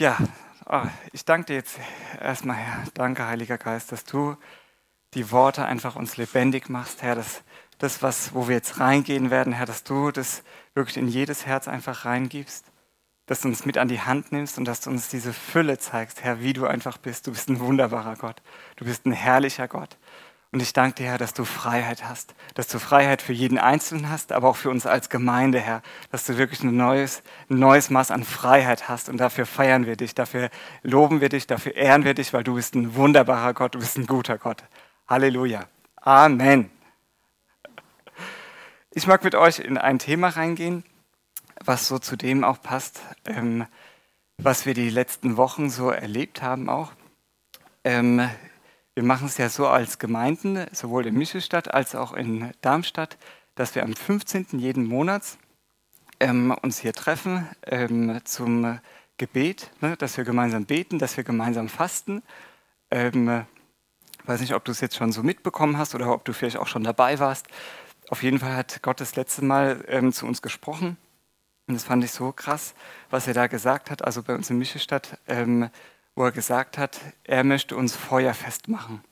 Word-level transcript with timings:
Ja, 0.00 0.16
oh, 0.64 0.80
ich 1.12 1.26
danke 1.26 1.48
dir 1.48 1.56
jetzt 1.56 1.78
erstmal, 2.18 2.56
Herr. 2.56 2.84
Danke, 2.94 3.26
Heiliger 3.26 3.58
Geist, 3.58 3.92
dass 3.92 4.04
du 4.04 4.34
die 5.12 5.30
Worte 5.30 5.66
einfach 5.66 5.94
uns 5.94 6.16
lebendig 6.16 6.70
machst, 6.70 7.02
Herr. 7.02 7.16
Dass 7.16 7.42
das, 7.76 8.02
was, 8.02 8.32
wo 8.32 8.48
wir 8.48 8.54
jetzt 8.54 8.80
reingehen 8.80 9.30
werden, 9.30 9.52
Herr, 9.52 9.66
dass 9.66 9.84
du 9.84 10.10
das 10.10 10.42
wirklich 10.72 10.96
in 10.96 11.06
jedes 11.06 11.44
Herz 11.44 11.68
einfach 11.68 12.06
reingibst, 12.06 12.64
dass 13.26 13.42
du 13.42 13.48
uns 13.48 13.66
mit 13.66 13.76
an 13.76 13.88
die 13.88 14.00
Hand 14.00 14.32
nimmst 14.32 14.56
und 14.56 14.64
dass 14.64 14.80
du 14.80 14.88
uns 14.88 15.08
diese 15.08 15.34
Fülle 15.34 15.76
zeigst, 15.76 16.24
Herr, 16.24 16.40
wie 16.40 16.54
du 16.54 16.64
einfach 16.64 16.96
bist. 16.96 17.26
Du 17.26 17.32
bist 17.32 17.50
ein 17.50 17.60
wunderbarer 17.60 18.16
Gott. 18.16 18.40
Du 18.76 18.86
bist 18.86 19.04
ein 19.04 19.12
herrlicher 19.12 19.68
Gott. 19.68 19.98
Und 20.52 20.60
ich 20.60 20.72
danke 20.72 20.96
dir, 20.96 21.06
Herr, 21.06 21.18
dass 21.18 21.32
du 21.32 21.44
Freiheit 21.44 22.04
hast, 22.04 22.34
dass 22.54 22.66
du 22.66 22.80
Freiheit 22.80 23.22
für 23.22 23.32
jeden 23.32 23.56
Einzelnen 23.56 24.10
hast, 24.10 24.32
aber 24.32 24.48
auch 24.48 24.56
für 24.56 24.70
uns 24.70 24.84
als 24.84 25.08
Gemeinde, 25.08 25.60
Herr, 25.60 25.80
dass 26.10 26.24
du 26.24 26.38
wirklich 26.38 26.64
ein 26.64 26.76
neues, 26.76 27.22
neues 27.48 27.88
Maß 27.88 28.10
an 28.10 28.24
Freiheit 28.24 28.88
hast. 28.88 29.08
Und 29.08 29.18
dafür 29.18 29.46
feiern 29.46 29.86
wir 29.86 29.94
dich, 29.94 30.16
dafür 30.16 30.50
loben 30.82 31.20
wir 31.20 31.28
dich, 31.28 31.46
dafür 31.46 31.76
ehren 31.76 32.04
wir 32.04 32.14
dich, 32.14 32.32
weil 32.32 32.42
du 32.42 32.54
bist 32.54 32.74
ein 32.74 32.96
wunderbarer 32.96 33.54
Gott, 33.54 33.76
du 33.76 33.78
bist 33.78 33.96
ein 33.96 34.08
guter 34.08 34.38
Gott. 34.38 34.64
Halleluja. 35.06 35.66
Amen. 35.94 36.68
Ich 38.90 39.06
mag 39.06 39.22
mit 39.22 39.36
euch 39.36 39.60
in 39.60 39.78
ein 39.78 40.00
Thema 40.00 40.30
reingehen, 40.30 40.82
was 41.64 41.86
so 41.86 42.00
zu 42.00 42.16
dem 42.16 42.42
auch 42.42 42.60
passt, 42.60 43.00
ähm, 43.24 43.66
was 44.36 44.66
wir 44.66 44.74
die 44.74 44.90
letzten 44.90 45.36
Wochen 45.36 45.70
so 45.70 45.90
erlebt 45.90 46.42
haben 46.42 46.68
auch. 46.68 46.90
Ähm, 47.84 48.28
wir 48.94 49.04
machen 49.04 49.26
es 49.26 49.38
ja 49.38 49.48
so 49.48 49.66
als 49.66 49.98
Gemeinden, 49.98 50.66
sowohl 50.72 51.06
in 51.06 51.14
Michelstadt 51.14 51.72
als 51.72 51.94
auch 51.94 52.12
in 52.12 52.52
Darmstadt, 52.60 53.18
dass 53.54 53.74
wir 53.74 53.84
am 53.84 53.94
15. 53.94 54.46
jeden 54.58 54.86
Monats 54.86 55.38
ähm, 56.18 56.54
uns 56.62 56.78
hier 56.78 56.92
treffen 56.92 57.48
ähm, 57.66 58.20
zum 58.24 58.80
Gebet, 59.16 59.70
ne, 59.80 59.96
dass 59.96 60.16
wir 60.16 60.24
gemeinsam 60.24 60.64
beten, 60.64 60.98
dass 60.98 61.16
wir 61.16 61.24
gemeinsam 61.24 61.68
fasten. 61.68 62.22
Ähm, 62.90 63.44
weiß 64.24 64.40
nicht, 64.40 64.54
ob 64.54 64.64
du 64.64 64.72
es 64.72 64.80
jetzt 64.80 64.96
schon 64.96 65.12
so 65.12 65.22
mitbekommen 65.22 65.78
hast 65.78 65.94
oder 65.94 66.12
ob 66.12 66.24
du 66.24 66.32
vielleicht 66.32 66.56
auch 66.56 66.66
schon 66.66 66.84
dabei 66.84 67.18
warst. 67.18 67.46
Auf 68.08 68.22
jeden 68.22 68.38
Fall 68.38 68.56
hat 68.56 68.82
Gott 68.82 69.00
das 69.00 69.16
letzte 69.16 69.44
Mal 69.44 69.84
ähm, 69.88 70.12
zu 70.12 70.26
uns 70.26 70.42
gesprochen. 70.42 70.96
Und 71.68 71.74
das 71.74 71.84
fand 71.84 72.02
ich 72.02 72.10
so 72.10 72.32
krass, 72.32 72.74
was 73.10 73.28
er 73.28 73.34
da 73.34 73.46
gesagt 73.46 73.90
hat, 73.90 74.04
also 74.04 74.22
bei 74.22 74.34
uns 74.34 74.50
in 74.50 74.58
Michelstadt. 74.58 75.18
Ähm, 75.28 75.70
wo 76.14 76.24
er 76.24 76.32
gesagt 76.32 76.78
hat, 76.78 77.00
er 77.24 77.44
möchte 77.44 77.76
uns 77.76 77.96
feuerfest 77.96 78.68
machen. 78.68 79.02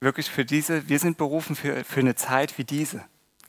Wirklich 0.00 0.30
für 0.30 0.44
diese, 0.44 0.88
wir 0.88 0.98
sind 0.98 1.16
berufen 1.16 1.54
für, 1.54 1.84
für 1.84 2.00
eine 2.00 2.14
Zeit 2.14 2.58
wie 2.58 2.64
diese. 2.64 3.04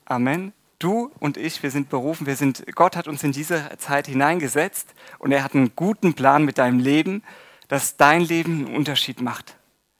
Amen. 0.05 0.53
Du 0.79 1.11
und 1.19 1.37
ich, 1.37 1.63
wir 1.63 1.71
sind 1.71 1.89
berufen, 1.89 2.27
wir 2.27 2.35
sind, 2.35 2.65
Gott 2.75 2.95
hat 2.95 3.07
uns 3.07 3.23
in 3.23 3.31
diese 3.31 3.69
Zeit 3.77 4.07
hineingesetzt 4.07 4.93
und 5.17 5.31
er 5.31 5.43
hat 5.43 5.55
einen 5.55 5.75
guten 5.75 6.13
Plan 6.13 6.43
mit 6.43 6.57
deinem 6.57 6.79
Leben, 6.79 7.23
dass 7.69 7.97
dein 7.97 8.21
Leben 8.21 8.65
einen 8.65 8.75
Unterschied 8.75 9.21
macht. 9.21 9.55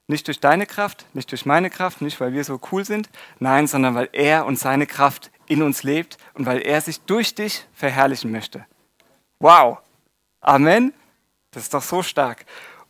Nicht 0.07 0.28
durch 0.28 0.39
deine 0.39 0.66
Kraft, 0.66 1.05
nicht 1.13 1.31
durch 1.31 1.45
meine 1.45 1.69
Kraft, 1.69 2.02
nicht 2.02 2.19
weil 2.19 2.33
wir 2.33 2.44
so 2.44 2.59
cool 2.72 2.83
sind, 2.83 3.09
nein, 3.39 3.67
sondern 3.67 3.95
weil 3.95 4.09
er 4.11 4.45
und 4.45 4.59
seine 4.59 4.85
Kraft 4.85 5.31
in 5.47 5.63
uns 5.63 5.83
lebt 5.83 6.17
und 6.33 6.45
weil 6.45 6.59
er 6.61 6.81
sich 6.81 7.00
durch 7.02 7.33
dich 7.33 7.66
verherrlichen 7.73 8.31
möchte. 8.31 8.66
Wow. 9.39 9.80
Amen. 10.41 10.94
Das 11.53 11.63
ist 11.63 11.73
doch 11.73 11.83
so 11.83 12.03
stark. 12.03 12.45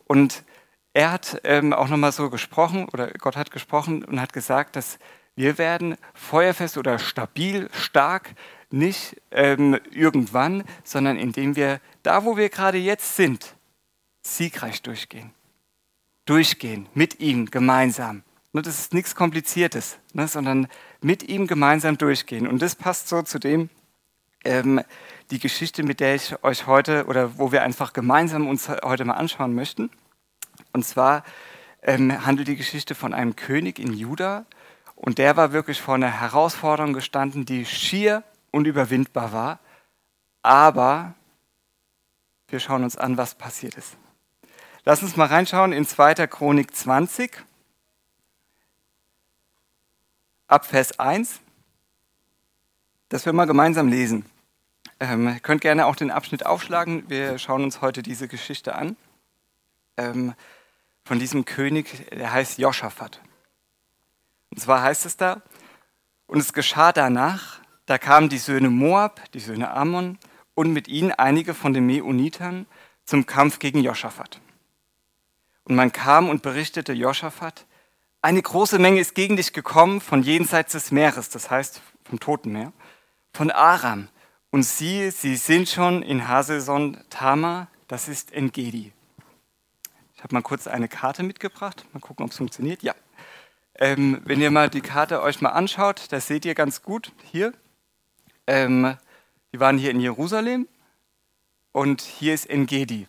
Und 0.06 0.44
er 0.92 1.10
hat 1.10 1.40
ähm, 1.44 1.72
auch 1.72 1.88
nochmal 1.88 2.12
so 2.12 2.30
gesprochen, 2.30 2.88
oder 2.92 3.10
Gott 3.12 3.36
hat 3.36 3.50
gesprochen 3.50 4.04
und 4.04 4.20
hat 4.20 4.32
gesagt, 4.32 4.76
dass 4.76 4.98
wir 5.36 5.58
werden 5.58 5.96
feuerfest 6.14 6.78
oder 6.78 6.98
stabil, 6.98 7.68
stark, 7.72 8.34
nicht 8.70 9.20
ähm, 9.30 9.78
irgendwann, 9.90 10.64
sondern 10.84 11.16
indem 11.16 11.56
wir 11.56 11.80
da, 12.02 12.24
wo 12.24 12.36
wir 12.36 12.48
gerade 12.48 12.78
jetzt 12.78 13.16
sind, 13.16 13.54
siegreich 14.22 14.82
durchgehen. 14.82 15.32
Durchgehen, 16.26 16.88
mit 16.94 17.20
ihm 17.20 17.50
gemeinsam. 17.50 18.22
Und 18.52 18.66
das 18.66 18.78
ist 18.78 18.94
nichts 18.94 19.14
Kompliziertes, 19.16 19.98
ne, 20.12 20.28
sondern 20.28 20.68
mit 21.00 21.24
ihm 21.24 21.48
gemeinsam 21.48 21.98
durchgehen. 21.98 22.46
Und 22.46 22.62
das 22.62 22.76
passt 22.76 23.08
so 23.08 23.22
zu 23.22 23.38
dem, 23.38 23.68
ähm, 24.44 24.80
die 25.30 25.38
Geschichte, 25.38 25.82
mit 25.82 26.00
der 26.00 26.14
ich 26.14 26.42
euch 26.42 26.66
heute 26.66 27.06
oder 27.06 27.38
wo 27.38 27.52
wir 27.52 27.62
einfach 27.62 27.92
gemeinsam 27.92 28.48
uns 28.48 28.68
heute 28.68 29.04
mal 29.04 29.14
anschauen 29.14 29.54
möchten. 29.54 29.90
Und 30.72 30.84
zwar 30.84 31.24
ähm, 31.82 32.24
handelt 32.24 32.48
die 32.48 32.56
Geschichte 32.56 32.94
von 32.94 33.14
einem 33.14 33.36
König 33.36 33.78
in 33.78 33.92
Juda 33.92 34.46
und 34.96 35.18
der 35.18 35.36
war 35.36 35.52
wirklich 35.52 35.80
vor 35.80 35.94
einer 35.94 36.20
Herausforderung 36.20 36.92
gestanden, 36.92 37.44
die 37.44 37.64
schier 37.66 38.22
unüberwindbar 38.50 39.32
war. 39.32 39.58
Aber 40.42 41.14
wir 42.48 42.60
schauen 42.60 42.84
uns 42.84 42.96
an, 42.96 43.16
was 43.16 43.34
passiert 43.34 43.74
ist. 43.74 43.96
Lass 44.84 45.02
uns 45.02 45.16
mal 45.16 45.26
reinschauen 45.26 45.72
in 45.72 45.86
2. 45.86 46.26
Chronik 46.26 46.74
20, 46.74 47.42
ab 50.46 50.66
Vers 50.66 50.98
1, 50.98 51.40
dass 53.08 53.24
wir 53.24 53.32
mal 53.32 53.46
gemeinsam 53.46 53.88
lesen. 53.88 54.26
Ähm, 55.00 55.38
könnt 55.42 55.60
gerne 55.60 55.86
auch 55.86 55.96
den 55.96 56.10
Abschnitt 56.10 56.46
aufschlagen. 56.46 57.08
Wir 57.08 57.38
schauen 57.38 57.64
uns 57.64 57.80
heute 57.80 58.02
diese 58.02 58.28
Geschichte 58.28 58.74
an. 58.74 58.96
Ähm, 59.96 60.34
von 61.04 61.18
diesem 61.18 61.44
König, 61.44 62.08
der 62.10 62.32
heißt 62.32 62.58
Joschafat. 62.58 63.20
Und 64.50 64.60
zwar 64.60 64.82
heißt 64.82 65.04
es 65.04 65.16
da, 65.16 65.42
und 66.26 66.38
es 66.38 66.52
geschah 66.52 66.92
danach, 66.92 67.60
da 67.86 67.98
kamen 67.98 68.28
die 68.28 68.38
Söhne 68.38 68.70
Moab, 68.70 69.20
die 69.32 69.40
Söhne 69.40 69.70
Ammon 69.70 70.18
und 70.54 70.72
mit 70.72 70.88
ihnen 70.88 71.12
einige 71.12 71.52
von 71.52 71.74
den 71.74 71.86
Meunitern 71.86 72.66
zum 73.04 73.26
Kampf 73.26 73.58
gegen 73.58 73.80
Joschafat. 73.80 74.40
Und 75.64 75.74
man 75.74 75.92
kam 75.92 76.28
und 76.28 76.42
berichtete 76.42 76.92
Joschafat, 76.92 77.66
eine 78.22 78.40
große 78.40 78.78
Menge 78.78 79.00
ist 79.00 79.14
gegen 79.14 79.36
dich 79.36 79.52
gekommen 79.52 80.00
von 80.00 80.22
jenseits 80.22 80.72
des 80.72 80.90
Meeres, 80.90 81.28
das 81.28 81.50
heißt 81.50 81.82
vom 82.04 82.20
Toten 82.20 82.52
Meer, 82.52 82.72
von 83.34 83.50
Aram, 83.50 84.08
und 84.54 84.62
siehe, 84.62 85.10
sie 85.10 85.34
sind 85.34 85.68
schon 85.68 86.00
in 86.02 86.28
Haselson 86.28 86.96
Tama, 87.10 87.66
das 87.88 88.06
ist 88.06 88.32
Engedi. 88.32 88.92
Ich 90.14 90.22
habe 90.22 90.32
mal 90.32 90.42
kurz 90.42 90.68
eine 90.68 90.86
Karte 90.86 91.24
mitgebracht. 91.24 91.84
Mal 91.92 91.98
gucken, 91.98 92.24
ob 92.24 92.30
es 92.30 92.36
funktioniert. 92.36 92.80
Ja. 92.84 92.94
Ähm, 93.80 94.22
wenn 94.24 94.40
ihr 94.40 94.52
mal 94.52 94.70
die 94.70 94.80
Karte 94.80 95.22
euch 95.22 95.40
mal 95.40 95.48
anschaut, 95.48 96.04
das 96.10 96.28
seht 96.28 96.44
ihr 96.44 96.54
ganz 96.54 96.82
gut 96.82 97.10
hier. 97.32 97.52
Ähm, 98.46 98.96
die 99.52 99.58
waren 99.58 99.76
hier 99.76 99.90
in 99.90 99.98
Jerusalem 99.98 100.68
und 101.72 102.00
hier 102.02 102.32
ist 102.32 102.48
Engedi. 102.48 103.08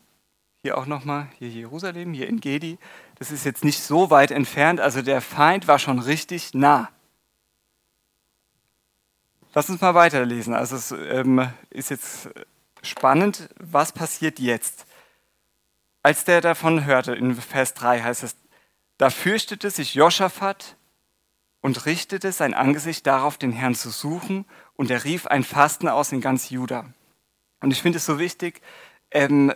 Hier 0.64 0.76
auch 0.76 0.88
nochmal, 0.88 1.28
hier 1.38 1.50
Jerusalem, 1.50 2.16
hier 2.16 2.28
Engedi. 2.28 2.80
Das 3.20 3.30
ist 3.30 3.46
jetzt 3.46 3.64
nicht 3.64 3.84
so 3.84 4.10
weit 4.10 4.32
entfernt, 4.32 4.80
also 4.80 5.04
der 5.04 5.22
Feind 5.22 5.68
war 5.68 5.78
schon 5.78 6.00
richtig 6.00 6.56
nah. 6.56 6.90
Lass 9.56 9.70
uns 9.70 9.80
mal 9.80 9.96
weiterlesen. 9.96 10.54
Also 10.54 10.76
es 10.76 10.92
ähm, 10.92 11.50
ist 11.70 11.90
jetzt 11.90 12.30
spannend, 12.84 13.48
was 13.58 13.94
passiert 13.94 14.38
jetzt? 14.38 14.86
Als 16.04 16.26
der 16.26 16.42
davon 16.42 16.84
hörte, 16.84 17.16
in 17.16 17.34
Vers 17.34 17.74
3 17.74 18.02
heißt 18.02 18.24
es, 18.24 18.36
da 18.98 19.10
fürchtete 19.10 19.70
sich 19.70 19.96
Joschafat 19.96 20.76
und 21.62 21.86
richtete 21.86 22.34
sein 22.34 22.54
Angesicht 22.54 23.08
darauf, 23.08 23.38
den 23.38 23.54
Herrn 23.54 23.76
zu 23.76 23.90
suchen, 23.92 24.46
und 24.76 24.92
er 24.92 25.06
rief 25.06 25.26
ein 25.26 25.46
Fasten 25.46 25.88
aus 25.88 26.12
in 26.12 26.20
ganz 26.20 26.50
Juda. 26.50 26.94
Und 27.62 27.72
ich 27.72 27.82
finde 27.82 28.00
es 28.00 28.06
so 28.06 28.20
wichtig, 28.20 28.62
ähm, 29.10 29.54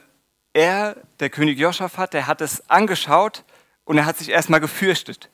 er, 0.54 0.96
der 1.20 1.30
König 1.30 1.60
Joschafat, 1.60 2.14
der 2.14 2.26
hat 2.26 2.40
es 2.40 2.70
angeschaut 2.70 3.44
und 3.84 3.98
er 3.98 4.06
hat 4.06 4.18
sich 4.18 4.30
erstmal 4.30 4.62
gefürchtet. 4.62 5.30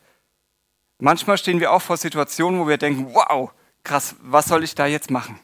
Manchmal 0.98 1.38
stehen 1.38 1.60
wir 1.60 1.72
auch 1.72 1.84
vor 1.84 1.98
Situationen, 1.98 2.60
wo 2.60 2.68
wir 2.68 2.78
denken, 2.78 3.14
wow, 3.14 3.52
krass, 3.86 4.16
was 4.22 4.46
soll 4.46 4.64
ich 4.64 4.76
da 4.76 4.86
jetzt 4.86 5.10
machen? 5.10 5.40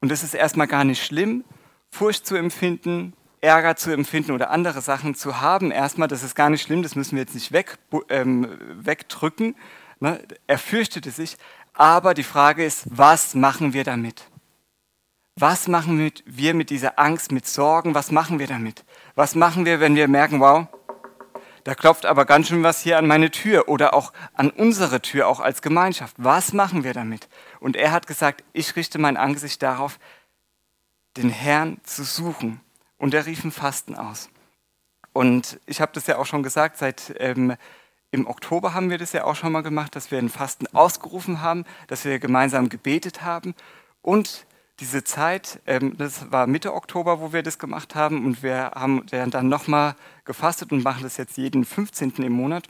Und 0.00 0.10
es 0.10 0.22
ist 0.22 0.34
erstmal 0.34 0.66
gar 0.66 0.84
nicht 0.84 1.04
schlimm, 1.04 1.44
Furcht 1.90 2.26
zu 2.26 2.34
empfinden, 2.34 3.14
Ärger 3.40 3.76
zu 3.76 3.92
empfinden 3.92 4.32
oder 4.32 4.50
andere 4.50 4.80
Sachen 4.80 5.14
zu 5.14 5.40
haben. 5.40 5.70
Erstmal, 5.70 6.08
das 6.08 6.22
ist 6.22 6.34
gar 6.34 6.50
nicht 6.50 6.62
schlimm, 6.62 6.82
das 6.82 6.96
müssen 6.96 7.12
wir 7.12 7.22
jetzt 7.22 7.34
nicht 7.34 7.52
weg, 7.52 7.78
ähm, 8.08 8.58
wegdrücken. 8.84 9.54
Ne? 10.00 10.20
Er 10.46 10.58
fürchtete 10.58 11.10
sich. 11.10 11.36
Aber 11.72 12.14
die 12.14 12.24
Frage 12.24 12.64
ist, 12.64 12.84
was 12.90 13.34
machen 13.34 13.72
wir 13.72 13.84
damit? 13.84 14.28
Was 15.36 15.68
machen 15.68 16.12
wir 16.24 16.54
mit 16.54 16.70
dieser 16.70 16.98
Angst, 16.98 17.32
mit 17.32 17.46
Sorgen? 17.46 17.94
Was 17.94 18.10
machen 18.10 18.38
wir 18.38 18.46
damit? 18.46 18.84
Was 19.14 19.34
machen 19.34 19.64
wir, 19.64 19.80
wenn 19.80 19.96
wir 19.96 20.08
merken, 20.08 20.40
wow, 20.40 20.68
da 21.64 21.74
klopft 21.74 22.04
aber 22.04 22.26
ganz 22.26 22.48
schön 22.48 22.62
was 22.62 22.80
hier 22.80 22.98
an 22.98 23.06
meine 23.06 23.30
Tür 23.30 23.68
oder 23.68 23.94
auch 23.94 24.12
an 24.34 24.50
unsere 24.50 25.00
Tür, 25.00 25.28
auch 25.28 25.40
als 25.40 25.62
Gemeinschaft. 25.62 26.14
Was 26.18 26.52
machen 26.52 26.84
wir 26.84 26.92
damit? 26.92 27.28
Und 27.58 27.74
er 27.76 27.90
hat 27.90 28.06
gesagt, 28.06 28.44
ich 28.52 28.76
richte 28.76 28.98
mein 28.98 29.16
Angesicht 29.16 29.62
darauf, 29.62 29.98
den 31.16 31.30
Herrn 31.30 31.80
zu 31.82 32.04
suchen. 32.04 32.60
Und 32.98 33.14
er 33.14 33.26
rief 33.26 33.44
ein 33.44 33.50
Fasten 33.50 33.94
aus. 33.94 34.28
Und 35.12 35.58
ich 35.66 35.80
habe 35.80 35.92
das 35.94 36.06
ja 36.06 36.18
auch 36.18 36.26
schon 36.26 36.42
gesagt, 36.42 36.76
seit 36.76 37.14
ähm, 37.18 37.56
im 38.10 38.26
Oktober 38.26 38.74
haben 38.74 38.90
wir 38.90 38.98
das 38.98 39.12
ja 39.12 39.24
auch 39.24 39.34
schon 39.34 39.52
mal 39.52 39.62
gemacht, 39.62 39.96
dass 39.96 40.10
wir 40.10 40.18
ein 40.18 40.28
Fasten 40.28 40.66
ausgerufen 40.74 41.40
haben, 41.40 41.64
dass 41.88 42.04
wir 42.04 42.18
gemeinsam 42.18 42.68
gebetet 42.68 43.22
haben. 43.22 43.54
Und 44.02 44.46
diese 44.80 45.04
Zeit, 45.04 45.60
ähm, 45.66 45.96
das 45.96 46.30
war 46.32 46.46
Mitte 46.46 46.74
Oktober, 46.74 47.20
wo 47.20 47.32
wir 47.32 47.42
das 47.42 47.58
gemacht 47.58 47.94
haben 47.94 48.24
und 48.24 48.42
wir 48.42 48.72
haben 48.74 49.06
dann 49.06 49.48
nochmal 49.48 49.94
gefastet 50.24 50.72
und 50.72 50.82
machen 50.82 51.02
das 51.02 51.16
jetzt 51.16 51.36
jeden 51.36 51.64
15. 51.64 52.14
im 52.18 52.32
Monat. 52.32 52.68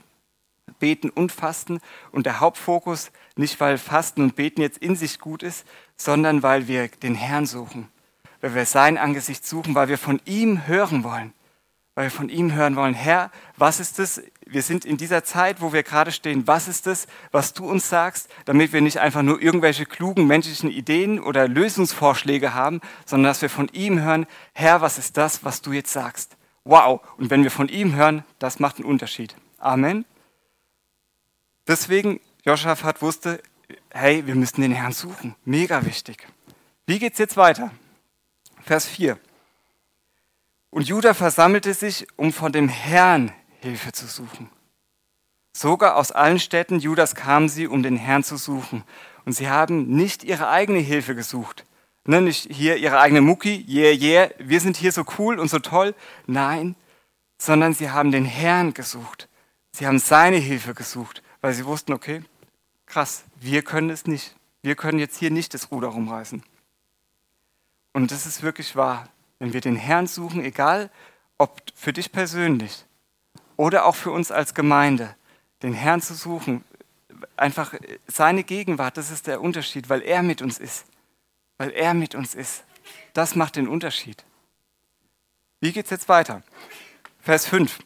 Beten 0.79 1.09
und 1.09 1.31
Fasten 1.31 1.79
und 2.11 2.25
der 2.25 2.39
Hauptfokus 2.39 3.11
nicht, 3.35 3.59
weil 3.59 3.77
Fasten 3.77 4.23
und 4.23 4.35
Beten 4.35 4.61
jetzt 4.61 4.79
in 4.79 4.95
sich 4.95 5.19
gut 5.19 5.43
ist, 5.43 5.65
sondern 5.95 6.43
weil 6.43 6.67
wir 6.67 6.87
den 6.87 7.15
Herrn 7.15 7.45
suchen, 7.45 7.87
weil 8.41 8.55
wir 8.55 8.65
sein 8.65 8.97
Angesicht 8.97 9.45
suchen, 9.45 9.75
weil 9.75 9.89
wir 9.89 9.99
von 9.99 10.19
ihm 10.25 10.65
hören 10.67 11.03
wollen 11.03 11.33
weil 11.95 12.05
wir 12.05 12.11
von 12.11 12.29
ihm 12.29 12.53
hören 12.53 12.75
wollen, 12.75 12.93
Herr, 12.93 13.31
was 13.57 13.79
ist 13.79 13.99
es? 13.99 14.21
Wir 14.45 14.61
sind 14.61 14.85
in 14.85 14.97
dieser 14.97 15.23
Zeit, 15.23 15.61
wo 15.61 15.73
wir 15.73 15.81
gerade 15.81 16.11
stehen, 16.11 16.45
was 16.45 16.67
ist 16.67 16.85
es, 16.85 17.07
was 17.31 17.53
du 17.53 17.67
uns 17.67 17.89
sagst, 17.89 18.29
damit 18.43 18.73
wir 18.73 18.81
nicht 18.81 18.99
einfach 18.99 19.23
nur 19.23 19.41
irgendwelche 19.41 19.85
klugen 19.85 20.27
menschlichen 20.27 20.69
Ideen 20.69 21.19
oder 21.19 21.47
Lösungsvorschläge 21.47 22.53
haben, 22.53 22.81
sondern 23.05 23.31
dass 23.31 23.41
wir 23.41 23.49
von 23.49 23.69
ihm 23.69 24.01
hören, 24.01 24.27
Herr, 24.53 24.81
was 24.81 24.97
ist 24.97 25.17
das, 25.17 25.43
was 25.43 25.61
du 25.61 25.71
jetzt 25.71 25.91
sagst? 25.91 26.37
Wow! 26.65 27.01
Und 27.17 27.29
wenn 27.29 27.43
wir 27.43 27.51
von 27.51 27.69
ihm 27.69 27.95
hören, 27.95 28.23
das 28.37 28.59
macht 28.59 28.77
einen 28.77 28.85
Unterschied. 28.85 29.35
Amen. 29.57 30.05
Deswegen, 31.67 32.19
Joschafat 32.43 33.01
wusste, 33.01 33.41
hey, 33.89 34.27
wir 34.27 34.35
müssen 34.35 34.61
den 34.61 34.71
Herrn 34.71 34.91
suchen. 34.91 35.35
Mega 35.45 35.85
wichtig. 35.85 36.27
Wie 36.85 36.99
geht's 36.99 37.17
jetzt 37.17 37.37
weiter? 37.37 37.71
Vers 38.63 38.85
4. 38.85 39.17
Und 40.75 40.89
Judah 40.89 41.13
versammelte 41.13 41.73
sich, 41.73 42.05
um 42.17 42.33
von 42.33 42.51
dem 42.51 42.67
Herrn 42.67 43.31
Hilfe 43.61 43.93
zu 43.93 44.07
suchen. 44.07 44.49
Sogar 45.53 45.95
aus 45.95 46.11
allen 46.11 46.37
Städten 46.37 46.79
Judas 46.79 47.15
kamen 47.15 47.47
sie, 47.47 47.67
um 47.67 47.81
den 47.81 47.95
Herrn 47.95 48.25
zu 48.25 48.35
suchen. 48.35 48.83
Und 49.23 49.31
sie 49.31 49.49
haben 49.49 49.87
nicht 49.87 50.25
ihre 50.25 50.49
eigene 50.49 50.79
Hilfe 50.79 51.15
gesucht. 51.15 51.63
Ne, 52.03 52.19
nicht 52.19 52.51
hier 52.51 52.75
ihre 52.75 52.99
eigene 52.99 53.21
Mucki, 53.21 53.65
yeah, 53.69 53.93
yeah, 53.93 54.29
wir 54.37 54.59
sind 54.59 54.75
hier 54.75 54.91
so 54.91 55.05
cool 55.17 55.39
und 55.39 55.47
so 55.47 55.59
toll. 55.59 55.95
Nein, 56.27 56.75
sondern 57.37 57.73
sie 57.73 57.89
haben 57.91 58.11
den 58.11 58.25
Herrn 58.25 58.73
gesucht. 58.73 59.29
Sie 59.71 59.87
haben 59.87 59.99
seine 59.99 60.39
Hilfe 60.39 60.73
gesucht, 60.73 61.23
weil 61.39 61.53
sie 61.53 61.65
wussten, 61.65 61.93
okay, 61.93 62.21
krass, 62.85 63.23
wir 63.37 63.61
können 63.61 63.91
es 63.91 64.07
nicht. 64.07 64.35
Wir 64.61 64.75
können 64.75 64.99
jetzt 64.99 65.19
hier 65.19 65.31
nicht 65.31 65.53
das 65.53 65.71
Ruder 65.71 65.87
rumreißen. 65.87 66.43
Und 67.93 68.11
das 68.11 68.25
ist 68.25 68.43
wirklich 68.43 68.75
wahr. 68.75 69.07
Wenn 69.39 69.53
wir 69.53 69.61
den 69.61 69.75
Herrn 69.75 70.07
suchen, 70.07 70.43
egal 70.43 70.89
ob 71.37 71.61
für 71.75 71.93
dich 71.93 72.11
persönlich 72.11 72.85
oder 73.57 73.85
auch 73.85 73.95
für 73.95 74.11
uns 74.11 74.31
als 74.31 74.53
Gemeinde, 74.53 75.15
den 75.61 75.73
Herrn 75.73 76.01
zu 76.01 76.13
suchen, 76.13 76.63
einfach 77.37 77.73
seine 78.07 78.43
Gegenwart, 78.43 78.97
das 78.97 79.11
ist 79.11 79.27
der 79.27 79.41
Unterschied, 79.41 79.89
weil 79.89 80.01
er 80.01 80.23
mit 80.23 80.41
uns 80.41 80.57
ist. 80.59 80.85
Weil 81.57 81.71
er 81.71 81.93
mit 81.93 82.15
uns 82.15 82.35
ist. 82.35 82.63
Das 83.13 83.35
macht 83.35 83.55
den 83.55 83.67
Unterschied. 83.67 84.23
Wie 85.59 85.71
geht 85.71 85.85
es 85.85 85.91
jetzt 85.91 86.09
weiter? 86.09 86.43
Vers 87.21 87.47
5. 87.47 87.79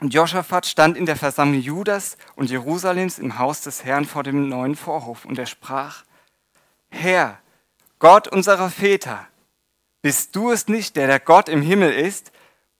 Und 0.00 0.14
Joschafat 0.14 0.64
stand 0.64 0.96
in 0.96 1.04
der 1.04 1.16
Versammlung 1.16 1.60
Judas 1.60 2.16
und 2.36 2.48
Jerusalems 2.48 3.18
im 3.18 3.38
Haus 3.38 3.60
des 3.60 3.84
Herrn 3.84 4.06
vor 4.06 4.22
dem 4.22 4.48
neuen 4.48 4.74
Vorhof 4.74 5.26
und 5.26 5.38
er 5.38 5.46
sprach, 5.46 6.04
Herr, 6.88 7.38
Gott 7.98 8.26
unserer 8.26 8.70
Väter, 8.70 9.26
bist 10.02 10.34
du 10.34 10.50
es 10.50 10.68
nicht, 10.68 10.96
der 10.96 11.06
der 11.06 11.20
Gott 11.20 11.48
im 11.48 11.62
Himmel 11.62 11.92
ist? 11.92 12.32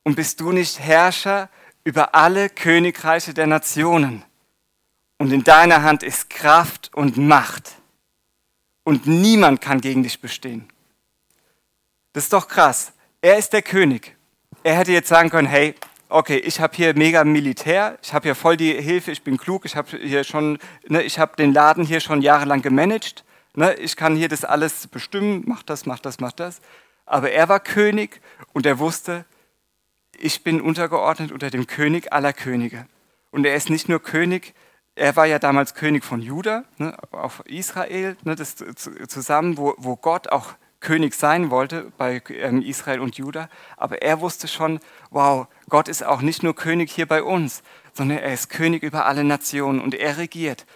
Und 0.03 0.17
bist 0.17 0.41
du 0.41 0.53
nicht 0.53 0.81
Herrscher 0.81 1.51
über 1.85 2.15
alle 2.15 2.49
Königreiche 2.49 3.35
der 3.35 3.47
Nationen? 3.47 4.25
Und 5.19 5.33
in 5.33 5.45
deiner 5.45 5.83
Hand 5.83 6.03
ist 6.03 6.31
Kraft 6.31 6.91
und 6.95 7.19
Macht. 7.19 7.73
Und 8.85 9.07
niemand 9.07 9.61
kann 9.61 9.83
gegen 9.83 10.03
dich 10.03 10.21
bestehen. 10.21 10.67
Das 12.15 12.25
ist 12.25 12.33
doch 12.33 12.49
krass. 12.49 12.93
Er 13.21 13.37
ist 13.37 13.53
der 13.53 13.63
König. 13.63 14.17
Er 14.63 14.77
hätte 14.77 14.93
jetzt 14.93 15.09
sagen 15.09 15.29
können, 15.29 15.47
hey, 15.47 15.75
okay, 16.09 16.39
ich 16.39 16.59
habe 16.59 16.75
hier 16.75 16.95
mega 16.95 17.23
Militär, 17.23 17.99
ich 18.03 18.13
habe 18.15 18.25
hier 18.25 18.35
voll 18.35 18.57
die 18.57 18.73
Hilfe, 18.73 19.13
ich 19.13 19.23
bin 19.23 19.37
klug, 19.37 19.65
ich 19.65 19.77
habe 19.77 19.97
hier 19.97 20.25
schon, 20.25 20.59
ne, 20.89 21.03
ich 21.03 21.19
habe 21.19 21.37
den 21.37 21.53
Laden 21.53 21.85
hier 21.85 22.01
schon 22.01 22.21
jahrelang 22.21 22.63
gemanagt, 22.63 23.25
ne, 23.55 23.75
ich 23.75 23.97
kann 23.97 24.17
hier 24.17 24.29
das 24.29 24.45
alles 24.45 24.87
bestimmen, 24.89 25.45
mach 25.47 25.63
das, 25.63 25.87
mach 25.87 26.01
das, 26.01 26.19
mach 26.19 26.33
das 26.33 26.61
aber 27.11 27.33
er 27.33 27.49
war 27.49 27.61
König 27.61 28.21
und 28.53 28.67
er 28.67 28.79
wusste, 28.79 29.25
ich 30.17 30.45
bin 30.45 30.61
untergeordnet 30.61 31.33
unter 31.33 31.51
dem 31.51 31.67
König 31.67 32.13
aller 32.13 32.33
Könige. 32.33 32.87
Und 33.31 33.45
er 33.45 33.55
ist 33.55 33.71
nicht 33.71 33.89
nur 33.89 34.01
König, 34.01 34.55
er 34.95 35.17
war 35.17 35.27
ja 35.27 35.39
damals 35.39 35.75
König 35.75 36.05
von 36.05 36.21
Juda, 36.21 36.65
ne, 36.79 36.97
auf 37.11 37.43
Israel, 37.47 38.17
ne, 38.23 38.37
das 38.37 38.57
zusammen, 39.09 39.57
wo, 39.57 39.75
wo 39.79 39.97
Gott 39.97 40.29
auch 40.29 40.55
König 40.81 41.15
sein 41.15 41.51
wollte 41.51 41.93
bei 41.99 42.23
ähm, 42.29 42.63
Israel 42.63 43.01
und 43.01 43.17
Juda. 43.17 43.49
Aber 43.77 44.03
er 44.03 44.21
wusste 44.21 44.49
schon, 44.49 44.81
wow, 45.11 45.47
Gott 45.69 45.89
ist 45.89 46.05
auch 46.05 46.23
nicht 46.23 46.43
nur 46.43 46.55
König 46.55 46.91
hier 46.93 47.07
bei 47.07 47.23
uns, 47.23 47.63
sondern 47.93 48.19
er 48.19 48.33
ist 48.33 48.51
König 48.51 48.83
über 48.83 49.07
alle 49.07 49.25
Nationen 49.25 49.81
und 49.81 49.95
er 49.95 50.17
regiert. 50.17 50.67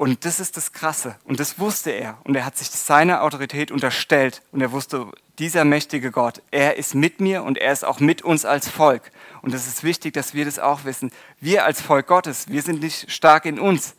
Und 0.00 0.24
das 0.24 0.40
ist 0.40 0.56
das 0.56 0.72
Krasse. 0.72 1.16
Und 1.24 1.40
das 1.40 1.58
wusste 1.58 1.90
er. 1.90 2.18
Und 2.24 2.34
er 2.34 2.46
hat 2.46 2.56
sich 2.56 2.70
seiner 2.70 3.22
Autorität 3.22 3.70
unterstellt. 3.70 4.40
Und 4.50 4.62
er 4.62 4.72
wusste, 4.72 5.10
dieser 5.40 5.64
mächtige 5.64 6.10
Gott, 6.10 6.42
er 6.50 6.76
ist 6.76 6.94
mit 6.94 7.18
mir 7.20 7.42
und 7.42 7.56
er 7.56 7.72
ist 7.72 7.84
auch 7.84 7.98
mit 7.98 8.20
uns 8.22 8.44
als 8.44 8.68
Volk. 8.68 9.10
Und 9.40 9.54
es 9.54 9.66
ist 9.66 9.82
wichtig, 9.82 10.12
dass 10.12 10.34
wir 10.34 10.44
das 10.44 10.58
auch 10.58 10.84
wissen. 10.84 11.10
Wir 11.40 11.64
als 11.64 11.80
Volk 11.80 12.06
Gottes, 12.06 12.48
wir 12.48 12.60
sind 12.60 12.82
nicht 12.82 13.10
stark 13.10 13.46
in 13.46 13.58
uns, 13.58 13.96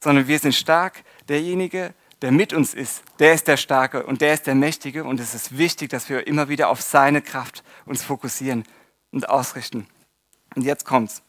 sondern 0.00 0.28
wir 0.28 0.38
sind 0.38 0.54
stark 0.54 1.02
derjenige, 1.28 1.94
der 2.20 2.30
mit 2.30 2.52
uns 2.52 2.74
ist. 2.74 3.02
Der 3.18 3.32
ist 3.32 3.48
der 3.48 3.56
Starke 3.56 4.04
und 4.04 4.20
der 4.20 4.34
ist 4.34 4.46
der 4.46 4.54
Mächtige. 4.54 5.04
Und 5.04 5.18
es 5.18 5.34
ist 5.34 5.56
wichtig, 5.56 5.88
dass 5.88 6.10
wir 6.10 6.26
immer 6.26 6.50
wieder 6.50 6.68
auf 6.68 6.82
seine 6.82 7.22
Kraft 7.22 7.64
uns 7.86 8.04
fokussieren 8.04 8.64
und 9.10 9.30
ausrichten. 9.30 9.86
Und 10.54 10.62
jetzt 10.62 10.84
kommt's. 10.84 11.22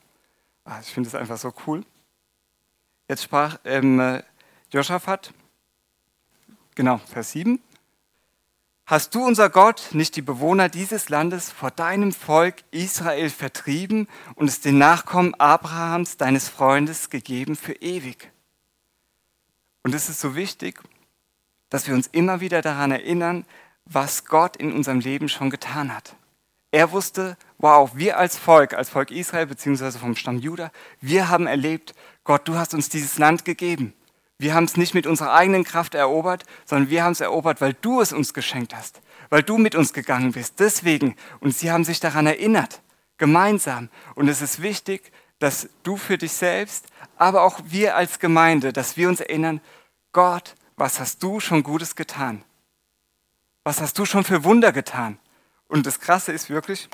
Ah, 0.66 0.80
ich 0.82 0.90
finde 0.90 1.08
es 1.08 1.16
einfach 1.16 1.38
so 1.38 1.54
cool. 1.66 1.86
Jetzt 3.08 3.24
sprach 3.24 3.58
ähm, 3.64 4.22
Josaphat, 4.72 5.34
genau, 6.76 6.98
Vers 6.98 7.32
7. 7.32 7.62
Hast 8.86 9.16
du, 9.16 9.26
unser 9.26 9.50
Gott, 9.50 9.90
nicht 9.94 10.18
die 10.18 10.22
Bewohner 10.22 10.68
dieses 10.68 11.08
Landes 11.08 11.50
vor 11.50 11.72
deinem 11.72 12.12
Volk 12.12 12.66
Israel 12.72 13.30
vertrieben 13.30 14.10
und 14.36 14.50
es 14.50 14.60
den 14.60 14.78
Nachkommen 14.78 15.34
Abrahams, 15.36 16.18
deines 16.18 16.50
Freundes, 16.50 17.10
gegeben 17.10 17.56
für 17.56 17.74
ewig? 17.74 18.30
Und 19.84 19.96
es 19.96 20.10
ist 20.10 20.20
so 20.20 20.36
wichtig, 20.36 20.82
dass 21.70 21.88
wir 21.88 21.94
uns 21.94 22.08
immer 22.08 22.42
wieder 22.42 22.62
daran 22.62 22.92
erinnern, 22.92 23.46
was 23.86 24.26
Gott 24.26 24.58
in 24.58 24.74
unserem 24.74 25.00
Leben 25.00 25.30
schon 25.30 25.50
getan 25.50 25.96
hat. 25.96 26.18
Er 26.72 26.92
wusste, 26.92 27.38
wow, 27.60 27.90
wir 27.96 28.18
als 28.18 28.38
Volk, 28.38 28.74
als 28.74 28.90
Volk 28.90 29.12
Israel 29.12 29.46
beziehungsweise 29.46 29.98
vom 29.98 30.18
Stamm 30.18 30.40
Juda, 30.40 30.72
wir 31.00 31.30
haben 31.30 31.48
erlebt, 31.48 31.96
Gott, 32.26 32.50
du 32.50 32.56
hast 32.56 32.74
uns 32.74 32.90
dieses 32.90 33.18
Land 33.18 33.46
gegeben. 33.46 33.94
Wir 34.44 34.56
haben 34.56 34.66
es 34.66 34.76
nicht 34.76 34.94
mit 34.94 35.08
unserer 35.08 35.34
eigenen 35.34 35.64
Kraft 35.64 35.96
erobert, 35.96 36.44
sondern 36.66 36.90
wir 36.90 37.06
haben 37.06 37.14
es 37.14 37.22
erobert, 37.22 37.62
weil 37.62 37.74
du 37.80 38.02
es 38.02 38.12
uns 38.12 38.34
geschenkt 38.34 38.76
hast, 38.76 39.02
weil 39.30 39.42
du 39.42 39.58
mit 39.58 39.74
uns 39.74 39.94
gegangen 39.94 40.34
bist. 40.34 40.60
Deswegen, 40.60 41.16
und 41.40 41.56
sie 41.56 41.72
haben 41.72 41.86
sich 41.86 42.02
daran 42.02 42.28
erinnert, 42.28 42.82
gemeinsam. 43.18 43.88
Und 44.16 44.28
es 44.28 44.42
ist 44.42 44.62
wichtig, 44.62 45.14
dass 45.40 45.70
du 45.84 45.96
für 45.96 46.18
dich 46.18 46.34
selbst, 46.34 46.88
aber 47.16 47.44
auch 47.44 47.62
wir 47.64 47.96
als 47.96 48.20
Gemeinde, 48.20 48.74
dass 48.74 48.98
wir 48.98 49.08
uns 49.08 49.22
erinnern, 49.22 49.62
Gott, 50.12 50.56
was 50.76 51.00
hast 51.00 51.24
du 51.24 51.40
schon 51.40 51.64
Gutes 51.64 51.96
getan? 51.96 52.44
Was 53.64 53.80
hast 53.80 53.98
du 53.98 54.04
schon 54.04 54.26
für 54.26 54.44
Wunder 54.44 54.74
getan? 54.74 55.20
Und 55.70 55.86
das 55.86 56.02
Krasse 56.02 56.34
ist 56.34 56.50
wirklich, 56.50 56.90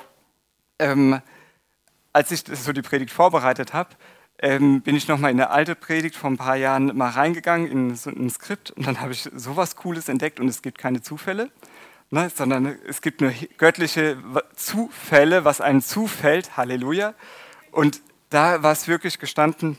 ähm, 0.78 1.20
als 2.14 2.30
ich 2.30 2.44
so 2.48 2.74
die 2.74 2.84
Predigt 2.84 3.12
vorbereitet 3.12 3.74
habe, 3.74 3.90
ähm, 4.42 4.82
bin 4.82 4.96
ich 4.96 5.08
nochmal 5.08 5.32
in 5.32 5.40
eine 5.40 5.50
alte 5.50 5.76
Predigt 5.76 6.16
vor 6.16 6.30
ein 6.30 6.38
paar 6.38 6.56
Jahren 6.56 6.96
mal 6.98 7.10
reingegangen 7.10 7.68
in 7.68 7.96
so 7.96 8.10
ein 8.10 8.30
Skript 8.30 8.72
und 8.72 8.88
dann 8.88 9.02
habe 9.02 9.12
ich 9.12 9.30
sowas 9.36 9.76
Cooles 9.76 10.08
entdeckt 10.08 10.40
und 10.40 10.48
es 10.48 10.62
gibt 10.62 10.78
keine 10.78 11.02
Zufälle, 11.02 11.52
ne, 12.10 12.30
sondern 12.34 12.78
es 12.88 13.02
gibt 13.02 13.22
nur 13.22 13.34
göttliche 13.58 14.18
Zufälle, 14.56 15.44
was 15.44 15.60
einem 15.60 15.82
zufällt, 15.82 16.56
Halleluja. 16.56 17.14
Und 17.72 18.02
da 18.30 18.64
war 18.64 18.72
es 18.72 18.88
wirklich 18.88 19.20
gestanden, 19.20 19.78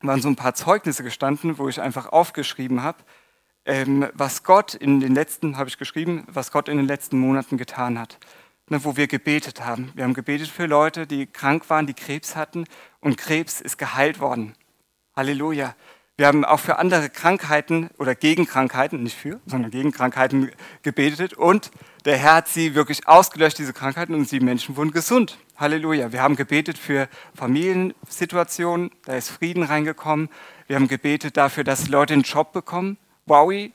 waren 0.00 0.20
so 0.20 0.28
ein 0.28 0.36
paar 0.36 0.54
Zeugnisse 0.54 1.04
gestanden, 1.04 1.58
wo 1.58 1.68
ich 1.68 1.80
einfach 1.80 2.06
aufgeschrieben 2.08 2.82
habe, 2.82 2.98
ähm, 3.64 4.08
was 4.12 4.42
Gott 4.42 4.74
in 4.74 5.00
den 5.00 5.14
letzten, 5.14 5.56
habe 5.56 5.68
ich 5.68 5.78
geschrieben, 5.78 6.24
was 6.26 6.50
Gott 6.50 6.68
in 6.68 6.76
den 6.76 6.86
letzten 6.86 7.18
Monaten 7.18 7.56
getan 7.56 7.98
hat. 7.98 8.18
Ne, 8.70 8.82
wo 8.82 8.96
wir 8.96 9.06
gebetet 9.08 9.62
haben. 9.62 9.92
Wir 9.94 10.04
haben 10.04 10.14
gebetet 10.14 10.48
für 10.48 10.64
Leute, 10.64 11.06
die 11.06 11.26
krank 11.26 11.68
waren, 11.68 11.86
die 11.86 11.92
Krebs 11.92 12.34
hatten 12.34 12.64
und 13.04 13.16
Krebs 13.16 13.60
ist 13.60 13.78
geheilt 13.78 14.18
worden. 14.18 14.54
Halleluja. 15.14 15.76
Wir 16.16 16.26
haben 16.26 16.44
auch 16.44 16.60
für 16.60 16.78
andere 16.78 17.10
Krankheiten 17.10 17.90
oder 17.98 18.14
gegen 18.14 18.46
Krankheiten, 18.46 19.02
nicht 19.02 19.16
für, 19.16 19.40
sondern 19.46 19.70
gegen 19.70 19.90
Krankheiten 19.92 20.50
gebetet 20.82 21.34
und 21.34 21.70
der 22.04 22.16
Herr 22.16 22.34
hat 22.34 22.48
sie 22.48 22.74
wirklich 22.74 23.08
ausgelöscht, 23.08 23.58
diese 23.58 23.72
Krankheiten, 23.72 24.14
und 24.14 24.30
die 24.30 24.40
Menschen 24.40 24.76
wurden 24.76 24.90
gesund. 24.90 25.38
Halleluja. 25.56 26.12
Wir 26.12 26.22
haben 26.22 26.36
gebetet 26.36 26.78
für 26.78 27.08
Familiensituationen, 27.34 28.90
da 29.04 29.14
ist 29.14 29.30
Frieden 29.30 29.62
reingekommen. 29.62 30.28
Wir 30.66 30.76
haben 30.76 30.88
gebetet 30.88 31.36
dafür, 31.36 31.64
dass 31.64 31.88
Leute 31.88 32.14
einen 32.14 32.22
Job 32.22 32.52
bekommen. 32.52 32.98
Wowi, 33.26 33.72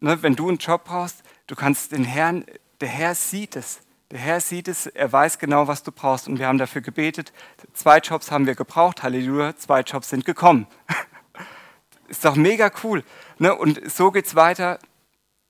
ne, 0.00 0.22
wenn 0.22 0.36
du 0.36 0.48
einen 0.48 0.58
Job 0.58 0.84
brauchst, 0.84 1.22
Du 1.46 1.54
kannst 1.54 1.92
den 1.92 2.04
Herrn, 2.04 2.44
der 2.80 2.88
Herr 2.88 3.14
sieht 3.14 3.54
es. 3.54 3.80
Der 4.12 4.20
Herr 4.20 4.40
sieht 4.40 4.68
es, 4.68 4.86
er 4.86 5.10
weiß 5.10 5.38
genau, 5.38 5.66
was 5.66 5.82
du 5.82 5.90
brauchst. 5.90 6.28
Und 6.28 6.38
wir 6.38 6.46
haben 6.46 6.58
dafür 6.58 6.80
gebetet. 6.80 7.32
Zwei 7.72 7.98
Jobs 7.98 8.30
haben 8.30 8.46
wir 8.46 8.54
gebraucht, 8.54 9.02
Halleluja, 9.02 9.56
zwei 9.56 9.80
Jobs 9.80 10.10
sind 10.10 10.24
gekommen. 10.24 10.66
Ist 12.08 12.24
doch 12.24 12.36
mega 12.36 12.70
cool. 12.84 13.02
Ne? 13.38 13.52
Und 13.52 13.90
so 13.90 14.12
geht 14.12 14.26
es 14.26 14.36
weiter. 14.36 14.78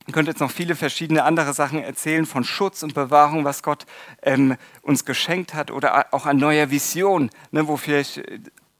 Ich 0.06 0.14
könnte 0.14 0.30
jetzt 0.30 0.40
noch 0.40 0.50
viele 0.50 0.74
verschiedene 0.74 1.24
andere 1.24 1.52
Sachen 1.52 1.82
erzählen 1.82 2.24
von 2.24 2.44
Schutz 2.44 2.82
und 2.82 2.94
Bewahrung, 2.94 3.44
was 3.44 3.62
Gott 3.62 3.84
ähm, 4.22 4.56
uns 4.80 5.04
geschenkt 5.04 5.52
hat 5.52 5.70
oder 5.70 6.14
auch 6.14 6.24
an 6.24 6.38
neuer 6.38 6.70
Vision, 6.70 7.28
ne, 7.50 7.66
wo 7.66 7.76
vielleicht, 7.76 8.22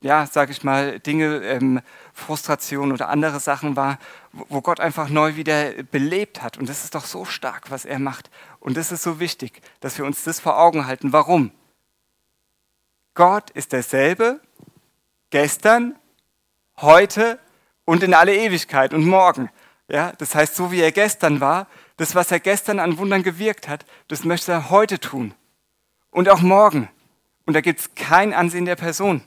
ja, 0.00 0.24
sage 0.26 0.52
ich 0.52 0.62
mal, 0.62 1.00
Dinge, 1.00 1.42
ähm, 1.42 1.80
Frustration 2.14 2.92
oder 2.92 3.08
andere 3.08 3.40
Sachen 3.40 3.74
war, 3.74 3.98
wo 4.32 4.60
Gott 4.60 4.78
einfach 4.78 5.08
neu 5.08 5.34
wieder 5.34 5.72
belebt 5.90 6.42
hat. 6.42 6.58
Und 6.58 6.68
das 6.68 6.84
ist 6.84 6.94
doch 6.94 7.04
so 7.04 7.24
stark, 7.24 7.70
was 7.72 7.84
er 7.84 7.98
macht. 7.98 8.30
Und 8.66 8.76
das 8.76 8.90
ist 8.90 9.04
so 9.04 9.20
wichtig, 9.20 9.62
dass 9.78 9.96
wir 9.96 10.04
uns 10.04 10.24
das 10.24 10.40
vor 10.40 10.58
Augen 10.58 10.88
halten. 10.88 11.12
Warum? 11.12 11.52
Gott 13.14 13.50
ist 13.50 13.70
derselbe 13.70 14.40
gestern, 15.30 15.94
heute 16.78 17.38
und 17.84 18.02
in 18.02 18.12
alle 18.12 18.34
Ewigkeit 18.34 18.92
und 18.92 19.06
morgen. 19.06 19.50
Ja, 19.88 20.10
das 20.18 20.34
heißt, 20.34 20.56
so 20.56 20.72
wie 20.72 20.80
er 20.80 20.90
gestern 20.90 21.40
war, 21.40 21.68
das, 21.96 22.16
was 22.16 22.32
er 22.32 22.40
gestern 22.40 22.80
an 22.80 22.98
Wundern 22.98 23.22
gewirkt 23.22 23.68
hat, 23.68 23.86
das 24.08 24.24
möchte 24.24 24.50
er 24.50 24.68
heute 24.68 24.98
tun. 24.98 25.32
Und 26.10 26.28
auch 26.28 26.40
morgen. 26.40 26.88
Und 27.44 27.54
da 27.54 27.60
gibt 27.60 27.78
es 27.78 27.94
kein 27.94 28.34
Ansehen 28.34 28.64
der 28.64 28.74
Person. 28.74 29.22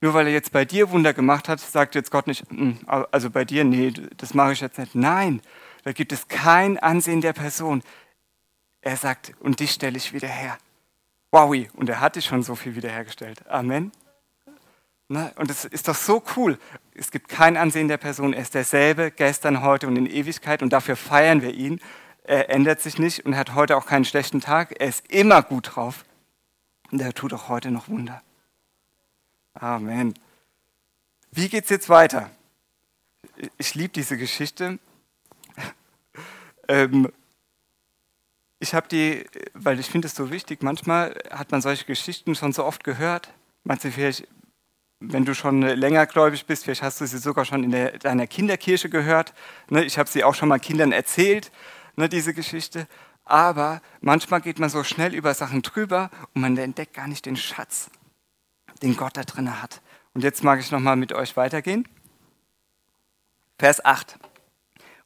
Nur 0.00 0.14
weil 0.14 0.26
er 0.26 0.32
jetzt 0.32 0.52
bei 0.52 0.64
dir 0.64 0.90
Wunder 0.90 1.12
gemacht 1.12 1.50
hat, 1.50 1.60
sagt 1.60 1.94
jetzt 1.94 2.10
Gott 2.10 2.28
nicht, 2.28 2.48
hm, 2.48 2.78
also 2.86 3.28
bei 3.28 3.44
dir, 3.44 3.64
nee, 3.64 3.92
das 4.16 4.32
mache 4.32 4.54
ich 4.54 4.62
jetzt 4.62 4.78
nicht. 4.78 4.94
Nein, 4.94 5.42
da 5.84 5.92
gibt 5.92 6.12
es 6.12 6.28
kein 6.28 6.78
Ansehen 6.78 7.20
der 7.20 7.34
Person. 7.34 7.82
Er 8.86 8.96
sagt, 8.96 9.32
und 9.40 9.58
dich 9.58 9.72
stelle 9.72 9.96
ich 9.96 10.12
wieder 10.12 10.28
her. 10.28 10.58
Wowi, 11.32 11.68
und 11.74 11.88
er 11.88 11.98
hat 11.98 12.14
dich 12.14 12.24
schon 12.24 12.44
so 12.44 12.54
viel 12.54 12.76
wiederhergestellt. 12.76 13.44
Amen. 13.48 13.90
Na, 15.08 15.32
und 15.34 15.50
es 15.50 15.64
ist 15.64 15.88
doch 15.88 15.96
so 15.96 16.22
cool. 16.36 16.56
Es 16.94 17.10
gibt 17.10 17.28
kein 17.28 17.56
Ansehen 17.56 17.88
der 17.88 17.96
Person. 17.96 18.32
Er 18.32 18.42
ist 18.42 18.54
derselbe 18.54 19.10
gestern, 19.10 19.60
heute 19.60 19.88
und 19.88 19.96
in 19.96 20.06
Ewigkeit 20.06 20.62
und 20.62 20.72
dafür 20.72 20.94
feiern 20.94 21.42
wir 21.42 21.52
ihn. 21.52 21.80
Er 22.22 22.48
ändert 22.48 22.80
sich 22.80 22.96
nicht 22.96 23.26
und 23.26 23.36
hat 23.36 23.56
heute 23.56 23.76
auch 23.76 23.86
keinen 23.86 24.04
schlechten 24.04 24.40
Tag. 24.40 24.80
Er 24.80 24.86
ist 24.86 25.10
immer 25.10 25.42
gut 25.42 25.74
drauf. 25.74 26.04
Und 26.92 27.00
er 27.00 27.12
tut 27.12 27.32
auch 27.32 27.48
heute 27.48 27.72
noch 27.72 27.88
Wunder. 27.88 28.22
Amen. 29.54 30.14
Wie 31.32 31.48
geht's 31.48 31.70
jetzt 31.70 31.88
weiter? 31.88 32.30
Ich 33.58 33.74
liebe 33.74 33.92
diese 33.94 34.16
Geschichte. 34.16 34.78
ähm, 36.68 37.10
ich 38.58 38.74
habe 38.74 38.88
die, 38.88 39.24
weil 39.52 39.78
ich 39.78 39.86
finde 39.86 40.08
es 40.08 40.14
so 40.14 40.30
wichtig, 40.30 40.62
manchmal 40.62 41.14
hat 41.30 41.50
man 41.52 41.60
solche 41.60 41.84
Geschichten 41.84 42.34
schon 42.34 42.52
so 42.52 42.64
oft 42.64 42.84
gehört. 42.84 43.32
Manche 43.64 43.90
vielleicht, 43.90 44.26
wenn 45.00 45.24
du 45.24 45.34
schon 45.34 45.62
länger 45.62 46.06
gläubig 46.06 46.46
bist, 46.46 46.64
vielleicht 46.64 46.82
hast 46.82 47.00
du 47.00 47.06
sie 47.06 47.18
sogar 47.18 47.44
schon 47.44 47.64
in 47.64 47.70
der, 47.70 47.98
deiner 47.98 48.26
Kinderkirche 48.26 48.88
gehört. 48.88 49.34
Ne, 49.68 49.84
ich 49.84 49.98
habe 49.98 50.08
sie 50.08 50.24
auch 50.24 50.34
schon 50.34 50.48
mal 50.48 50.58
Kindern 50.58 50.92
erzählt, 50.92 51.52
ne, 51.96 52.08
diese 52.08 52.32
Geschichte. 52.32 52.88
Aber 53.24 53.82
manchmal 54.00 54.40
geht 54.40 54.58
man 54.58 54.70
so 54.70 54.84
schnell 54.84 55.14
über 55.14 55.34
Sachen 55.34 55.60
drüber 55.62 56.10
und 56.32 56.40
man 56.40 56.56
entdeckt 56.56 56.94
gar 56.94 57.08
nicht 57.08 57.26
den 57.26 57.36
Schatz, 57.36 57.90
den 58.82 58.96
Gott 58.96 59.16
da 59.16 59.24
drin 59.24 59.60
hat. 59.60 59.82
Und 60.14 60.22
jetzt 60.22 60.44
mag 60.44 60.60
ich 60.60 60.70
nochmal 60.70 60.96
mit 60.96 61.12
euch 61.12 61.36
weitergehen. 61.36 61.86
Vers 63.58 63.84
8. 63.84 64.18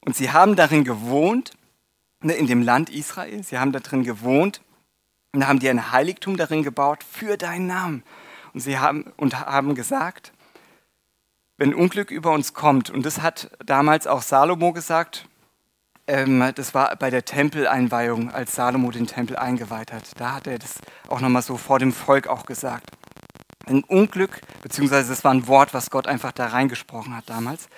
Und 0.05 0.15
sie 0.15 0.31
haben 0.31 0.55
darin 0.55 0.83
gewohnt 0.83 1.51
in 2.21 2.47
dem 2.47 2.61
Land 2.61 2.89
Israel. 2.89 3.43
Sie 3.43 3.57
haben 3.57 3.71
da 3.71 3.79
drin 3.79 4.03
gewohnt 4.03 4.61
und 5.33 5.47
haben 5.47 5.59
dir 5.59 5.71
ein 5.71 5.91
Heiligtum 5.91 6.37
darin 6.37 6.63
gebaut 6.63 7.03
für 7.03 7.37
deinen 7.37 7.67
Namen. 7.67 8.03
Und 8.53 8.59
sie 8.59 8.77
haben, 8.77 9.11
und 9.17 9.39
haben 9.39 9.75
gesagt, 9.75 10.33
wenn 11.57 11.73
Unglück 11.73 12.11
über 12.11 12.31
uns 12.31 12.53
kommt, 12.53 12.89
und 12.89 13.05
das 13.05 13.21
hat 13.21 13.51
damals 13.65 14.07
auch 14.07 14.21
Salomo 14.21 14.73
gesagt, 14.73 15.27
ähm, 16.07 16.51
das 16.55 16.73
war 16.73 16.95
bei 16.95 17.09
der 17.09 17.23
Tempeleinweihung, 17.23 18.31
als 18.31 18.55
Salomo 18.55 18.91
den 18.91 19.07
Tempel 19.07 19.37
eingeweiht 19.37 19.93
hat. 19.93 20.03
Da 20.19 20.33
hat 20.33 20.47
er 20.47 20.59
das 20.59 20.79
auch 21.07 21.21
nochmal 21.21 21.41
so 21.41 21.57
vor 21.57 21.79
dem 21.79 21.93
Volk 21.93 22.27
auch 22.27 22.45
gesagt. 22.45 22.89
Ein 23.67 23.83
Unglück, 23.83 24.41
beziehungsweise 24.63 25.09
das 25.09 25.23
war 25.23 25.33
ein 25.33 25.47
Wort, 25.47 25.73
was 25.73 25.91
Gott 25.91 26.07
einfach 26.07 26.31
da 26.31 26.47
reingesprochen 26.47 27.15
hat 27.15 27.29
damals. 27.29 27.69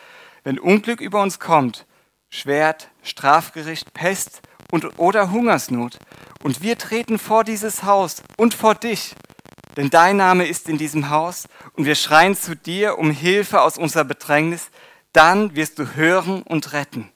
Wenn 0.43 0.57
Unglück 0.57 1.01
über 1.01 1.21
uns 1.21 1.39
kommt, 1.39 1.85
Schwert, 2.33 2.89
Strafgericht, 3.03 3.93
Pest 3.93 4.41
und, 4.71 4.97
oder 4.97 5.29
Hungersnot. 5.29 5.99
Und 6.41 6.63
wir 6.63 6.79
treten 6.79 7.19
vor 7.19 7.43
dieses 7.43 7.83
Haus 7.83 8.23
und 8.37 8.55
vor 8.55 8.73
dich, 8.73 9.13
denn 9.77 9.91
dein 9.91 10.17
Name 10.17 10.47
ist 10.47 10.67
in 10.67 10.79
diesem 10.79 11.11
Haus, 11.11 11.47
und 11.73 11.85
wir 11.85 11.93
schreien 11.93 12.35
zu 12.35 12.55
dir 12.55 12.97
um 12.97 13.11
Hilfe 13.11 13.61
aus 13.61 13.77
unserer 13.77 14.03
Bedrängnis, 14.03 14.71
dann 15.11 15.55
wirst 15.55 15.77
du 15.77 15.93
hören 15.93 16.41
und 16.41 16.73
retten. 16.73 17.11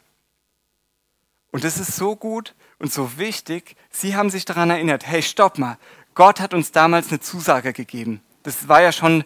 Und 1.52 1.64
das 1.64 1.80
ist 1.80 1.96
so 1.96 2.16
gut 2.16 2.54
und 2.78 2.94
so 2.94 3.18
wichtig. 3.18 3.76
Sie 3.90 4.16
haben 4.16 4.30
sich 4.30 4.46
daran 4.46 4.70
erinnert, 4.70 5.08
hey, 5.08 5.24
stopp 5.24 5.58
mal, 5.58 5.80
Gott 6.14 6.40
hat 6.40 6.54
uns 6.54 6.72
damals 6.72 7.10
eine 7.10 7.22
Zusage 7.22 7.74
gegeben. 7.74 8.22
Das 8.44 8.68
war 8.68 8.84
ja 8.84 8.92
schon 8.92 9.24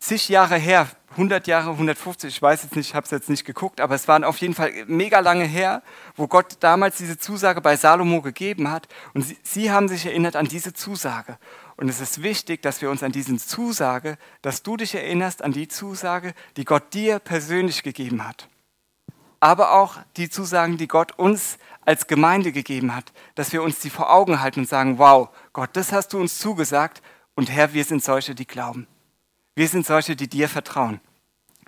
zig 0.00 0.28
Jahre 0.28 0.56
her, 0.56 0.88
100 1.12 1.46
Jahre, 1.46 1.70
150, 1.70 2.28
ich 2.28 2.42
weiß 2.42 2.64
jetzt 2.64 2.76
nicht, 2.76 2.88
ich 2.88 2.94
habe 2.94 3.04
es 3.04 3.10
jetzt 3.10 3.30
nicht 3.30 3.44
geguckt, 3.44 3.80
aber 3.80 3.94
es 3.94 4.06
waren 4.08 4.24
auf 4.24 4.38
jeden 4.38 4.54
Fall 4.54 4.70
mega 4.86 5.20
lange 5.20 5.44
her, 5.44 5.82
wo 6.16 6.28
Gott 6.28 6.56
damals 6.60 6.98
diese 6.98 7.18
Zusage 7.18 7.60
bei 7.60 7.76
Salomo 7.76 8.20
gegeben 8.20 8.70
hat. 8.70 8.88
Und 9.14 9.22
sie, 9.22 9.38
sie 9.42 9.70
haben 9.70 9.88
sich 9.88 10.06
erinnert 10.06 10.36
an 10.36 10.46
diese 10.46 10.74
Zusage. 10.74 11.38
Und 11.76 11.88
es 11.88 12.00
ist 12.00 12.22
wichtig, 12.22 12.62
dass 12.62 12.82
wir 12.82 12.90
uns 12.90 13.02
an 13.02 13.12
diese 13.12 13.36
Zusage, 13.38 14.18
dass 14.42 14.62
du 14.62 14.76
dich 14.76 14.94
erinnerst 14.94 15.42
an 15.42 15.52
die 15.52 15.68
Zusage, 15.68 16.34
die 16.56 16.64
Gott 16.64 16.92
dir 16.92 17.20
persönlich 17.20 17.82
gegeben 17.82 18.26
hat. 18.26 18.48
Aber 19.40 19.72
auch 19.72 19.96
die 20.16 20.28
Zusagen, 20.28 20.76
die 20.76 20.88
Gott 20.88 21.18
uns 21.18 21.58
als 21.84 22.06
Gemeinde 22.06 22.52
gegeben 22.52 22.94
hat, 22.94 23.12
dass 23.34 23.52
wir 23.52 23.62
uns 23.62 23.78
die 23.78 23.90
vor 23.90 24.12
Augen 24.12 24.40
halten 24.40 24.60
und 24.60 24.68
sagen, 24.68 24.98
wow, 24.98 25.30
Gott, 25.52 25.70
das 25.72 25.92
hast 25.92 26.12
du 26.12 26.18
uns 26.18 26.38
zugesagt 26.38 27.00
und 27.34 27.50
Herr, 27.50 27.72
wir 27.72 27.84
sind 27.84 28.04
solche, 28.04 28.34
die 28.34 28.46
glauben. 28.46 28.86
Wir 29.58 29.66
sind 29.66 29.84
solche, 29.84 30.14
die 30.14 30.28
dir 30.28 30.48
vertrauen. 30.48 31.00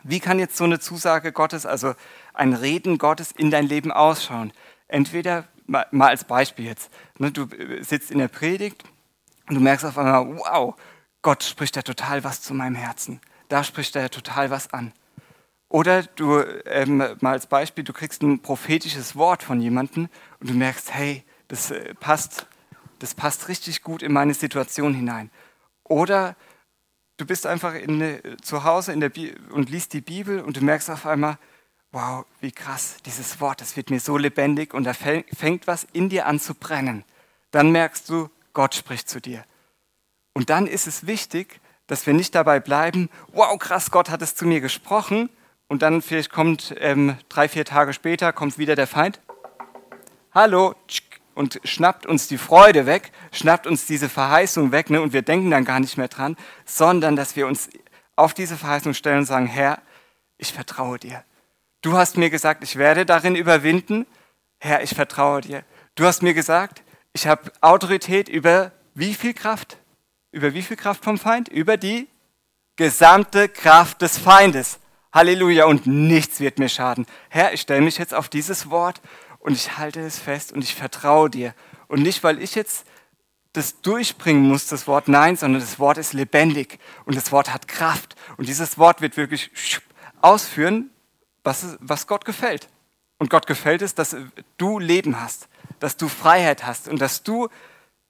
Wie 0.05 0.21
kann 0.21 0.39
jetzt 0.39 0.57
so 0.57 0.63
eine 0.63 0.79
Zusage 0.79 1.33
Gottes, 1.33 1.67
also 1.67 1.95
ein 2.35 2.53
Reden 2.53 2.99
Gottes 2.99 3.33
in 3.33 3.51
dein 3.51 3.67
Leben 3.67 3.91
ausschauen? 3.91 4.53
Entweder, 4.87 5.49
mal, 5.67 5.89
als 6.09 6.23
Beispiel 6.23 6.67
jetzt, 6.67 6.89
ne, 7.19 7.33
du 7.33 7.47
äh, 7.47 7.83
sitzt 7.83 8.13
in 8.13 8.19
der 8.19 8.29
Predigt 8.29 8.85
und 9.49 9.57
du 9.57 9.61
merkst 9.61 9.85
auf 9.85 9.99
einmal, 9.99 10.25
wow, 10.25 10.77
Gott 11.21 11.43
spricht 11.43 11.77
da 11.77 11.83
total 11.83 12.23
was 12.23 12.43
zu 12.43 12.55
meinem 12.55 12.77
Herzen. 12.77 13.21
Da 13.49 13.65
spricht 13.65 13.97
er 13.97 14.09
total 14.09 14.51
was 14.51 14.73
an. 14.73 14.93
Oder 15.69 16.05
du, 16.05 16.45
ähm, 16.67 16.99
mal 16.99 17.33
als 17.33 17.49
Beispiel, 17.49 17.83
du 17.83 17.93
kriegst 17.93 18.23
ein 18.23 18.39
prophetisches 18.39 19.17
Wort 19.17 19.43
von 19.43 19.61
jemandem 19.61 20.09
und 20.39 20.49
du 20.49 20.55
merkst, 20.55 20.95
hey, 20.95 21.25
das 21.49 21.73
äh, 21.73 21.93
passt, 21.95 22.47
das 23.01 23.17
passt 23.17 23.49
richtig 23.49 23.83
gut 23.83 24.05
in 24.05 24.13
meine 24.13 24.35
Situation 24.35 24.95
hinein. 24.95 25.33
Oder 25.83 26.37
du 27.21 27.27
bist 27.27 27.47
einfach 27.47 27.75
in, 27.75 28.19
zu 28.43 28.65
Hause 28.65 28.93
in 28.93 29.01
der 29.01 29.13
und 29.51 29.69
liest 29.69 29.93
die 29.93 30.01
Bibel 30.01 30.41
und 30.41 30.57
du 30.57 30.65
merkst 30.65 30.89
auf 30.89 31.05
einmal, 31.05 31.39
wow, 31.93 32.25
wie 32.41 32.53
krass, 32.53 32.97
dieses 33.05 33.41
Wort, 33.41 33.61
das 33.61 33.77
wird 33.77 33.91
mir 33.91 34.01
so 34.01 34.17
lebendig 34.17 34.73
und 34.73 34.85
da 34.85 34.95
fängt 34.95 35.67
was 35.67 35.87
in 35.93 36.09
dir 36.09 36.27
an 36.27 36.41
zu 36.41 36.55
brennen. 36.55 37.05
Dann 37.51 37.73
merkst 37.73 38.09
du, 38.09 38.31
Gott 38.55 38.75
spricht 38.75 39.09
zu 39.09 39.21
dir. 39.21 39.45
Und 40.33 40.51
dann 40.51 40.67
ist 40.67 40.87
es 40.87 41.07
wichtig, 41.07 41.61
dass 41.89 42.07
wir 42.07 42.15
nicht 42.15 42.35
dabei 42.35 42.61
bleiben, 42.61 43.11
wow, 43.33 43.59
krass, 43.59 43.91
Gott 43.91 44.09
hat 44.09 44.23
es 44.23 44.35
zu 44.35 44.47
mir 44.47 44.61
gesprochen 44.61 45.29
und 45.69 45.83
dann 45.83 46.03
vielleicht 46.03 46.31
kommt 46.31 46.75
ähm, 46.79 47.17
drei, 47.29 47.49
vier 47.49 47.65
Tage 47.65 47.93
später, 47.93 48.33
kommt 48.33 48.57
wieder 48.57 48.77
der 48.77 48.87
Feind. 48.87 49.21
Hallo, 50.33 50.75
tschk, 50.87 51.10
und 51.41 51.59
schnappt 51.65 52.05
uns 52.05 52.29
die 52.29 52.37
Freude 52.37 52.85
weg, 52.85 53.13
schnappt 53.33 53.67
uns 53.67 53.87
diese 53.87 54.11
Verheißung 54.11 54.73
weg 54.73 54.91
ne, 54.91 55.01
und 55.01 55.15
wir 55.15 55.23
denken 55.23 55.51
dann 55.51 55.65
gar 55.65 55.81
nicht 55.81 55.97
mehr 55.97 56.09
dran, 56.09 56.37
sondern 56.67 57.17
dass 57.17 57.35
wir 57.35 57.47
uns 57.47 57.71
auf 58.15 58.35
diese 58.35 58.59
Verheißung 58.59 58.93
stellen 58.93 59.21
und 59.21 59.25
sagen, 59.25 59.47
Herr, 59.47 59.81
ich 60.37 60.53
vertraue 60.53 60.99
dir. 60.99 61.25
Du 61.81 61.97
hast 61.97 62.19
mir 62.19 62.29
gesagt, 62.29 62.63
ich 62.63 62.77
werde 62.77 63.07
darin 63.07 63.37
überwinden. 63.37 64.05
Herr, 64.59 64.83
ich 64.83 64.95
vertraue 64.95 65.41
dir. 65.41 65.65
Du 65.95 66.05
hast 66.05 66.23
mir 66.23 66.35
gesagt, 66.35 66.83
ich 67.15 67.27
habe 67.27 67.51
Autorität 67.63 68.29
über 68.29 68.73
wie 68.95 69.15
viel 69.15 69.33
Kraft? 69.33 69.79
Über 70.33 70.53
wie 70.53 70.61
viel 70.61 70.77
Kraft 70.77 71.03
vom 71.03 71.17
Feind? 71.17 71.49
Über 71.49 71.79
die 71.79 72.07
gesamte 72.77 73.49
Kraft 73.49 74.03
des 74.03 74.19
Feindes. 74.19 74.79
Halleluja. 75.11 75.65
Und 75.65 75.87
nichts 75.87 76.39
wird 76.41 76.59
mir 76.59 76.69
schaden. 76.69 77.07
Herr, 77.31 77.55
ich 77.55 77.63
stelle 77.63 77.81
mich 77.81 77.97
jetzt 77.97 78.13
auf 78.13 78.29
dieses 78.29 78.69
Wort 78.69 79.01
und 79.41 79.55
ich 79.55 79.79
halte 79.79 80.01
es 80.01 80.19
fest 80.19 80.53
und 80.53 80.63
ich 80.63 80.75
vertraue 80.75 81.29
dir. 81.31 81.55
Und 81.89 82.03
nicht, 82.03 82.23
weil 82.23 82.41
ich 82.41 82.55
jetzt 82.55 82.87
das 83.53 83.81
durchbringen 83.81 84.47
muss, 84.47 84.67
das 84.69 84.87
Wort 84.87 85.09
Nein, 85.09 85.37
sondern 85.37 85.61
das 85.61 85.79
Wort 85.79 85.99
ist 85.99 86.13
lebendig 86.13 86.79
und 87.05 87.17
das 87.17 87.33
Wort 87.33 87.53
hat 87.53 87.67
Kraft. 87.67 88.15
Und 88.37 88.49
dieses 88.49 88.79
Wort 88.79 89.01
wird 89.01 89.17
wirklich 89.17 89.51
ausführen, 90.21 90.91
was, 91.43 91.77
was 91.81 92.07
Gott 92.07 92.25
gefällt. 92.25 92.69
Und 93.19 93.29
Gott 93.29 93.47
gefällt 93.47 93.83
es, 93.83 93.95
dass 93.95 94.17
du 94.57 94.79
Leben 94.79 95.21
hast, 95.21 95.49
dass 95.81 95.97
du 95.97 96.09
Freiheit 96.09 96.65
hast 96.65 96.87
und 96.87 97.01
dass 97.01 97.23
du, 97.23 97.49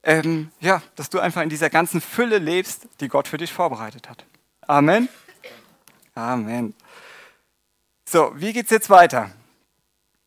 ähm, 0.03 0.51
ja, 0.61 0.83
dass 0.97 1.09
du 1.11 1.21
einfach 1.21 1.43
in 1.43 1.49
dieser 1.49 1.71
ganzen 1.71 2.01
Fülle 2.01 2.39
lebst, 2.39 2.87
die 3.01 3.09
Gott 3.09 3.27
für 3.27 3.39
dich 3.39 3.53
vorbereitet 3.53 4.09
hat. 4.09 4.25
Amen. 4.67 5.09
Amen. 6.15 6.75
So, 8.05 8.33
wie 8.35 8.53
geht 8.53 8.67
es 8.67 8.71
jetzt 8.71 8.91
weiter? 8.91 9.31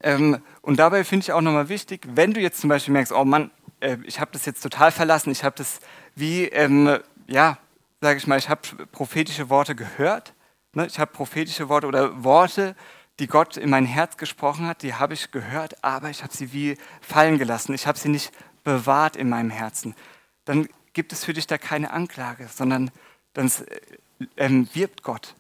Ähm, 0.03 0.39
und 0.62 0.77
dabei 0.77 1.03
finde 1.03 1.24
ich 1.24 1.31
auch 1.31 1.41
nochmal 1.41 1.69
wichtig, 1.69 2.05
wenn 2.10 2.33
du 2.33 2.41
jetzt 2.41 2.60
zum 2.60 2.69
Beispiel 2.69 2.91
merkst, 2.91 3.13
oh 3.13 3.24
Mann, 3.24 3.51
äh, 3.79 3.98
ich 4.03 4.19
habe 4.19 4.31
das 4.33 4.45
jetzt 4.45 4.62
total 4.62 4.91
verlassen, 4.91 5.31
ich 5.31 5.43
habe 5.43 5.55
das 5.55 5.79
wie, 6.13 6.45
ähm, 6.45 7.00
ja, 7.27 7.57
sage 8.01 8.17
ich 8.17 8.27
mal, 8.27 8.38
ich 8.38 8.50
habe 8.50 8.62
prophetische 8.91 9.50
Worte 9.50 9.75
gehört, 9.75 10.33
ne? 10.74 10.86
ich 10.86 11.00
habe 11.00 11.12
prophetische 11.12 11.69
Worte 11.69 11.88
oder 11.88 12.24
Worte, 12.24 12.75
die 13.19 13.27
Gott 13.27 13.55
in 13.55 13.69
mein 13.69 13.86
Herz 13.86 14.17
gesprochen 14.17 14.67
hat, 14.67 14.81
die 14.81 14.93
habe 14.93 15.13
ich 15.13 15.31
gehört, 15.31 15.83
aber 15.83 16.10
ich 16.10 16.22
habe 16.22 16.36
sie 16.36 16.51
wie 16.51 16.77
fallen 17.00 17.38
gelassen, 17.38 17.74
ich 17.74 17.88
habe 17.88 17.98
sie 17.98 18.10
nicht 18.10 18.33
bewahrt 18.65 19.15
in 19.15 19.29
meinem 19.29 19.51
Herzen. 19.51 19.95
Dann 20.43 20.67
gibt 20.91 21.13
es 21.13 21.24
für 21.24 21.33
dich 21.33 21.48
da 21.48 21.57
keine 21.57 21.91
Anklage, 21.91 22.50
sondern 22.53 22.91
dann 23.33 23.48
äh, 23.48 24.25
ähm, 24.36 24.67
wirbt 24.74 25.01
Gott. 25.01 25.36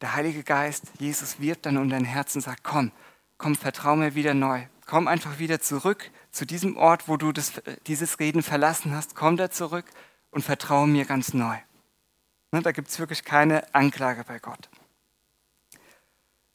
Der 0.00 0.14
Heilige 0.14 0.42
Geist, 0.42 0.84
Jesus 0.98 1.40
wirbt 1.40 1.66
dann 1.66 1.76
um 1.76 1.88
dein 1.88 2.04
Herz 2.04 2.34
und 2.34 2.42
sagt, 2.42 2.62
komm, 2.62 2.92
komm, 3.38 3.54
vertrau 3.54 3.96
mir 3.96 4.14
wieder 4.14 4.34
neu. 4.34 4.66
Komm 4.86 5.08
einfach 5.08 5.38
wieder 5.38 5.60
zurück 5.60 6.10
zu 6.30 6.46
diesem 6.46 6.76
Ort, 6.76 7.08
wo 7.08 7.16
du 7.16 7.32
das, 7.32 7.52
dieses 7.86 8.20
Reden 8.20 8.42
verlassen 8.42 8.94
hast. 8.94 9.14
Komm 9.14 9.36
da 9.36 9.50
zurück 9.50 9.86
und 10.30 10.42
vertraue 10.42 10.86
mir 10.86 11.04
ganz 11.04 11.34
neu. 11.34 11.56
Ne, 12.52 12.62
da 12.62 12.72
gibt 12.72 12.88
es 12.88 12.98
wirklich 12.98 13.24
keine 13.24 13.74
Anklage 13.74 14.22
bei 14.24 14.38
Gott. 14.38 14.68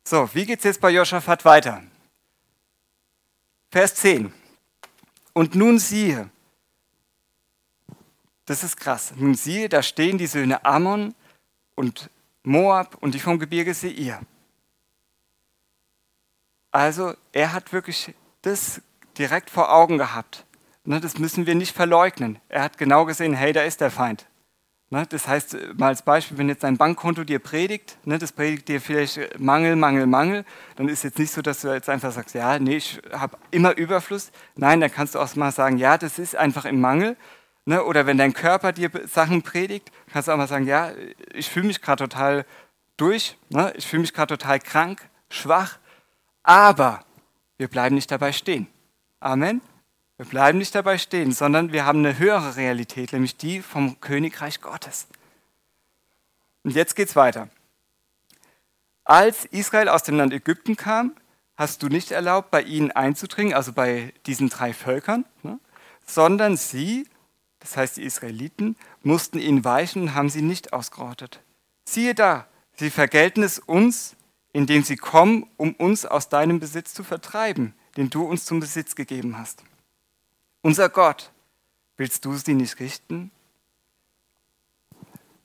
So, 0.03 0.29
wie 0.33 0.45
geht 0.45 0.59
es 0.59 0.65
jetzt 0.65 0.81
bei 0.81 0.89
Joschafat 0.89 1.45
weiter? 1.45 1.83
Vers 3.69 3.95
10. 3.95 4.33
Und 5.33 5.55
nun 5.55 5.79
siehe, 5.79 6.29
das 8.45 8.63
ist 8.63 8.75
krass, 8.75 9.13
nun 9.15 9.35
siehe, 9.35 9.69
da 9.69 9.81
stehen 9.81 10.17
die 10.17 10.27
Söhne 10.27 10.65
Ammon 10.65 11.15
und 11.75 12.09
Moab 12.43 12.95
und 13.01 13.13
die 13.13 13.19
vom 13.19 13.39
Gebirge 13.39 13.73
Seir. 13.73 14.21
Also 16.71 17.13
er 17.33 17.53
hat 17.53 17.73
wirklich 17.73 18.13
das 18.41 18.81
direkt 19.17 19.49
vor 19.49 19.73
Augen 19.73 19.97
gehabt. 19.97 20.45
Ne, 20.83 20.99
das 20.99 21.19
müssen 21.19 21.45
wir 21.45 21.53
nicht 21.53 21.75
verleugnen. 21.75 22.39
Er 22.49 22.63
hat 22.63 22.77
genau 22.77 23.05
gesehen, 23.05 23.33
hey, 23.33 23.53
da 23.53 23.61
ist 23.61 23.81
der 23.81 23.91
Feind. 23.91 24.25
Ne, 24.89 25.05
das 25.07 25.27
heißt, 25.27 25.55
mal 25.77 25.87
als 25.87 26.01
Beispiel, 26.01 26.37
wenn 26.37 26.49
jetzt 26.49 26.63
dein 26.63 26.77
Bankkonto 26.77 27.23
dir 27.23 27.39
predigt, 27.39 27.97
ne, 28.03 28.17
das 28.17 28.31
predigt 28.31 28.67
dir 28.67 28.81
vielleicht 28.81 29.39
Mangel, 29.39 29.75
Mangel, 29.75 30.07
Mangel, 30.07 30.43
dann 30.77 30.89
ist 30.89 31.03
jetzt 31.03 31.19
nicht 31.19 31.31
so, 31.31 31.41
dass 31.41 31.61
du 31.61 31.71
jetzt 31.71 31.87
einfach 31.87 32.11
sagst, 32.11 32.33
ja, 32.33 32.57
nee, 32.57 32.77
ich 32.77 32.99
habe 33.11 33.37
immer 33.51 33.77
Überfluss. 33.77 34.31
Nein, 34.55 34.81
dann 34.81 34.91
kannst 34.91 35.13
du 35.15 35.19
auch 35.19 35.35
mal 35.35 35.51
sagen, 35.51 35.77
ja, 35.77 35.97
das 35.97 36.17
ist 36.17 36.35
einfach 36.35 36.65
im 36.65 36.81
Mangel. 36.81 37.15
Oder 37.67 38.07
wenn 38.07 38.17
dein 38.17 38.33
Körper 38.33 38.71
dir 38.71 38.89
Sachen 39.05 39.43
predigt, 39.43 39.91
kannst 40.11 40.27
du 40.27 40.31
auch 40.31 40.37
mal 40.37 40.47
sagen, 40.47 40.65
ja, 40.65 40.91
ich 41.33 41.49
fühle 41.49 41.67
mich 41.67 41.81
gerade 41.81 42.03
total 42.09 42.45
durch, 42.97 43.37
ich 43.75 43.87
fühle 43.87 44.01
mich 44.01 44.13
gerade 44.13 44.35
total 44.35 44.59
krank, 44.59 45.07
schwach. 45.29 45.77
Aber 46.43 47.05
wir 47.57 47.67
bleiben 47.67 47.95
nicht 47.95 48.11
dabei 48.11 48.31
stehen. 48.31 48.67
Amen. 49.19 49.61
Wir 50.17 50.25
bleiben 50.25 50.57
nicht 50.57 50.75
dabei 50.75 50.97
stehen, 50.97 51.31
sondern 51.31 51.71
wir 51.71 51.85
haben 51.85 51.99
eine 51.99 52.19
höhere 52.19 52.55
Realität, 52.55 53.13
nämlich 53.13 53.37
die 53.37 53.61
vom 53.61 53.99
Königreich 54.01 54.61
Gottes. 54.61 55.07
Und 56.63 56.75
jetzt 56.75 56.95
geht's 56.95 57.15
weiter. 57.15 57.49
Als 59.03 59.45
Israel 59.45 59.89
aus 59.89 60.03
dem 60.03 60.17
Land 60.17 60.31
Ägypten 60.31 60.75
kam, 60.75 61.15
hast 61.55 61.83
du 61.83 61.87
nicht 61.87 62.11
erlaubt, 62.11 62.51
bei 62.51 62.61
ihnen 62.61 62.91
einzudringen, 62.91 63.53
also 63.53 63.73
bei 63.73 64.13
diesen 64.25 64.49
drei 64.49 64.73
Völkern, 64.73 65.25
ne, 65.43 65.59
sondern 66.05 66.57
sie, 66.57 67.07
das 67.59 67.77
heißt 67.77 67.97
die 67.97 68.03
Israeliten, 68.03 68.75
mussten 69.03 69.39
ihnen 69.39 69.65
weichen 69.65 70.03
und 70.03 70.15
haben 70.15 70.29
sie 70.29 70.41
nicht 70.41 70.73
ausgerottet. 70.73 71.41
Siehe 71.85 72.15
da, 72.15 72.47
sie 72.75 72.89
vergelten 72.89 73.43
es 73.43 73.59
uns 73.59 74.15
indem 74.53 74.83
sie 74.83 74.97
kommen, 74.97 75.49
um 75.57 75.73
uns 75.73 76.05
aus 76.05 76.29
deinem 76.29 76.59
Besitz 76.59 76.93
zu 76.93 77.03
vertreiben, 77.03 77.73
den 77.97 78.09
du 78.09 78.23
uns 78.23 78.45
zum 78.45 78.59
Besitz 78.59 78.95
gegeben 78.95 79.37
hast. 79.37 79.63
Unser 80.61 80.89
Gott, 80.89 81.31
willst 81.97 82.25
du 82.25 82.33
sie 82.35 82.53
nicht 82.53 82.79
richten? 82.79 83.31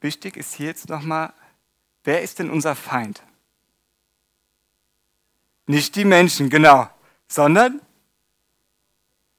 Wichtig 0.00 0.36
ist 0.36 0.54
hier 0.54 0.66
jetzt 0.66 0.88
nochmal, 0.88 1.32
wer 2.04 2.22
ist 2.22 2.38
denn 2.38 2.50
unser 2.50 2.74
Feind? 2.74 3.22
Nicht 5.66 5.96
die 5.96 6.04
Menschen, 6.04 6.50
genau, 6.50 6.88
sondern 7.28 7.80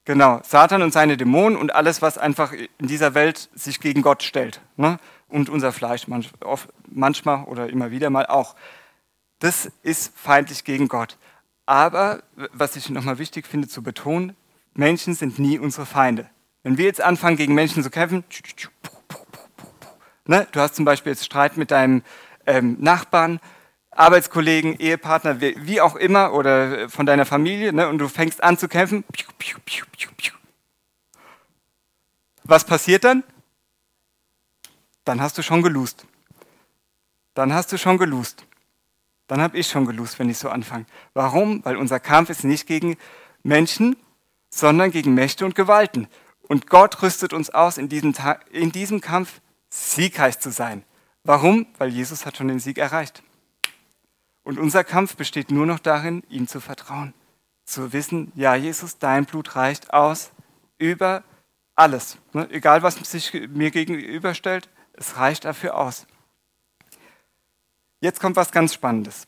genau 0.04 0.42
Satan 0.44 0.82
und 0.82 0.92
seine 0.92 1.16
Dämonen 1.16 1.58
und 1.58 1.76
alles, 1.76 2.02
was 2.02 2.18
einfach 2.18 2.54
in 2.54 2.88
dieser 2.88 3.14
Welt 3.14 3.50
sich 3.54 3.80
gegen 3.80 4.02
Gott 4.02 4.24
stellt. 4.24 4.62
Ne? 4.76 5.00
Und 5.30 5.50
unser 5.50 5.72
Fleisch 5.72 6.08
manchmal 6.08 7.44
oder 7.46 7.70
immer 7.70 7.92
wieder 7.92 8.10
mal 8.10 8.26
auch. 8.26 8.56
Das 9.40 9.72
ist 9.84 10.18
feindlich 10.18 10.64
gegen 10.64 10.88
Gott. 10.88 11.18
Aber, 11.66 12.24
was 12.54 12.76
ich 12.76 12.90
nochmal 12.90 13.20
wichtig 13.20 13.46
finde 13.46 13.68
zu 13.68 13.84
betonen, 13.84 14.36
Menschen 14.74 15.14
sind 15.14 15.38
nie 15.38 15.60
unsere 15.60 15.86
Feinde. 15.86 16.30
Wenn 16.64 16.78
wir 16.78 16.86
jetzt 16.86 17.02
anfangen, 17.02 17.38
gegen 17.38 17.54
Menschen 17.54 17.84
zu 17.84 17.90
kämpfen, 17.90 18.24
ne, 20.26 20.48
du 20.52 20.60
hast 20.60 20.76
zum 20.76 20.86
Beispiel 20.86 21.12
jetzt 21.12 21.26
Streit 21.26 21.58
mit 21.58 21.72
deinem 21.72 22.04
ähm, 22.46 22.78
Nachbarn, 22.80 23.40
Arbeitskollegen, 23.92 24.80
Ehepartner, 24.80 25.42
wie, 25.42 25.82
auch 25.82 25.96
immer, 25.96 26.34
oder 26.34 26.90
von 26.90 27.06
deiner 27.06 27.26
Familie, 27.26 27.74
ne, 27.74 27.90
und 27.90 27.98
du 27.98 28.08
fängst 28.08 28.44
an 28.44 28.58
zu 28.58 28.68
kämpfen, 28.68 29.04
was 32.44 32.64
passiert 32.64 33.04
dann? 33.04 33.24
Dann 35.04 35.22
hast 35.22 35.38
du 35.38 35.44
schon 35.44 35.62
gelust. 35.62 36.06
Dann 37.34 37.54
hast 37.54 37.72
du 37.72 37.78
schon 37.78 37.98
gelust 37.98 38.47
dann 39.28 39.42
habe 39.42 39.58
ich 39.58 39.68
schon 39.68 39.86
gelust, 39.86 40.20
wenn 40.20 40.30
ich 40.30 40.38
so 40.38 40.50
anfange. 40.50 40.86
Warum? 41.14 41.64
Weil 41.66 41.78
unser 41.78 42.00
Kampf 42.00 42.30
ist 42.30 42.44
nicht 42.44 42.66
gegen 42.66 42.98
Menschen, 43.44 43.96
sondern 44.50 44.92
gegen 44.92 45.14
Mächte 45.14 45.46
und 45.46 45.56
Gewalten. 45.56 46.08
Und 46.48 46.68
Gott 46.68 47.02
rüstet 47.02 47.34
uns 47.34 47.50
aus, 47.50 47.78
in 47.78 47.90
diesem, 47.90 48.14
in 48.52 48.72
diesem 48.72 49.02
Kampf 49.02 49.42
siegreich 49.70 50.40
zu 50.40 50.50
sein. 50.50 50.84
Warum? 51.24 51.68
Weil 51.78 51.90
Jesus 51.90 52.26
hat 52.26 52.38
schon 52.38 52.48
den 52.48 52.60
Sieg 52.60 52.78
erreicht. 52.78 53.22
Und 54.44 54.60
unser 54.60 54.86
Kampf 54.86 55.18
besteht 55.18 55.52
nur 55.52 55.66
noch 55.66 55.80
darin, 55.80 56.24
ihm 56.30 56.48
zu 56.48 56.62
vertrauen. 56.62 57.14
Zu 57.66 57.92
wissen, 57.92 58.32
ja, 58.34 58.56
Jesus, 58.56 58.98
dein 58.98 59.26
Blut 59.26 59.58
reicht 59.58 59.94
aus 59.94 60.32
über 60.78 61.24
alles. 61.76 62.18
Ne? 62.32 62.50
Egal, 62.50 62.82
was 62.82 62.96
sich 62.96 63.34
mir 63.50 63.72
gegenüberstellt, 63.72 64.70
es 64.94 65.18
reicht 65.18 65.44
dafür 65.44 65.76
aus. 65.76 66.08
Jetzt 68.00 68.20
kommt 68.20 68.36
was 68.36 68.52
ganz 68.52 68.74
Spannendes. 68.74 69.26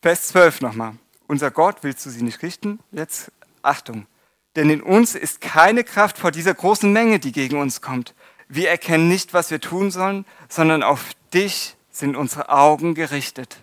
Vers 0.00 0.28
12 0.28 0.60
nochmal. 0.60 0.94
Unser 1.26 1.50
Gott, 1.50 1.78
willst 1.82 2.04
du 2.06 2.10
sie 2.10 2.22
nicht 2.22 2.42
richten? 2.42 2.78
Jetzt 2.92 3.32
Achtung. 3.62 4.06
Denn 4.54 4.70
in 4.70 4.82
uns 4.82 5.14
ist 5.14 5.40
keine 5.40 5.82
Kraft 5.82 6.18
vor 6.18 6.30
dieser 6.30 6.54
großen 6.54 6.92
Menge, 6.92 7.18
die 7.18 7.32
gegen 7.32 7.60
uns 7.60 7.80
kommt. 7.80 8.14
Wir 8.48 8.68
erkennen 8.68 9.08
nicht, 9.08 9.32
was 9.32 9.50
wir 9.50 9.60
tun 9.60 9.90
sollen, 9.90 10.26
sondern 10.48 10.82
auf 10.82 11.14
dich 11.32 11.76
sind 11.90 12.16
unsere 12.16 12.48
Augen 12.48 12.94
gerichtet. 12.94 13.58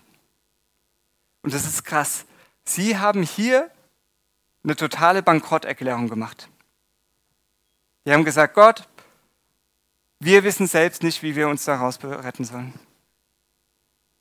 Und 1.41 1.53
das 1.53 1.65
ist 1.65 1.85
krass. 1.85 2.25
Sie 2.63 2.97
haben 2.97 3.23
hier 3.23 3.69
eine 4.63 4.75
totale 4.75 5.21
Bankrotterklärung 5.21 6.09
gemacht. 6.09 6.49
Die 8.05 8.12
haben 8.12 8.25
gesagt, 8.25 8.55
Gott, 8.55 8.88
wir 10.19 10.43
wissen 10.43 10.67
selbst 10.67 11.03
nicht, 11.03 11.21
wie 11.21 11.35
wir 11.35 11.47
uns 11.47 11.65
daraus 11.65 12.03
retten 12.03 12.43
sollen 12.43 12.73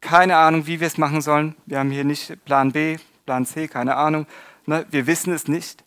keine 0.01 0.37
Ahnung, 0.37 0.67
wie 0.67 0.81
wir 0.81 0.87
es 0.87 0.99
machen 0.99 1.21
sollen. 1.21 1.57
Wir 1.67 1.79
haben 1.79 1.91
hier 1.91 2.05
nicht 2.05 2.45
Plan 2.45 2.73
B, 2.73 2.99
Plan 3.27 3.47
C, 3.47 3.69
keine 3.69 3.97
Ahnung. 3.97 4.27
Ne? 4.67 4.87
Wir 4.91 5.07
wissen 5.07 5.33
es 5.33 5.49
nicht. 5.49 5.85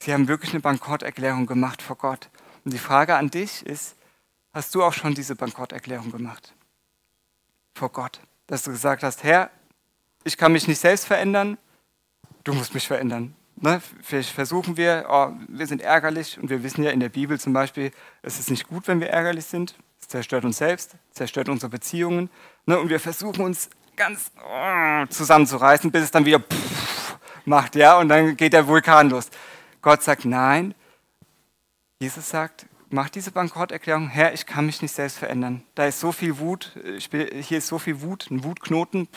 Sie 0.00 0.12
haben 0.12 0.28
wirklich 0.28 0.52
eine 0.52 0.60
Bankrotterklärung 0.60 1.46
gemacht 1.46 1.80
vor 1.80 1.96
Gott. 1.96 2.28
Und 2.64 2.74
die 2.74 2.78
Frage 2.78 3.16
an 3.16 3.30
dich 3.30 3.64
ist, 3.64 3.96
hast 4.52 4.74
du 4.74 4.82
auch 4.82 4.92
schon 4.92 5.14
diese 5.14 5.36
Bankrotterklärung 5.36 6.10
gemacht? 6.10 6.54
Vor 7.74 7.90
Gott. 7.90 8.20
Dass 8.46 8.64
du 8.64 8.70
gesagt 8.70 9.02
hast, 9.02 9.22
Herr, 9.22 9.50
ich 10.24 10.36
kann 10.36 10.52
mich 10.52 10.68
nicht 10.68 10.80
selbst 10.80 11.06
verändern, 11.06 11.58
du 12.44 12.52
musst 12.52 12.74
mich 12.74 12.86
verändern. 12.86 13.34
Ne? 13.56 13.80
Vielleicht 14.02 14.30
versuchen 14.30 14.76
wir, 14.76 15.06
oh, 15.08 15.30
wir 15.48 15.66
sind 15.66 15.82
ärgerlich 15.82 16.38
und 16.38 16.50
wir 16.50 16.62
wissen 16.62 16.82
ja 16.82 16.90
in 16.90 17.00
der 17.00 17.08
Bibel 17.08 17.38
zum 17.38 17.52
Beispiel, 17.52 17.92
es 18.22 18.38
ist 18.38 18.50
nicht 18.50 18.66
gut, 18.66 18.88
wenn 18.88 19.00
wir 19.00 19.10
ärgerlich 19.10 19.44
sind. 19.44 19.76
Zerstört 20.12 20.44
uns 20.44 20.58
selbst, 20.58 20.90
zerstört 21.12 21.48
unsere 21.48 21.70
Beziehungen. 21.70 22.28
Ne? 22.66 22.78
Und 22.78 22.90
wir 22.90 23.00
versuchen 23.00 23.46
uns 23.46 23.70
ganz 23.96 24.30
oh, 24.46 25.06
zusammenzureißen, 25.06 25.90
bis 25.90 26.04
es 26.04 26.10
dann 26.10 26.26
wieder 26.26 26.42
macht, 27.46 27.76
ja, 27.76 27.96
und 27.96 28.10
dann 28.10 28.36
geht 28.36 28.52
der 28.52 28.66
Vulkan 28.66 29.08
los. 29.08 29.30
Gott 29.80 30.02
sagt 30.02 30.26
nein. 30.26 30.74
Jesus 31.98 32.28
sagt, 32.28 32.66
mach 32.90 33.08
diese 33.08 33.30
Bankrotterklärung, 33.30 34.10
Herr, 34.10 34.34
ich 34.34 34.44
kann 34.44 34.66
mich 34.66 34.82
nicht 34.82 34.94
selbst 34.94 35.16
verändern. 35.16 35.62
Da 35.74 35.86
ist 35.86 35.98
so 35.98 36.12
viel 36.12 36.38
Wut, 36.38 36.72
bin, 37.10 37.28
hier 37.40 37.56
ist 37.56 37.68
so 37.68 37.78
viel 37.78 38.02
Wut, 38.02 38.30
ein 38.30 38.44
Wutknoten, 38.44 39.08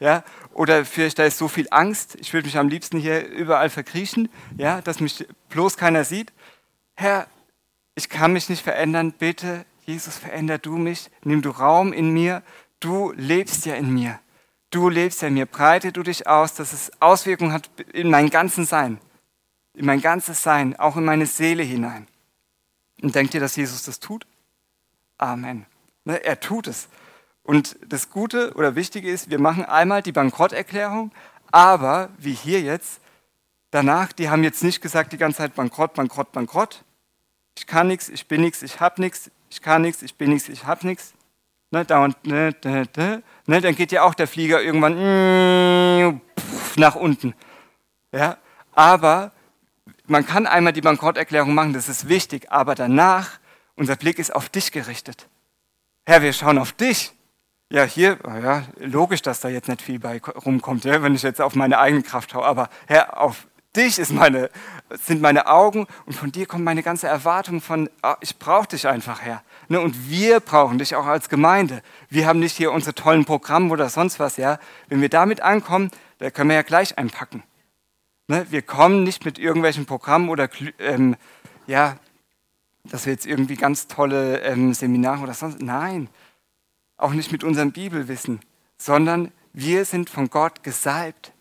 ja, 0.00 0.24
oder 0.54 0.86
vielleicht 0.86 1.18
da 1.18 1.24
ist 1.24 1.36
so 1.36 1.48
viel 1.48 1.68
Angst, 1.70 2.16
ich 2.18 2.32
würde 2.32 2.46
mich 2.46 2.56
am 2.56 2.68
liebsten 2.68 2.98
hier 2.98 3.28
überall 3.28 3.68
verkriechen, 3.68 4.30
ja, 4.56 4.80
dass 4.80 4.98
mich 4.98 5.26
bloß 5.50 5.76
keiner 5.76 6.04
sieht. 6.04 6.32
Herr, 6.94 7.26
ich 7.94 8.08
kann 8.08 8.32
mich 8.32 8.48
nicht 8.48 8.62
verändern, 8.62 9.12
bitte, 9.12 9.66
Jesus, 9.92 10.16
veränder 10.16 10.56
du 10.56 10.78
mich, 10.78 11.10
nimm 11.22 11.42
du 11.42 11.50
Raum 11.50 11.92
in 11.92 12.14
mir, 12.14 12.42
du 12.80 13.12
lebst 13.12 13.66
ja 13.66 13.74
in 13.74 13.92
mir. 13.92 14.18
Du 14.70 14.88
lebst 14.88 15.20
ja 15.20 15.28
in 15.28 15.34
mir, 15.34 15.44
breite 15.44 15.92
du 15.92 16.02
dich 16.02 16.26
aus, 16.26 16.54
dass 16.54 16.72
es 16.72 16.90
Auswirkungen 17.00 17.52
hat 17.52 17.68
in 17.92 18.08
mein 18.08 18.30
ganzes 18.30 18.70
Sein, 18.70 18.98
in 19.74 19.84
mein 19.84 20.00
ganzes 20.00 20.42
Sein, 20.42 20.78
auch 20.78 20.96
in 20.96 21.04
meine 21.04 21.26
Seele 21.26 21.62
hinein. 21.62 22.08
Und 23.02 23.14
denkt 23.14 23.34
ihr, 23.34 23.40
dass 23.40 23.54
Jesus 23.54 23.82
das 23.82 24.00
tut? 24.00 24.26
Amen. 25.18 25.66
Ne, 26.04 26.24
er 26.24 26.40
tut 26.40 26.68
es. 26.68 26.88
Und 27.42 27.76
das 27.86 28.08
Gute 28.08 28.54
oder 28.54 28.74
Wichtige 28.74 29.10
ist, 29.10 29.28
wir 29.28 29.38
machen 29.38 29.66
einmal 29.66 30.00
die 30.00 30.12
Bankrotterklärung, 30.12 31.12
aber 31.50 32.08
wie 32.16 32.32
hier 32.32 32.62
jetzt, 32.62 33.02
danach, 33.72 34.10
die 34.14 34.30
haben 34.30 34.42
jetzt 34.42 34.64
nicht 34.64 34.80
gesagt 34.80 35.12
die 35.12 35.18
ganze 35.18 35.38
Zeit 35.38 35.54
Bankrott, 35.54 35.92
Bankrott, 35.92 36.32
Bankrott. 36.32 36.82
Ich 37.58 37.66
kann 37.66 37.88
nichts, 37.88 38.08
ich 38.08 38.26
bin 38.26 38.40
nichts, 38.40 38.62
ich 38.62 38.80
habe 38.80 39.02
nichts, 39.02 39.30
ich 39.52 39.60
kann 39.60 39.82
nichts, 39.82 40.02
ich 40.02 40.14
bin 40.14 40.30
nichts, 40.30 40.48
ich 40.48 40.64
habe 40.64 40.86
nichts. 40.86 41.12
Ne, 41.70 41.84
da 41.84 42.02
und, 42.02 42.26
ne, 42.26 42.54
ne, 42.64 42.84
ne, 42.96 43.22
ne, 43.46 43.60
dann 43.60 43.74
geht 43.74 43.92
ja 43.92 44.02
auch 44.02 44.14
der 44.14 44.26
Flieger 44.26 44.62
irgendwann 44.62 44.94
mm, 44.94 46.20
nach 46.76 46.94
unten. 46.94 47.34
Ja, 48.12 48.38
aber 48.72 49.32
man 50.06 50.24
kann 50.26 50.46
einmal 50.46 50.72
die 50.72 50.80
Bankrotterklärung 50.80 51.54
machen, 51.54 51.74
das 51.74 51.90
ist 51.90 52.08
wichtig, 52.08 52.50
aber 52.50 52.74
danach, 52.74 53.40
unser 53.76 53.96
Blick 53.96 54.18
ist 54.18 54.34
auf 54.34 54.48
dich 54.48 54.72
gerichtet. 54.72 55.28
Herr, 56.06 56.22
wir 56.22 56.32
schauen 56.32 56.58
auf 56.58 56.72
dich. 56.72 57.12
Ja, 57.70 57.84
hier, 57.84 58.18
oh 58.24 58.34
ja, 58.42 58.64
logisch, 58.78 59.20
dass 59.20 59.40
da 59.40 59.48
jetzt 59.48 59.68
nicht 59.68 59.82
viel 59.82 59.98
bei 59.98 60.18
rumkommt, 60.18 60.84
ja, 60.84 61.02
wenn 61.02 61.14
ich 61.14 61.22
jetzt 61.22 61.40
auf 61.42 61.54
meine 61.54 61.78
eigene 61.78 62.02
Kraft 62.02 62.32
schaue, 62.32 62.44
aber 62.44 62.70
Herr, 62.86 63.20
auf 63.20 63.46
dich 63.76 63.98
ist 63.98 64.12
meine, 64.12 64.50
sind 64.90 65.22
meine 65.22 65.46
Augen 65.46 65.86
und 66.06 66.12
von 66.12 66.32
dir 66.32 66.46
kommt 66.46 66.64
meine 66.64 66.82
ganze 66.82 67.06
Erwartung 67.06 67.60
von, 67.60 67.88
oh, 68.02 68.14
ich 68.20 68.38
brauche 68.38 68.68
dich 68.68 68.86
einfach, 68.86 69.22
Herr. 69.22 69.42
Ne, 69.68 69.80
und 69.80 70.10
wir 70.10 70.40
brauchen 70.40 70.78
dich 70.78 70.94
auch 70.94 71.06
als 71.06 71.28
Gemeinde. 71.28 71.82
Wir 72.08 72.26
haben 72.26 72.40
nicht 72.40 72.56
hier 72.56 72.72
unsere 72.72 72.94
tollen 72.94 73.24
Programme 73.24 73.70
oder 73.70 73.88
sonst 73.88 74.18
was, 74.20 74.36
ja. 74.36 74.58
Wenn 74.88 75.00
wir 75.00 75.08
damit 75.08 75.40
ankommen, 75.40 75.90
da 76.18 76.30
können 76.30 76.50
wir 76.50 76.56
ja 76.56 76.62
gleich 76.62 76.98
einpacken. 76.98 77.42
Ne? 78.28 78.46
Wir 78.50 78.62
kommen 78.62 79.02
nicht 79.04 79.24
mit 79.24 79.38
irgendwelchen 79.38 79.86
Programmen 79.86 80.28
oder 80.28 80.48
ähm, 80.78 81.16
ja, 81.66 81.96
dass 82.84 83.06
wir 83.06 83.12
jetzt 83.12 83.26
irgendwie 83.26 83.56
ganz 83.56 83.86
tolle 83.86 84.40
ähm, 84.40 84.74
Seminare 84.74 85.22
oder 85.22 85.34
sonst. 85.34 85.60
Nein, 85.62 86.08
auch 86.96 87.12
nicht 87.12 87.32
mit 87.32 87.44
unserem 87.44 87.72
Bibelwissen, 87.72 88.40
sondern 88.76 89.32
wir 89.52 89.84
sind 89.84 90.10
von 90.10 90.30
Gott 90.30 90.62
gesalbt 90.62 91.32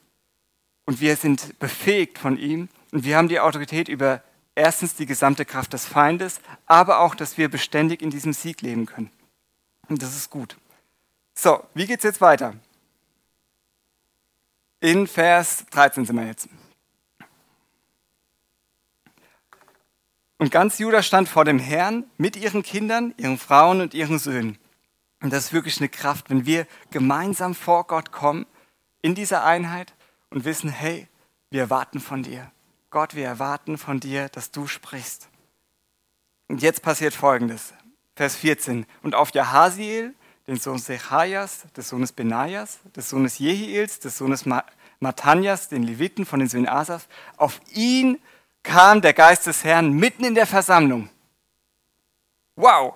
und 0.92 1.00
wir 1.00 1.16
sind 1.16 1.58
befähigt 1.58 2.18
von 2.18 2.38
ihm 2.38 2.68
und 2.92 3.06
wir 3.06 3.16
haben 3.16 3.30
die 3.30 3.40
Autorität 3.40 3.88
über 3.88 4.22
erstens 4.56 4.94
die 4.94 5.06
gesamte 5.06 5.46
Kraft 5.46 5.72
des 5.72 5.86
Feindes, 5.86 6.42
aber 6.66 7.00
auch, 7.00 7.16
dass 7.16 7.38
wir 7.38 7.48
beständig 7.48 8.02
in 8.02 8.10
diesem 8.10 8.34
Sieg 8.34 8.62
leben 8.62 8.86
können. 8.86 9.10
Und 9.88 10.02
das 10.02 10.18
ist 10.18 10.30
gut. 10.30 10.58
So, 11.34 11.64
wie 11.76 11.86
geht 11.86 12.00
es 12.00 12.04
jetzt 12.04 12.20
weiter? 12.20 12.56
In 14.82 15.08
Vers 15.08 15.66
13 15.72 16.06
sind 16.06 16.18
wir 16.18 16.28
jetzt. 16.28 16.50
Und 20.40 20.52
ganz 20.52 20.78
Juda 20.78 21.04
stand 21.04 21.30
vor 21.30 21.46
dem 21.46 21.58
Herrn 21.58 22.04
mit 22.18 22.36
ihren 22.36 22.64
Kindern, 22.64 23.14
ihren 23.16 23.38
Frauen 23.38 23.80
und 23.80 23.94
ihren 23.94 24.20
Söhnen. 24.20 24.58
Und 25.22 25.32
das 25.32 25.46
ist 25.46 25.54
wirklich 25.54 25.80
eine 25.80 25.88
Kraft, 25.88 26.30
wenn 26.30 26.46
wir 26.46 26.68
gemeinsam 26.90 27.56
vor 27.56 27.88
Gott 27.88 28.12
kommen, 28.12 28.46
in 29.02 29.16
dieser 29.16 29.46
Einheit 29.46 29.94
und 30.32 30.46
wissen, 30.46 30.70
hey, 30.70 31.08
wir 31.52 31.62
erwarten 31.62 32.00
von 32.00 32.24
dir. 32.24 32.52
Gott, 32.90 33.16
wir 33.16 33.26
erwarten 33.26 33.78
von 33.78 34.00
dir, 34.00 34.30
dass 34.30 34.52
du 34.52 34.68
sprichst. 34.68 35.30
Und 36.48 36.62
jetzt 36.62 36.82
passiert 36.82 37.14
Folgendes. 37.14 37.74
Vers 38.16 38.36
14. 38.36 38.86
Und 39.04 39.16
auf 39.16 39.32
Jahasiel, 39.34 40.14
den 40.48 40.58
Sohn 40.58 40.80
Sechajas, 40.80 41.66
des 41.76 41.88
Sohnes 41.88 42.12
Benajas, 42.12 42.80
des 42.96 43.10
Sohnes 43.10 43.40
Jehiels, 43.40 44.00
des 44.00 44.18
Sohnes 44.18 44.46
Matanias, 45.00 45.70
den 45.70 45.84
Leviten 45.84 46.26
von 46.26 46.40
den 46.40 46.50
Söhnen 46.50 46.68
Asaf, 46.68 47.08
auf 47.38 47.62
ihn 47.74 48.20
kam 48.64 49.02
der 49.02 49.14
Geist 49.14 49.48
des 49.48 49.64
Herrn 49.64 49.94
mitten 49.94 50.24
in 50.24 50.36
der 50.36 50.46
Versammlung. 50.46 51.10
Wow! 52.56 52.96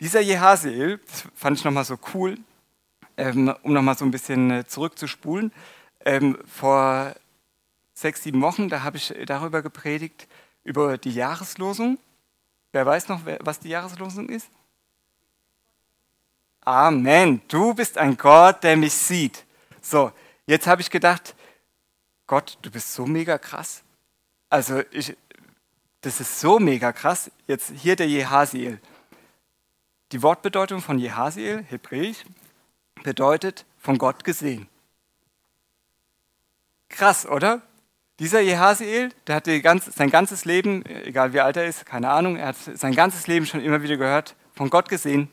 Dieser 0.00 0.20
Jehasiel, 0.20 1.00
das 1.06 1.24
fand 1.34 1.58
ich 1.58 1.64
nochmal 1.64 1.84
so 1.84 1.98
cool, 2.14 2.38
ähm, 3.16 3.54
um 3.62 3.72
nochmal 3.72 3.96
so 3.96 4.04
ein 4.04 4.10
bisschen 4.10 4.50
äh, 4.50 4.66
zurückzuspulen. 4.66 5.52
Ähm, 6.08 6.38
vor 6.46 7.14
sechs, 7.92 8.22
sieben 8.22 8.40
Wochen, 8.40 8.70
da 8.70 8.82
habe 8.82 8.96
ich 8.96 9.14
darüber 9.26 9.60
gepredigt, 9.60 10.26
über 10.64 10.96
die 10.96 11.12
Jahreslosung. 11.12 11.98
Wer 12.72 12.86
weiß 12.86 13.08
noch, 13.08 13.20
was 13.40 13.60
die 13.60 13.68
Jahreslosung 13.68 14.30
ist? 14.30 14.48
Amen. 16.62 17.42
Du 17.48 17.74
bist 17.74 17.98
ein 17.98 18.16
Gott, 18.16 18.64
der 18.64 18.78
mich 18.78 18.94
sieht. 18.94 19.44
So, 19.82 20.10
jetzt 20.46 20.66
habe 20.66 20.80
ich 20.80 20.88
gedacht, 20.88 21.34
Gott, 22.26 22.56
du 22.62 22.70
bist 22.70 22.94
so 22.94 23.04
mega 23.04 23.36
krass. 23.36 23.82
Also 24.48 24.80
ich, 24.92 25.14
das 26.00 26.20
ist 26.20 26.40
so 26.40 26.58
mega 26.58 26.90
krass. 26.90 27.30
Jetzt 27.46 27.70
hier 27.76 27.96
der 27.96 28.08
Jehasiel. 28.08 28.80
Die 30.12 30.22
Wortbedeutung 30.22 30.80
von 30.80 30.98
Jehasiel, 30.98 31.64
hebräisch, 31.68 32.24
bedeutet 33.02 33.66
von 33.78 33.98
Gott 33.98 34.24
gesehen. 34.24 34.70
Krass, 36.88 37.26
oder? 37.26 37.62
Dieser 38.18 38.40
Jehasiel, 38.40 39.10
der 39.26 39.36
hat 39.36 39.44
ganze, 39.62 39.92
sein 39.92 40.10
ganzes 40.10 40.44
Leben, 40.44 40.84
egal 40.86 41.32
wie 41.32 41.40
alt 41.40 41.56
er 41.56 41.66
ist, 41.66 41.86
keine 41.86 42.10
Ahnung, 42.10 42.36
er 42.36 42.48
hat 42.48 42.56
sein 42.56 42.94
ganzes 42.94 43.26
Leben 43.26 43.46
schon 43.46 43.60
immer 43.60 43.82
wieder 43.82 43.96
gehört, 43.96 44.34
von 44.54 44.70
Gott 44.70 44.88
gesehen. 44.88 45.28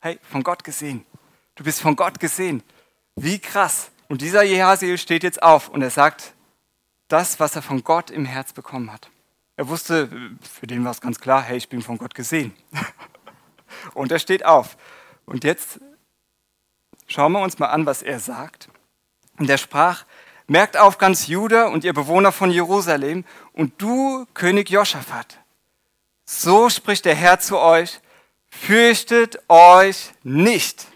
Hey, 0.00 0.18
von 0.22 0.42
Gott 0.42 0.62
gesehen. 0.62 1.06
Du 1.54 1.64
bist 1.64 1.80
von 1.80 1.96
Gott 1.96 2.20
gesehen. 2.20 2.62
Wie 3.16 3.38
krass. 3.38 3.90
Und 4.08 4.20
dieser 4.20 4.42
Jehasiel 4.42 4.98
steht 4.98 5.22
jetzt 5.22 5.42
auf 5.42 5.68
und 5.68 5.82
er 5.82 5.90
sagt, 5.90 6.34
das, 7.08 7.40
was 7.40 7.56
er 7.56 7.62
von 7.62 7.82
Gott 7.82 8.10
im 8.10 8.26
Herz 8.26 8.52
bekommen 8.52 8.92
hat. 8.92 9.10
Er 9.56 9.68
wusste, 9.68 10.08
für 10.40 10.66
den 10.66 10.84
war 10.84 10.92
es 10.92 11.00
ganz 11.00 11.18
klar, 11.18 11.42
hey, 11.42 11.56
ich 11.56 11.68
bin 11.68 11.82
von 11.82 11.98
Gott 11.98 12.14
gesehen. 12.14 12.54
Und 13.94 14.12
er 14.12 14.18
steht 14.18 14.44
auf. 14.44 14.76
Und 15.26 15.44
jetzt 15.44 15.80
schauen 17.06 17.32
wir 17.32 17.40
uns 17.40 17.58
mal 17.58 17.66
an, 17.66 17.84
was 17.84 18.02
er 18.02 18.20
sagt. 18.20 18.68
Und 19.38 19.50
er 19.50 19.58
sprach, 19.58 20.04
merkt 20.48 20.76
auf 20.76 20.98
ganz 20.98 21.28
Juda 21.28 21.68
und 21.68 21.84
ihr 21.84 21.92
Bewohner 21.92 22.32
von 22.32 22.50
Jerusalem 22.50 23.24
und 23.52 23.80
du, 23.80 24.26
König 24.34 24.70
Joschafat. 24.70 25.38
So 26.24 26.68
spricht 26.68 27.04
der 27.04 27.14
Herr 27.14 27.38
zu 27.38 27.58
euch, 27.58 28.00
fürchtet 28.50 29.38
euch 29.48 30.12
nicht 30.22 30.86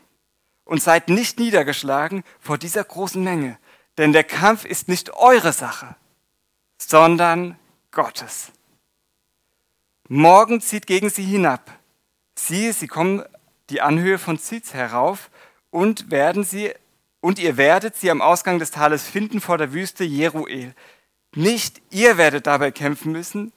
und 0.64 0.82
seid 0.82 1.08
nicht 1.08 1.38
niedergeschlagen 1.38 2.24
vor 2.40 2.58
dieser 2.58 2.82
großen 2.82 3.22
Menge, 3.22 3.58
denn 3.98 4.12
der 4.12 4.24
Kampf 4.24 4.64
ist 4.64 4.88
nicht 4.88 5.14
eure 5.14 5.52
Sache, 5.52 5.94
sondern 6.78 7.58
Gottes. 7.90 8.52
Morgen 10.08 10.60
zieht 10.60 10.86
gegen 10.86 11.10
sie 11.10 11.24
hinab. 11.24 11.70
Siehe, 12.34 12.72
sie 12.72 12.88
kommen 12.88 13.22
die 13.70 13.82
Anhöhe 13.82 14.18
von 14.18 14.38
Ziz 14.38 14.74
herauf 14.74 15.30
und 15.70 16.10
werden 16.10 16.44
sie 16.44 16.72
und 17.22 17.38
ihr 17.38 17.56
werdet 17.56 17.96
sie 17.96 18.10
am 18.10 18.20
Ausgang 18.20 18.58
des 18.58 18.72
Tales 18.72 19.04
finden 19.04 19.40
vor 19.40 19.56
der 19.56 19.72
Wüste 19.72 20.04
Jeruel. 20.04 20.74
Nicht 21.34 21.80
ihr 21.90 22.18
werdet 22.18 22.46
dabei 22.46 22.72
kämpfen 22.72 23.12
müssen. 23.12 23.52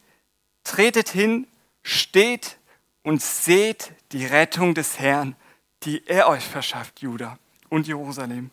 Tretet 0.63 1.09
hin, 1.09 1.47
steht 1.81 2.57
und 3.03 3.21
seht 3.21 3.91
die 4.11 4.25
Rettung 4.25 4.75
des 4.75 4.99
Herrn, 4.99 5.35
die 5.83 6.05
er 6.07 6.29
euch 6.29 6.45
verschafft, 6.45 7.01
Juda 7.01 7.39
und 7.69 7.87
Jerusalem. 7.87 8.51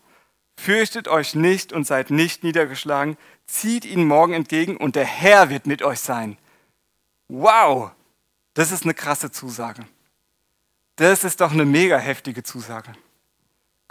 Fürchtet 0.57 1.07
euch 1.07 1.35
nicht 1.35 1.73
und 1.73 1.85
seid 1.85 2.09
nicht 2.09 2.43
niedergeschlagen, 2.43 3.15
zieht 3.45 3.85
ihn 3.85 4.05
morgen 4.05 4.33
entgegen 4.33 4.77
und 4.77 4.95
der 4.95 5.05
Herr 5.05 5.49
wird 5.51 5.67
mit 5.67 5.83
euch 5.83 5.99
sein. 5.99 6.37
Wow, 7.27 7.91
das 8.55 8.71
ist 8.71 8.83
eine 8.83 8.95
krasse 8.95 9.31
Zusage. 9.31 9.85
Das 10.95 11.23
ist 11.23 11.39
doch 11.39 11.51
eine 11.51 11.65
mega 11.65 11.97
heftige 11.97 12.41
Zusage. 12.41 12.93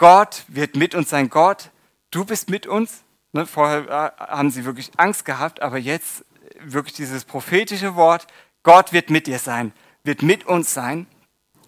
Gott 0.02 0.42
wird 0.48 0.74
mit 0.74 0.96
uns 0.96 1.10
sein. 1.10 1.30
Gott, 1.30 1.70
du 2.10 2.24
bist 2.24 2.50
mit 2.50 2.66
uns. 2.66 3.04
Ne, 3.30 3.46
vorher 3.46 3.84
äh, 4.18 4.20
haben 4.20 4.50
sie 4.50 4.64
wirklich 4.64 4.90
Angst 4.96 5.24
gehabt, 5.24 5.62
aber 5.62 5.78
jetzt 5.78 6.24
wirklich 6.58 6.94
dieses 6.94 7.24
prophetische 7.24 7.94
Wort, 7.94 8.26
Gott 8.64 8.92
wird 8.92 9.10
mit 9.10 9.28
dir 9.28 9.38
sein, 9.38 9.72
wird 10.02 10.22
mit 10.22 10.44
uns 10.44 10.74
sein. 10.74 11.06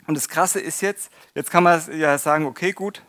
Und 0.08 0.16
das 0.16 0.28
Krasse 0.28 0.58
ist 0.58 0.82
jetzt, 0.82 1.12
jetzt 1.36 1.52
kann 1.52 1.62
man 1.62 1.80
ja 1.96 2.18
sagen, 2.18 2.46
okay, 2.46 2.72
gut, 2.72 3.02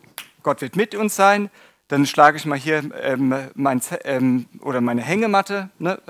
Gott 0.44 0.60
wird 0.60 0.76
mit 0.76 0.94
uns 0.94 1.16
sein, 1.16 1.50
dann 1.88 2.06
schlage 2.06 2.36
ich 2.36 2.46
mal 2.46 2.56
hier 2.56 2.88
ähm, 3.02 3.34
mein, 3.54 3.80
ähm, 4.04 4.46
oder 4.60 4.80
meine 4.80 5.02
Hängematte, 5.02 5.70
ne, 5.80 6.00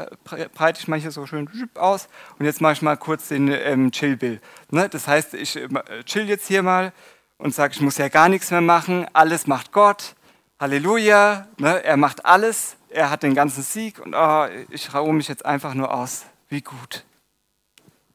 breite 0.52 0.80
ich 0.80 0.88
mal 0.88 0.98
hier 0.98 1.10
so 1.10 1.24
schön 1.24 1.48
aus 1.74 2.08
und 2.38 2.44
jetzt 2.44 2.60
mache 2.60 2.74
ich 2.74 2.82
mal 2.82 2.98
kurz 2.98 3.28
den 3.28 3.48
ähm, 3.48 3.92
Chill-Bill. 3.92 4.42
Ne? 4.70 4.90
Das 4.90 5.08
heißt, 5.08 5.32
ich 5.32 5.56
äh, 5.56 5.68
chill 6.04 6.28
jetzt 6.28 6.48
hier 6.48 6.62
mal 6.62 6.92
und 7.38 7.54
sage, 7.54 7.74
ich 7.74 7.80
muss 7.80 7.98
ja 7.98 8.08
gar 8.08 8.28
nichts 8.28 8.50
mehr 8.50 8.60
machen, 8.60 9.06
alles 9.12 9.46
macht 9.46 9.72
Gott, 9.72 10.14
Halleluja, 10.58 11.46
ne? 11.58 11.84
er 11.84 11.96
macht 11.96 12.24
alles, 12.24 12.76
er 12.88 13.10
hat 13.10 13.22
den 13.22 13.34
ganzen 13.34 13.62
Sieg 13.62 13.98
und 13.98 14.14
oh, 14.14 14.46
ich 14.70 14.94
ruhe 14.94 15.12
mich 15.12 15.28
jetzt 15.28 15.44
einfach 15.44 15.74
nur 15.74 15.92
aus. 15.92 16.24
Wie 16.48 16.62
gut. 16.62 17.04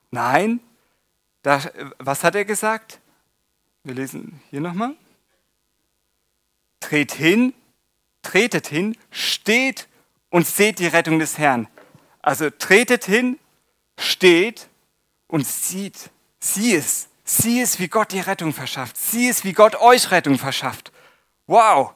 Nein, 0.10 0.60
da, 1.44 1.62
was 2.00 2.24
hat 2.24 2.36
er 2.36 2.46
gesagt? 2.46 3.00
Wir 3.84 3.94
lesen 3.94 4.42
hier 4.50 4.62
nochmal. 4.62 4.96
Tret 6.80 7.12
hin, 7.12 7.54
tretet 8.22 8.68
hin, 8.68 8.98
steht 9.12 9.88
und 10.30 10.48
seht 10.48 10.80
die 10.80 10.88
Rettung 10.88 11.20
des 11.20 11.38
Herrn. 11.38 11.68
Also 12.22 12.50
tretet 12.50 13.06
hin, 13.06 13.40
steht 13.98 14.68
und 15.28 15.46
sieht, 15.46 16.10
sieh 16.40 16.76
es, 16.76 17.08
sieh 17.24 17.62
es, 17.62 17.80
wie 17.80 17.88
Gott 17.88 18.12
die 18.12 18.20
Rettung 18.20 18.54
verschafft, 18.54 18.98
sieh 18.98 19.30
es, 19.30 19.44
wie 19.44 19.54
Gott 19.54 19.76
euch 19.76 20.12
Rettung 20.12 20.38
verschafft. 20.38 20.92
Wow! 21.48 21.94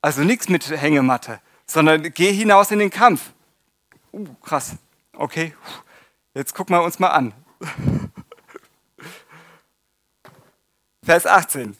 Also 0.00 0.22
nichts 0.22 0.48
mit 0.48 0.68
Hängematte, 0.70 1.40
sondern 1.66 2.02
geh 2.14 2.32
hinaus 2.32 2.70
in 2.70 2.78
den 2.78 2.90
Kampf. 2.90 3.32
Uh, 4.12 4.26
krass. 4.42 4.76
Okay, 5.16 5.54
jetzt 6.34 6.54
gucken 6.54 6.76
wir 6.76 6.82
uns 6.82 6.98
mal 6.98 7.08
an. 7.08 7.32
Vers 11.02 11.26
18. 11.26 11.76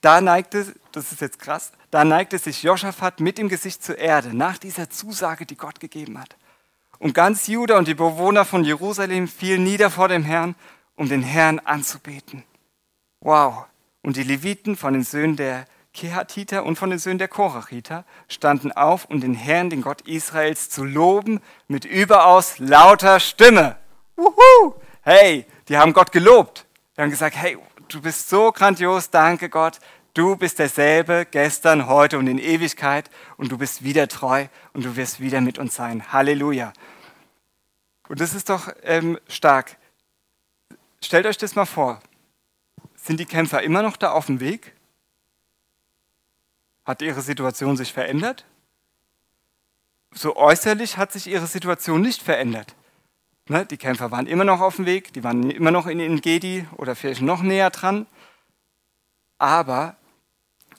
Da 0.00 0.20
neigte, 0.20 0.74
das 0.92 1.12
ist 1.12 1.20
jetzt 1.20 1.38
krass, 1.38 1.72
da 1.90 2.04
neigte 2.04 2.38
sich 2.38 2.62
Joschafat 2.62 3.20
mit 3.20 3.38
dem 3.38 3.48
Gesicht 3.48 3.82
zur 3.82 3.98
Erde 3.98 4.36
nach 4.36 4.58
dieser 4.58 4.90
Zusage, 4.90 5.46
die 5.46 5.56
Gott 5.56 5.80
gegeben 5.80 6.18
hat. 6.18 6.36
Und 6.98 7.12
ganz 7.14 7.46
Juda 7.46 7.76
und 7.76 7.88
die 7.88 7.94
Bewohner 7.94 8.44
von 8.44 8.64
Jerusalem 8.64 9.28
fielen 9.28 9.64
nieder 9.64 9.90
vor 9.90 10.08
dem 10.08 10.22
Herrn, 10.22 10.54
um 10.96 11.08
den 11.08 11.22
Herrn 11.22 11.60
anzubeten. 11.60 12.44
Wow. 13.20 13.66
Und 14.02 14.16
die 14.16 14.22
Leviten 14.22 14.76
von 14.76 14.92
den 14.92 15.04
Söhnen 15.04 15.36
der 15.36 15.66
Kehatiter 15.92 16.64
und 16.64 16.76
von 16.76 16.90
den 16.90 16.98
Söhnen 16.98 17.18
der 17.18 17.28
Korachiter 17.28 18.04
standen 18.28 18.70
auf, 18.70 19.06
um 19.06 19.20
den 19.20 19.34
Herrn, 19.34 19.70
den 19.70 19.82
Gott 19.82 20.02
Israels, 20.02 20.68
zu 20.68 20.84
loben 20.84 21.40
mit 21.68 21.84
überaus 21.84 22.58
lauter 22.58 23.18
Stimme. 23.18 23.76
Wuhu! 24.16 24.74
Hey, 25.02 25.46
die 25.68 25.78
haben 25.78 25.92
Gott 25.92 26.12
gelobt. 26.12 26.66
Die 26.96 27.02
haben 27.02 27.10
gesagt, 27.10 27.36
hey, 27.36 27.58
du 27.88 28.00
bist 28.00 28.28
so 28.28 28.52
grandios, 28.52 29.10
danke 29.10 29.48
Gott. 29.48 29.78
Du 30.14 30.36
bist 30.36 30.58
derselbe 30.58 31.26
gestern, 31.30 31.88
heute 31.88 32.18
und 32.18 32.26
in 32.26 32.38
Ewigkeit 32.38 33.10
und 33.36 33.52
du 33.52 33.58
bist 33.58 33.82
wieder 33.84 34.08
treu 34.08 34.46
und 34.72 34.84
du 34.84 34.96
wirst 34.96 35.20
wieder 35.20 35.40
mit 35.40 35.58
uns 35.58 35.74
sein. 35.74 36.12
Halleluja. 36.12 36.72
Und 38.08 38.20
das 38.20 38.34
ist 38.34 38.48
doch 38.48 38.68
ähm, 38.82 39.18
stark. 39.28 39.76
Stellt 41.06 41.24
euch 41.26 41.38
das 41.38 41.54
mal 41.54 41.66
vor. 41.66 42.00
Sind 42.96 43.20
die 43.20 43.26
Kämpfer 43.26 43.62
immer 43.62 43.80
noch 43.80 43.96
da 43.96 44.10
auf 44.10 44.26
dem 44.26 44.40
Weg? 44.40 44.74
Hat 46.84 47.00
ihre 47.00 47.22
Situation 47.22 47.76
sich 47.76 47.92
verändert? 47.92 48.44
So 50.12 50.34
äußerlich 50.34 50.96
hat 50.96 51.12
sich 51.12 51.28
ihre 51.28 51.46
Situation 51.46 52.00
nicht 52.00 52.22
verändert. 52.22 52.74
Ne, 53.48 53.64
die 53.64 53.76
Kämpfer 53.76 54.10
waren 54.10 54.26
immer 54.26 54.42
noch 54.42 54.60
auf 54.60 54.74
dem 54.74 54.86
Weg, 54.86 55.12
die 55.12 55.22
waren 55.22 55.48
immer 55.48 55.70
noch 55.70 55.86
in 55.86 56.00
Engedi 56.00 56.66
oder 56.76 56.96
vielleicht 56.96 57.22
noch 57.22 57.40
näher 57.40 57.70
dran. 57.70 58.08
Aber 59.38 59.94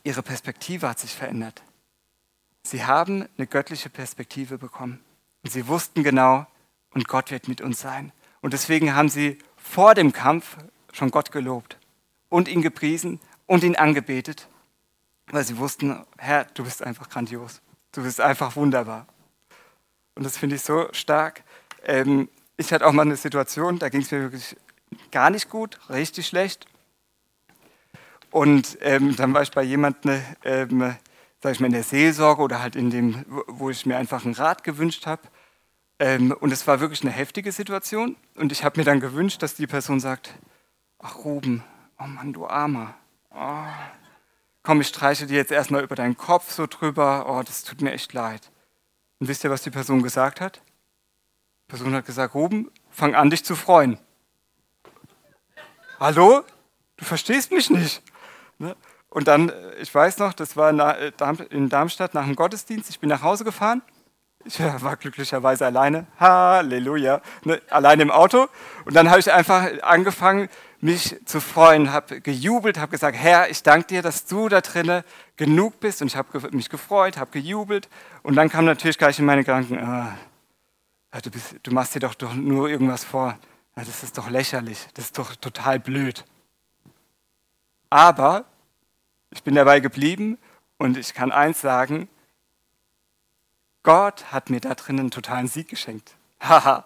ihre 0.03 0.23
Perspektive 0.23 0.89
hat 0.89 0.99
sich 0.99 1.15
verändert. 1.15 1.63
Sie 2.63 2.83
haben 2.83 3.29
eine 3.37 3.47
göttliche 3.47 3.89
Perspektive 3.89 4.57
bekommen. 4.57 4.99
Und 5.45 5.51
sie 5.51 5.69
wussten 5.69 6.03
genau, 6.03 6.45
und 6.89 7.07
Gott 7.07 7.31
wird 7.31 7.47
mit 7.47 7.61
uns 7.61 7.79
sein. 7.79 8.11
Und 8.41 8.51
deswegen 8.51 8.93
haben 8.93 9.07
sie 9.07 9.39
vor 9.67 9.93
dem 9.93 10.13
Kampf 10.13 10.58
schon 10.93 11.12
Gott 11.12 11.32
gelobt 11.32 11.77
und 12.30 12.47
ihn 12.47 12.62
gepriesen 12.62 13.19
und 13.45 13.63
ihn 13.63 13.75
angebetet 13.75 14.47
weil 15.32 15.43
sie 15.43 15.58
wussten, 15.58 16.03
Herr, 16.17 16.45
du 16.53 16.63
bist 16.63 16.82
einfach 16.82 17.10
grandios. 17.10 17.62
Du 17.91 18.03
bist 18.03 18.21
einfach 18.21 18.56
wunderbar. 18.56 19.08
Und 20.15 20.23
das 20.23 20.38
finde 20.38 20.56
ich 20.56 20.62
so 20.62 20.88
stark. 20.91 21.43
Ähm, 21.84 22.30
ich 22.56 22.71
hatte 22.71 22.86
auch 22.86 22.91
mal 22.91 23.03
eine 23.03 23.15
Situation, 23.15 23.80
da 23.80 23.89
ging 23.89 24.01
es 24.01 24.12
mir 24.12 24.21
wirklich 24.21 24.56
gar 25.12 25.30
nicht 25.30 25.49
gut, 25.49 25.80
richtig 25.89 26.27
schlecht. 26.27 26.65
Und 28.32 28.77
ähm, 28.82 29.15
dann 29.15 29.34
war 29.34 29.41
ich 29.41 29.51
bei 29.51 29.63
jemandem, 29.63 30.21
ähm, 30.43 30.95
sag 31.41 31.51
ich 31.51 31.60
mal, 31.60 31.67
in 31.67 31.73
der 31.73 31.84
Seelsorge 31.84 32.41
oder 32.41 32.62
halt 32.62 32.75
in 32.75 32.89
dem, 32.89 33.25
wo 33.47 33.69
ich 33.69 33.86
mir 33.86 33.97
einfach 33.97 34.25
einen 34.25 34.34
Rat 34.34 34.63
gewünscht 34.63 35.06
habe. 35.06 35.21
Ähm, 35.99 36.31
und 36.31 36.51
es 36.51 36.67
war 36.67 36.79
wirklich 36.79 37.01
eine 37.01 37.12
heftige 37.12 37.51
Situation. 37.51 38.15
Und 38.36 38.51
ich 38.51 38.63
habe 38.63 38.79
mir 38.79 38.86
dann 38.86 38.99
gewünscht, 38.99 39.41
dass 39.41 39.55
die 39.55 39.67
Person 39.67 39.99
sagt, 39.99 40.33
ach 40.99 41.15
Ruben, 41.23 41.63
oh 41.99 42.07
Mann, 42.07 42.33
du 42.33 42.47
Armer. 42.47 42.95
Oh, 43.31 43.65
komm, 44.63 44.81
ich 44.81 44.88
streiche 44.88 45.25
dir 45.25 45.38
jetzt 45.38 45.51
erstmal 45.51 45.83
über 45.83 45.95
deinen 45.95 46.17
Kopf 46.17 46.51
so 46.51 46.67
drüber, 46.67 47.25
oh, 47.27 47.41
das 47.43 47.63
tut 47.63 47.81
mir 47.81 47.93
echt 47.93 48.13
leid. 48.13 48.51
Und 49.19 49.27
wisst 49.27 49.43
ihr, 49.43 49.49
was 49.49 49.63
die 49.63 49.71
Person 49.71 50.03
gesagt 50.03 50.41
hat? 50.41 50.62
Die 51.63 51.69
Person 51.69 51.93
hat 51.93 52.05
gesagt, 52.05 52.36
Ruben, 52.36 52.71
fang 52.89 53.15
an, 53.15 53.29
dich 53.29 53.43
zu 53.43 53.55
freuen. 53.55 53.99
Hallo? 55.99 56.43
Du 56.97 57.05
verstehst 57.05 57.51
mich 57.51 57.69
nicht. 57.69 58.03
Ne? 58.60 58.75
Und 59.10 59.27
dann, 59.27 59.49
äh, 59.49 59.75
ich 59.75 59.93
weiß 59.93 60.19
noch, 60.19 60.33
das 60.33 60.55
war 60.55 60.71
äh, 60.99 61.12
in 61.49 61.69
Darmstadt 61.69 62.13
nach 62.13 62.25
dem 62.25 62.36
Gottesdienst, 62.36 62.89
ich 62.89 62.99
bin 62.99 63.10
nach 63.10 63.21
Hause 63.21 63.43
gefahren. 63.43 63.81
Ich 64.45 64.60
war 64.60 64.95
glücklicherweise 64.95 65.65
alleine. 65.65 66.08
Halleluja. 66.19 67.21
Ne? 67.43 67.62
Alleine 67.69 68.04
im 68.04 68.12
Auto. 68.12 68.47
Und 68.86 68.95
dann 68.95 69.10
habe 69.10 69.19
ich 69.19 69.32
einfach 69.32 69.67
angefangen, 69.82 70.50
mich 70.80 71.15
zu 71.26 71.41
freuen, 71.41 71.91
habe 71.91 72.21
gejubelt, 72.21 72.78
habe 72.78 72.91
gesagt, 72.91 73.17
Herr, 73.17 73.50
ich 73.50 73.63
danke 73.63 73.88
dir, 73.88 74.02
dass 74.02 74.26
du 74.26 74.47
da 74.47 74.62
drinnen 74.62 75.04
genug 75.36 75.80
bist 75.80 76.02
und 76.02 76.08
ich 76.08 76.15
habe 76.15 76.50
mich 76.52 76.69
gefreut, 76.69 77.17
habe 77.17 77.32
gejubelt 77.32 77.89
und 78.23 78.36
dann 78.36 78.50
kam 78.50 78.65
natürlich 78.65 78.97
gleich 78.97 79.17
in 79.17 79.26
meine 79.26 79.43
Gedanken, 79.43 79.80
ah, 79.80 80.15
du, 81.23 81.32
bist, 81.32 81.56
du, 81.63 81.71
machst 81.71 81.95
dir 81.95 82.00
doch, 82.00 82.13
doch 82.13 82.34
nur 82.34 82.69
irgendwas 82.69 83.04
vor, 83.04 83.38
ja, 83.76 83.84
das 83.84 84.04
ist 84.04 84.17
doch 84.17 84.30
lächerlich, 84.30 84.88
das 84.93 85.06
ist 85.06 85.17
doch 85.17 85.36
total 85.36 85.80
blöd. 85.80 86.26
Aber 87.89 88.45
ich 89.32 89.43
bin 89.43 89.56
dabei 89.56 89.80
geblieben 89.80 90.38
und 90.78 90.97
ich 90.97 91.13
kann 91.13 91.32
eins 91.32 91.62
sagen, 91.62 92.08
Gott 93.88 94.32
hat 94.32 94.50
mir 94.50 94.60
da 94.60 94.76
drinnen 94.76 95.00
einen 95.00 95.12
totalen 95.12 95.47
Sieg 95.47 95.69
geschenkt. 95.69 96.15
Haha. 96.41 96.86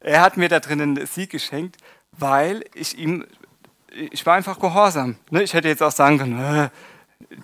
er 0.00 0.20
hat 0.20 0.36
mir 0.36 0.48
da 0.48 0.60
drinnen 0.60 0.96
einen 0.96 1.06
Sieg 1.06 1.30
geschenkt 1.30 1.78
weil 2.18 2.64
ich 2.74 2.98
ihm, 2.98 3.26
ich 3.92 4.26
war 4.26 4.34
einfach 4.34 4.58
gehorsam. 4.58 5.16
Ne? 5.30 5.42
Ich 5.42 5.54
hätte 5.54 5.68
jetzt 5.68 5.82
auch 5.82 5.92
sagen 5.92 6.18
können, 6.18 6.38
äh, 6.38 6.68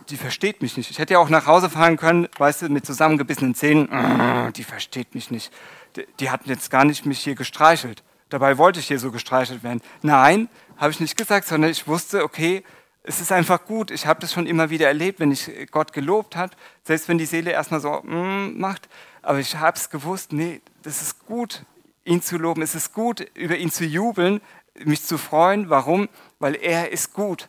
die 0.08 0.16
versteht 0.16 0.62
mich 0.62 0.76
nicht. 0.76 0.90
Ich 0.90 0.98
hätte 0.98 1.14
ja 1.14 1.18
auch 1.18 1.28
nach 1.28 1.46
Hause 1.46 1.68
fahren 1.70 1.96
können, 1.96 2.28
weißt 2.38 2.62
du, 2.62 2.68
mit 2.68 2.86
zusammengebissenen 2.86 3.54
Zähnen, 3.54 3.90
äh, 3.90 4.52
die 4.52 4.64
versteht 4.64 5.14
mich 5.14 5.30
nicht. 5.30 5.52
Die, 5.96 6.06
die 6.20 6.30
hatten 6.30 6.48
jetzt 6.48 6.70
gar 6.70 6.84
nicht 6.84 7.06
mich 7.06 7.20
hier 7.20 7.34
gestreichelt. 7.34 8.02
Dabei 8.28 8.58
wollte 8.58 8.80
ich 8.80 8.86
hier 8.86 8.98
so 8.98 9.10
gestreichelt 9.10 9.62
werden. 9.62 9.80
Nein, 10.02 10.48
habe 10.76 10.90
ich 10.90 11.00
nicht 11.00 11.16
gesagt, 11.16 11.46
sondern 11.46 11.70
ich 11.70 11.86
wusste, 11.86 12.24
okay, 12.24 12.64
es 13.04 13.20
ist 13.20 13.30
einfach 13.30 13.66
gut. 13.66 13.90
Ich 13.90 14.06
habe 14.06 14.20
das 14.20 14.32
schon 14.32 14.46
immer 14.46 14.70
wieder 14.70 14.88
erlebt, 14.88 15.20
wenn 15.20 15.30
ich 15.30 15.50
Gott 15.70 15.92
gelobt 15.92 16.36
habe, 16.36 16.54
selbst 16.82 17.08
wenn 17.08 17.18
die 17.18 17.26
Seele 17.26 17.52
erstmal 17.52 17.80
so 17.80 18.00
mm, 18.02 18.58
macht. 18.58 18.88
Aber 19.22 19.38
ich 19.38 19.56
habe 19.56 19.76
es 19.76 19.90
gewusst, 19.90 20.32
nee, 20.32 20.62
das 20.82 21.02
ist 21.02 21.26
gut, 21.26 21.64
ihn 22.04 22.22
zu 22.22 22.38
loben. 22.38 22.62
Es 22.62 22.74
ist 22.74 22.94
gut, 22.94 23.20
über 23.34 23.56
ihn 23.56 23.70
zu 23.70 23.84
jubeln 23.84 24.40
mich 24.84 25.04
zu 25.04 25.18
freuen. 25.18 25.68
Warum? 25.70 26.08
Weil 26.38 26.54
er 26.56 26.90
ist 26.90 27.12
gut. 27.12 27.48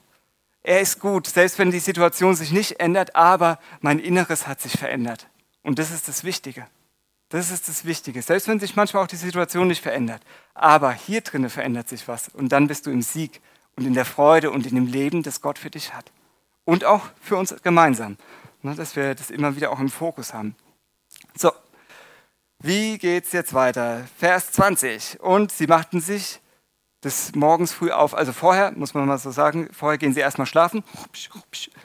Er 0.61 0.81
ist 0.81 0.99
gut, 0.99 1.27
selbst 1.27 1.57
wenn 1.57 1.71
die 1.71 1.79
Situation 1.79 2.35
sich 2.35 2.51
nicht 2.51 2.79
ändert, 2.79 3.15
aber 3.15 3.59
mein 3.81 3.99
Inneres 3.99 4.47
hat 4.47 4.59
sich 4.61 4.73
verändert. 4.73 5.27
Und 5.61 5.79
das 5.79 5.91
ist 5.91 6.07
das 6.07 6.23
Wichtige. 6.23 6.67
Das 7.29 7.51
ist 7.51 7.69
das 7.69 7.85
Wichtige. 7.85 8.21
Selbst 8.21 8.47
wenn 8.47 8.59
sich 8.59 8.75
manchmal 8.75 9.03
auch 9.03 9.07
die 9.07 9.15
Situation 9.15 9.67
nicht 9.67 9.81
verändert. 9.81 10.21
Aber 10.53 10.91
hier 10.91 11.21
drinnen 11.21 11.49
verändert 11.49 11.87
sich 11.87 12.07
was. 12.07 12.29
Und 12.29 12.49
dann 12.49 12.67
bist 12.67 12.87
du 12.87 12.91
im 12.91 13.01
Sieg 13.01 13.41
und 13.75 13.85
in 13.85 13.93
der 13.93 14.05
Freude 14.05 14.51
und 14.51 14.65
in 14.65 14.75
dem 14.75 14.87
Leben, 14.87 15.23
das 15.23 15.41
Gott 15.41 15.59
für 15.59 15.69
dich 15.69 15.93
hat. 15.93 16.11
Und 16.63 16.85
auch 16.85 17.03
für 17.21 17.37
uns 17.37 17.55
gemeinsam. 17.61 18.17
Ne, 18.61 18.73
dass 18.73 18.95
wir 18.95 19.13
das 19.13 19.29
immer 19.29 19.55
wieder 19.55 19.71
auch 19.71 19.79
im 19.79 19.89
Fokus 19.89 20.33
haben. 20.33 20.55
So, 21.37 21.51
wie 22.59 22.97
geht's 22.97 23.31
jetzt 23.31 23.53
weiter? 23.53 24.07
Vers 24.17 24.51
20. 24.53 25.19
Und 25.19 25.51
sie 25.51 25.67
machten 25.67 26.01
sich 26.01 26.41
des 27.03 27.35
Morgens 27.35 27.71
früh 27.71 27.91
auf. 27.91 28.15
Also 28.15 28.33
vorher, 28.33 28.71
muss 28.71 28.95
man 28.95 29.05
mal 29.05 29.19
so 29.19 29.29
sagen, 29.29 29.69
vorher 29.71 29.99
gehen 29.99 30.13
sie 30.13 30.21
erstmal 30.21 30.47
schlafen, 30.47 30.83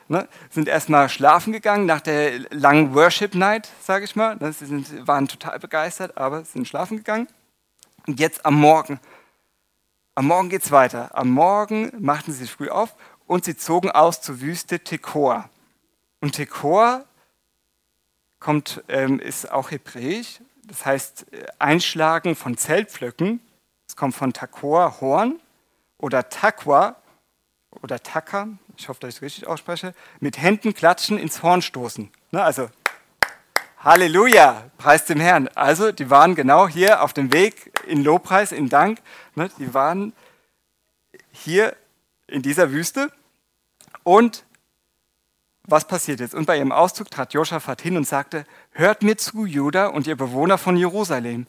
ne, 0.08 0.26
sind 0.48 0.66
erstmal 0.66 1.10
schlafen 1.10 1.52
gegangen 1.52 1.84
nach 1.84 2.00
der 2.00 2.38
langen 2.50 2.94
Worship 2.94 3.34
Night, 3.34 3.68
sage 3.82 4.06
ich 4.06 4.16
mal. 4.16 4.36
Ne, 4.36 4.50
sie 4.54 4.64
sind, 4.64 5.06
waren 5.06 5.28
total 5.28 5.58
begeistert, 5.58 6.16
aber 6.16 6.44
sind 6.44 6.66
schlafen 6.66 6.96
gegangen. 6.96 7.28
Und 8.06 8.18
jetzt 8.18 8.46
am 8.46 8.54
Morgen, 8.54 8.98
am 10.20 10.26
Morgen 10.26 10.50
geht 10.50 10.62
es 10.62 10.70
weiter. 10.70 11.16
Am 11.16 11.30
Morgen 11.30 11.90
machten 11.98 12.30
sie 12.32 12.40
sich 12.40 12.50
früh 12.50 12.68
auf 12.68 12.94
und 13.26 13.46
sie 13.46 13.56
zogen 13.56 13.90
aus 13.90 14.20
zur 14.20 14.42
Wüste 14.42 14.80
Tekoa. 14.80 15.48
Und 16.20 16.32
Tekor 16.32 17.06
kommt, 18.38 18.84
ähm, 18.88 19.18
ist 19.18 19.50
auch 19.50 19.70
hebräisch, 19.70 20.42
das 20.64 20.84
heißt 20.84 21.32
äh, 21.32 21.46
Einschlagen 21.58 22.36
von 22.36 22.58
Zeltpflöcken. 22.58 23.40
Es 23.88 23.96
kommt 23.96 24.14
von 24.14 24.34
Takor, 24.34 25.00
Horn, 25.00 25.40
oder 25.96 26.28
Takwa, 26.28 26.96
oder 27.80 28.02
Taka, 28.02 28.48
ich 28.76 28.90
hoffe, 28.90 29.00
dass 29.00 29.08
ich 29.08 29.16
es 29.16 29.22
richtig 29.22 29.46
ausspreche, 29.46 29.94
mit 30.18 30.36
Händen 30.36 30.74
klatschen, 30.74 31.16
ins 31.16 31.42
Horn 31.42 31.62
stoßen. 31.62 32.10
Ne, 32.30 32.44
also, 32.44 32.68
Halleluja, 33.78 34.64
preis 34.76 35.06
dem 35.06 35.18
Herrn. 35.18 35.48
Also, 35.54 35.92
die 35.92 36.10
waren 36.10 36.34
genau 36.34 36.68
hier 36.68 37.02
auf 37.02 37.14
dem 37.14 37.32
Weg 37.32 37.69
in 37.86 38.04
Lobpreis, 38.04 38.52
in 38.52 38.68
Dank. 38.68 39.00
Ne, 39.34 39.50
die 39.58 39.74
waren 39.74 40.12
hier 41.32 41.76
in 42.26 42.42
dieser 42.42 42.70
Wüste 42.70 43.12
und 44.02 44.44
was 45.64 45.86
passiert 45.86 46.20
jetzt? 46.20 46.34
Und 46.34 46.46
bei 46.46 46.56
ihrem 46.56 46.72
Auszug 46.72 47.10
trat 47.10 47.32
Josaphat 47.32 47.80
hin 47.80 47.96
und 47.96 48.06
sagte, 48.06 48.44
hört 48.72 49.02
mir 49.02 49.16
zu, 49.16 49.46
Juda 49.46 49.86
und 49.86 50.06
ihr 50.06 50.16
Bewohner 50.16 50.58
von 50.58 50.76
Jerusalem, 50.76 51.46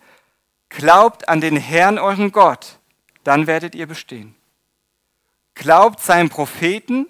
glaubt 0.70 1.28
an 1.28 1.42
den 1.42 1.58
Herrn 1.58 1.98
euren 1.98 2.32
Gott, 2.32 2.80
dann 3.24 3.48
werdet 3.48 3.74
ihr 3.74 3.88
bestehen. 3.88 4.36
Glaubt 5.56 6.00
seinem 6.00 6.30
Propheten, 6.30 7.08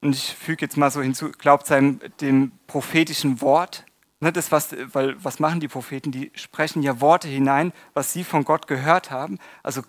und 0.00 0.14
ich 0.14 0.34
füge 0.34 0.64
jetzt 0.64 0.76
mal 0.76 0.90
so 0.90 1.00
hinzu, 1.00 1.30
glaubt 1.30 1.66
seinem 1.66 2.00
dem 2.20 2.52
prophetischen 2.66 3.40
Wort. 3.40 3.84
Ne, 4.20 4.32
das 4.32 4.50
was, 4.50 4.74
weil 4.92 5.22
was 5.22 5.38
machen 5.38 5.60
die 5.60 5.68
Propheten? 5.68 6.10
Die 6.10 6.32
sprechen 6.34 6.82
ja 6.82 7.00
Worte 7.00 7.28
hinein, 7.28 7.72
was 7.94 8.12
sie 8.12 8.24
von 8.24 8.44
Gott 8.44 8.66
gehört 8.66 9.10
haben. 9.10 9.38
Also 9.62 9.82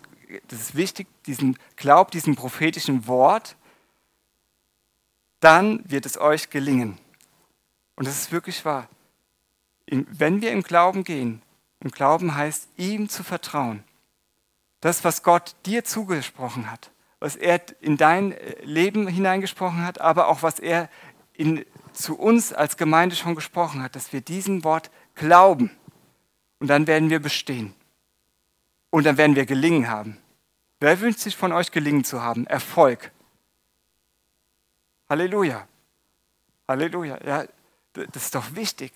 das 0.48 0.60
ist 0.60 0.74
wichtig, 0.76 1.08
diesen 1.26 1.58
Glaubt 1.76 2.14
diesem 2.14 2.36
prophetischen 2.36 3.08
Wort 3.08 3.56
dann 5.40 5.82
wird 5.90 6.06
es 6.06 6.18
euch 6.18 6.50
gelingen. 6.50 6.98
Und 7.96 8.06
das 8.06 8.18
ist 8.18 8.32
wirklich 8.32 8.64
wahr. 8.64 8.88
Wenn 9.86 10.40
wir 10.40 10.52
im 10.52 10.62
Glauben 10.62 11.02
gehen, 11.02 11.42
im 11.80 11.90
Glauben 11.90 12.34
heißt, 12.34 12.68
ihm 12.76 13.08
zu 13.08 13.24
vertrauen. 13.24 13.82
Das, 14.80 15.02
was 15.02 15.22
Gott 15.22 15.56
dir 15.66 15.84
zugesprochen 15.84 16.70
hat, 16.70 16.90
was 17.18 17.36
er 17.36 17.60
in 17.80 17.96
dein 17.96 18.34
Leben 18.62 19.08
hineingesprochen 19.08 19.84
hat, 19.84 20.00
aber 20.00 20.28
auch 20.28 20.42
was 20.42 20.58
er 20.58 20.88
in, 21.34 21.64
zu 21.92 22.18
uns 22.18 22.52
als 22.52 22.76
Gemeinde 22.76 23.16
schon 23.16 23.34
gesprochen 23.34 23.82
hat, 23.82 23.96
dass 23.96 24.12
wir 24.12 24.20
diesem 24.20 24.64
Wort 24.64 24.90
glauben. 25.14 25.70
Und 26.58 26.68
dann 26.68 26.86
werden 26.86 27.10
wir 27.10 27.20
bestehen. 27.20 27.74
Und 28.90 29.04
dann 29.04 29.16
werden 29.16 29.36
wir 29.36 29.46
gelingen 29.46 29.88
haben. 29.88 30.18
Wer 30.80 31.00
wünscht 31.00 31.20
sich 31.20 31.36
von 31.36 31.52
euch 31.52 31.70
gelingen 31.72 32.04
zu 32.04 32.22
haben? 32.22 32.46
Erfolg. 32.46 33.12
Halleluja. 35.08 35.66
Halleluja. 36.66 37.18
Ja, 37.24 37.44
das 37.92 38.24
ist 38.24 38.34
doch 38.34 38.54
wichtig. 38.54 38.92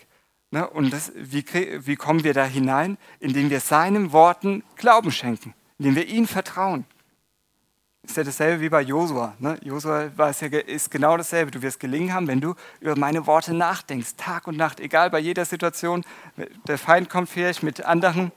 Ne? 0.51 0.69
Und 0.69 0.93
das, 0.93 1.13
wie, 1.15 1.45
wie 1.87 1.97
kommen 1.97 2.25
wir 2.25 2.33
da 2.33 2.45
hinein? 2.45 2.97
Indem 3.21 3.51
wir 3.51 3.61
seinen 3.61 4.13
Worten 4.13 4.63
Glauben 4.77 5.11
schenken, 5.11 5.55
indem 5.79 5.97
wir 5.97 6.07
ihm 6.07 6.27
vertrauen. 6.27 6.87
Ist 8.07 8.17
ja 8.17 8.23
dasselbe 8.23 8.61
wie 8.61 8.69
bei 8.69 8.83
Josua. 8.83 9.35
Ne? 9.39 9.59
Josua 9.63 10.11
ja, 10.17 10.59
ist 10.59 10.91
genau 10.91 11.17
dasselbe. 11.17 11.51
Du 11.51 11.63
wirst 11.63 11.81
gelingen 11.81 12.13
haben, 12.13 12.29
wenn 12.29 12.41
du 12.41 12.55
über 12.81 12.97
meine 12.97 13.27
Worte 13.27 13.55
nachdenkst, 13.55 14.17
Tag 14.17 14.47
und 14.47 14.57
Nacht, 14.57 14.79
egal 14.79 15.11
bei 15.11 15.19
jeder 15.19 15.45
Situation. 15.45 16.05
Der 16.67 16.79
Feind 16.79 17.09
kommt 17.09 17.31
vielleicht 17.31 17.63
mit 17.63 17.85
anderen 17.85 18.31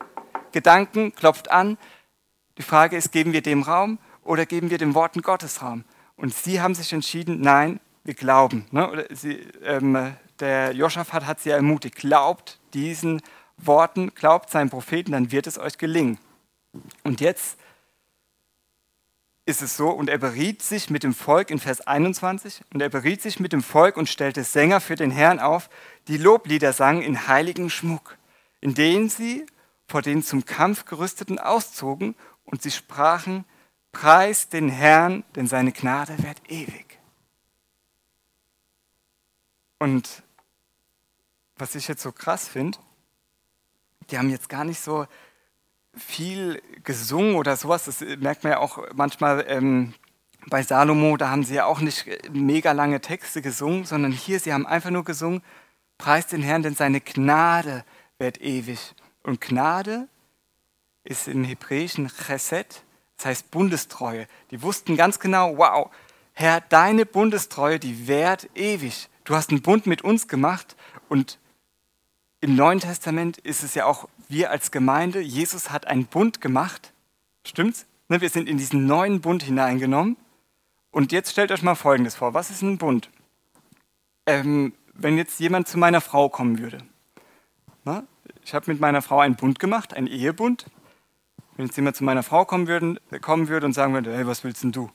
Gedanken, 0.53 1.13
klopft 1.13 1.51
an. 1.51 1.77
Die 2.57 2.63
Frage 2.63 2.95
ist, 2.95 3.11
geben 3.11 3.33
wir 3.33 3.41
dem 3.41 3.61
Raum 3.61 3.99
oder 4.23 4.45
geben 4.45 4.69
wir 4.69 4.77
den 4.77 4.95
Worten 4.95 5.21
Gottes 5.21 5.61
Raum? 5.61 5.83
Und 6.15 6.33
sie 6.33 6.61
haben 6.61 6.73
sich 6.73 6.93
entschieden, 6.93 7.41
nein, 7.41 7.79
wir 8.03 8.13
glauben. 8.13 8.65
Ne? 8.71 9.05
Sie, 9.11 9.45
ähm, 9.63 10.15
der 10.39 10.71
Joschafat 10.71 11.25
hat 11.25 11.39
sie 11.39 11.49
ermutigt, 11.49 11.95
glaubt 11.95 12.59
diesen 12.73 13.21
Worten, 13.57 14.13
glaubt 14.15 14.49
seinen 14.49 14.69
Propheten, 14.69 15.11
dann 15.11 15.31
wird 15.31 15.45
es 15.45 15.59
euch 15.59 15.77
gelingen. 15.77 16.17
Und 17.03 17.21
jetzt 17.21 17.57
ist 19.47 19.61
es 19.61 19.77
so, 19.77 19.89
und 19.89 20.09
er 20.09 20.17
beriet 20.17 20.61
sich 20.61 20.89
mit 20.89 21.03
dem 21.03 21.13
Volk 21.13 21.49
in 21.51 21.59
Vers 21.59 21.79
21, 21.79 22.61
und 22.73 22.81
er 22.81 22.89
beriet 22.89 23.21
sich 23.21 23.39
mit 23.39 23.53
dem 23.53 23.63
Volk 23.63 23.95
und 23.95 24.09
stellte 24.09 24.43
Sänger 24.43 24.81
für 24.81 24.97
den 24.97 25.09
Herrn 25.09 25.39
auf, 25.39 25.69
die 26.09 26.17
Loblieder 26.17 26.73
sangen 26.73 27.01
in 27.01 27.27
heiligen 27.29 27.69
Schmuck, 27.69 28.17
in 28.59 28.73
denen 28.73 29.07
sie 29.09 29.45
vor 29.87 30.01
den 30.01 30.21
zum 30.21 30.43
Kampf 30.43 30.83
gerüsteten 30.83 31.39
auszogen, 31.39 32.15
und 32.43 32.61
sie 32.61 32.71
sprachen, 32.71 33.45
Preis 33.93 34.49
den 34.49 34.67
Herrn, 34.67 35.23
denn 35.35 35.47
seine 35.47 35.71
Gnade 35.71 36.21
währt 36.21 36.41
ewig. 36.49 36.99
Und 39.79 40.23
was 41.55 41.73
ich 41.73 41.87
jetzt 41.87 42.03
so 42.03 42.11
krass 42.11 42.49
finde, 42.49 42.77
die 44.09 44.17
haben 44.17 44.29
jetzt 44.29 44.49
gar 44.49 44.65
nicht 44.65 44.81
so 44.81 45.07
viel 45.97 46.61
gesungen 46.83 47.35
oder 47.35 47.55
sowas. 47.55 47.85
Das 47.85 48.01
merkt 48.19 48.43
man 48.43 48.53
ja 48.53 48.59
auch 48.59 48.79
manchmal 48.93 49.45
ähm, 49.47 49.93
bei 50.47 50.63
Salomo, 50.63 51.17
da 51.17 51.29
haben 51.29 51.43
sie 51.43 51.55
ja 51.55 51.65
auch 51.65 51.81
nicht 51.81 52.05
mega 52.31 52.71
lange 52.71 53.01
Texte 53.01 53.41
gesungen, 53.41 53.85
sondern 53.85 54.11
hier, 54.11 54.39
sie 54.39 54.53
haben 54.53 54.65
einfach 54.65 54.91
nur 54.91 55.03
gesungen, 55.03 55.41
preis 55.97 56.27
den 56.27 56.41
Herrn, 56.41 56.63
denn 56.63 56.75
seine 56.75 57.01
Gnade 57.01 57.83
wird 58.17 58.39
ewig. 58.41 58.95
Und 59.23 59.41
Gnade 59.41 60.07
ist 61.03 61.27
im 61.27 61.43
Hebräischen 61.43 62.07
Chesed 62.07 62.83
das 63.17 63.25
heißt 63.25 63.51
Bundestreue. 63.51 64.27
Die 64.51 64.61
wussten 64.61 64.95
ganz 64.95 65.19
genau, 65.19 65.57
wow, 65.57 65.89
Herr, 66.33 66.61
deine 66.61 67.05
Bundestreue, 67.05 67.79
die 67.79 68.07
währt 68.07 68.49
ewig. 68.55 69.09
Du 69.23 69.35
hast 69.35 69.49
einen 69.49 69.61
Bund 69.61 69.87
mit 69.87 70.03
uns 70.03 70.27
gemacht 70.27 70.75
und 71.09 71.39
im 72.39 72.55
Neuen 72.55 72.79
Testament 72.79 73.39
ist 73.39 73.63
es 73.63 73.73
ja 73.73 73.85
auch 73.85 74.07
wir 74.29 74.51
als 74.51 74.71
Gemeinde, 74.71 75.19
Jesus 75.21 75.69
hat 75.71 75.87
einen 75.87 76.05
Bund 76.05 76.41
gemacht. 76.41 76.93
Stimmt's? 77.45 77.85
Ne, 78.09 78.21
wir 78.21 78.29
sind 78.29 78.47
in 78.47 78.57
diesen 78.57 78.85
neuen 78.85 79.21
Bund 79.21 79.43
hineingenommen. 79.43 80.17
Und 80.91 81.11
jetzt 81.11 81.31
stellt 81.31 81.51
euch 81.51 81.61
mal 81.61 81.75
Folgendes 81.75 82.15
vor. 82.15 82.33
Was 82.33 82.49
ist 82.49 82.61
ein 82.61 82.77
Bund? 82.77 83.09
Ähm, 84.25 84.73
wenn 84.93 85.17
jetzt 85.17 85.39
jemand 85.39 85.67
zu 85.67 85.77
meiner 85.77 86.01
Frau 86.01 86.29
kommen 86.29 86.59
würde. 86.59 86.79
Na, 87.83 88.03
ich 88.43 88.53
habe 88.53 88.71
mit 88.71 88.79
meiner 88.79 89.01
Frau 89.01 89.19
einen 89.19 89.35
Bund 89.35 89.59
gemacht, 89.59 89.93
einen 89.93 90.07
Ehebund. 90.07 90.65
Wenn 91.55 91.65
jetzt 91.65 91.75
jemand 91.75 91.95
zu 91.95 92.03
meiner 92.03 92.23
Frau 92.23 92.45
kommen 92.45 92.67
würde, 92.67 92.99
kommen 93.21 93.47
würde 93.47 93.65
und 93.65 93.73
sagen 93.73 93.93
würde, 93.93 94.15
hey, 94.15 94.25
was 94.25 94.43
willst 94.43 94.63
denn 94.63 94.71
du? 94.71 94.89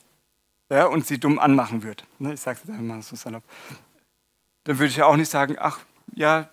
Ja, 0.69 0.85
und 0.85 1.05
sie 1.05 1.19
dumm 1.19 1.39
anmachen 1.39 1.83
würde. 1.83 2.03
Ne, 2.19 2.33
ich 2.33 2.41
sage 2.41 2.59
es 2.63 2.67
mal 2.67 3.01
so 3.01 3.15
salopp. 3.15 3.43
Dann 4.63 4.79
würde 4.79 4.89
ich 4.89 4.97
ja 4.97 5.05
auch 5.05 5.15
nicht 5.15 5.29
sagen, 5.29 5.55
ach, 5.59 5.79
ja, 6.15 6.49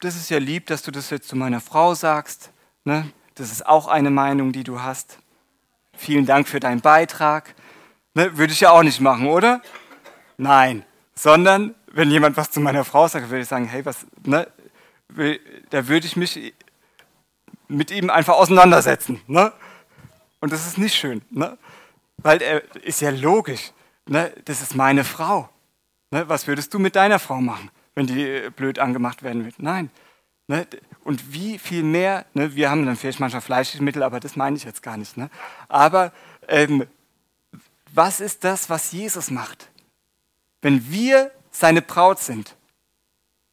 das 0.00 0.16
ist 0.16 0.30
ja 0.30 0.38
lieb, 0.38 0.66
dass 0.66 0.82
du 0.82 0.90
das 0.90 1.10
jetzt 1.10 1.28
zu 1.28 1.36
meiner 1.36 1.60
Frau 1.60 1.94
sagst. 1.94 2.50
Ne? 2.84 3.10
Das 3.34 3.50
ist 3.50 3.66
auch 3.66 3.88
eine 3.88 4.10
Meinung, 4.10 4.52
die 4.52 4.64
du 4.64 4.82
hast. 4.82 5.18
Vielen 5.96 6.26
Dank 6.26 6.48
für 6.48 6.60
deinen 6.60 6.80
Beitrag. 6.80 7.54
Ne? 8.14 8.36
Würde 8.36 8.52
ich 8.52 8.60
ja 8.60 8.70
auch 8.70 8.82
nicht 8.82 9.00
machen, 9.00 9.26
oder? 9.26 9.62
Nein. 10.36 10.84
Sondern, 11.14 11.74
wenn 11.92 12.10
jemand 12.10 12.36
was 12.36 12.50
zu 12.50 12.60
meiner 12.60 12.84
Frau 12.84 13.08
sagt, 13.08 13.30
würde 13.30 13.42
ich 13.42 13.48
sagen, 13.48 13.66
hey, 13.66 13.84
was, 13.84 14.06
ne? 14.24 14.46
Da 15.70 15.88
würde 15.88 16.06
ich 16.06 16.16
mich 16.16 16.52
mit 17.68 17.90
ihm 17.90 18.10
einfach 18.10 18.34
auseinandersetzen. 18.34 19.20
Ne? 19.26 19.52
Und 20.40 20.52
das 20.52 20.66
ist 20.66 20.78
nicht 20.78 20.94
schön, 20.94 21.22
ne? 21.30 21.56
weil 22.18 22.42
er 22.42 22.62
ist 22.84 23.00
ja 23.00 23.10
logisch. 23.10 23.72
Ne? 24.06 24.32
Das 24.44 24.60
ist 24.60 24.74
meine 24.74 25.04
Frau. 25.04 25.48
Ne? 26.10 26.28
Was 26.28 26.46
würdest 26.46 26.74
du 26.74 26.78
mit 26.78 26.96
deiner 26.96 27.18
Frau 27.18 27.40
machen, 27.40 27.70
wenn 27.96 28.06
die 28.06 28.22
äh, 28.22 28.50
blöd 28.50 28.78
angemacht 28.78 29.24
werden 29.24 29.44
wird? 29.44 29.56
Nein. 29.58 29.90
Ne? 30.46 30.68
Und 31.02 31.32
wie 31.32 31.58
viel 31.58 31.82
mehr, 31.82 32.24
ne? 32.34 32.54
wir 32.54 32.70
haben 32.70 32.86
dann 32.86 32.94
vielleicht 32.94 33.18
manchmal 33.18 33.42
Fleischmittel, 33.42 34.04
aber 34.04 34.20
das 34.20 34.36
meine 34.36 34.56
ich 34.56 34.62
jetzt 34.62 34.84
gar 34.84 34.96
nicht. 34.96 35.16
Ne? 35.16 35.28
Aber 35.68 36.12
ähm, 36.46 36.86
was 37.92 38.20
ist 38.20 38.44
das, 38.44 38.70
was 38.70 38.92
Jesus 38.92 39.32
macht? 39.32 39.70
Wenn 40.62 40.88
wir 40.92 41.32
seine 41.50 41.82
Braut 41.82 42.20
sind 42.20 42.54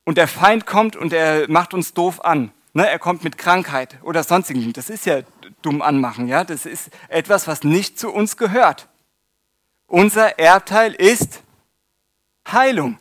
und 0.03 0.19
der 0.19 0.27
Feind 0.27 0.67
kommt 0.67 0.95
und 0.95 1.13
er 1.13 1.49
macht 1.49 1.73
uns 1.73 1.95
doof 1.95 2.23
an, 2.23 2.51
Ne, 2.75 2.89
er 2.89 2.97
kommt 2.97 3.23
mit 3.23 3.37
Krankheit 3.37 3.97
oder 4.01 4.23
sonstigem. 4.23 4.73
Das 4.73 4.89
ist 4.89 5.05
ja 5.05 5.21
dumm 5.61 5.83
anmachen, 5.83 6.27
ja. 6.27 6.43
Das 6.43 6.65
ist 6.65 6.89
etwas, 7.07 7.47
was 7.47 7.63
nicht 7.63 7.99
zu 7.99 8.11
uns 8.11 8.35
gehört. 8.35 8.89
Unser 9.85 10.39
Erbteil 10.39 10.93
ist 10.93 11.43
Heilung. 12.51 12.97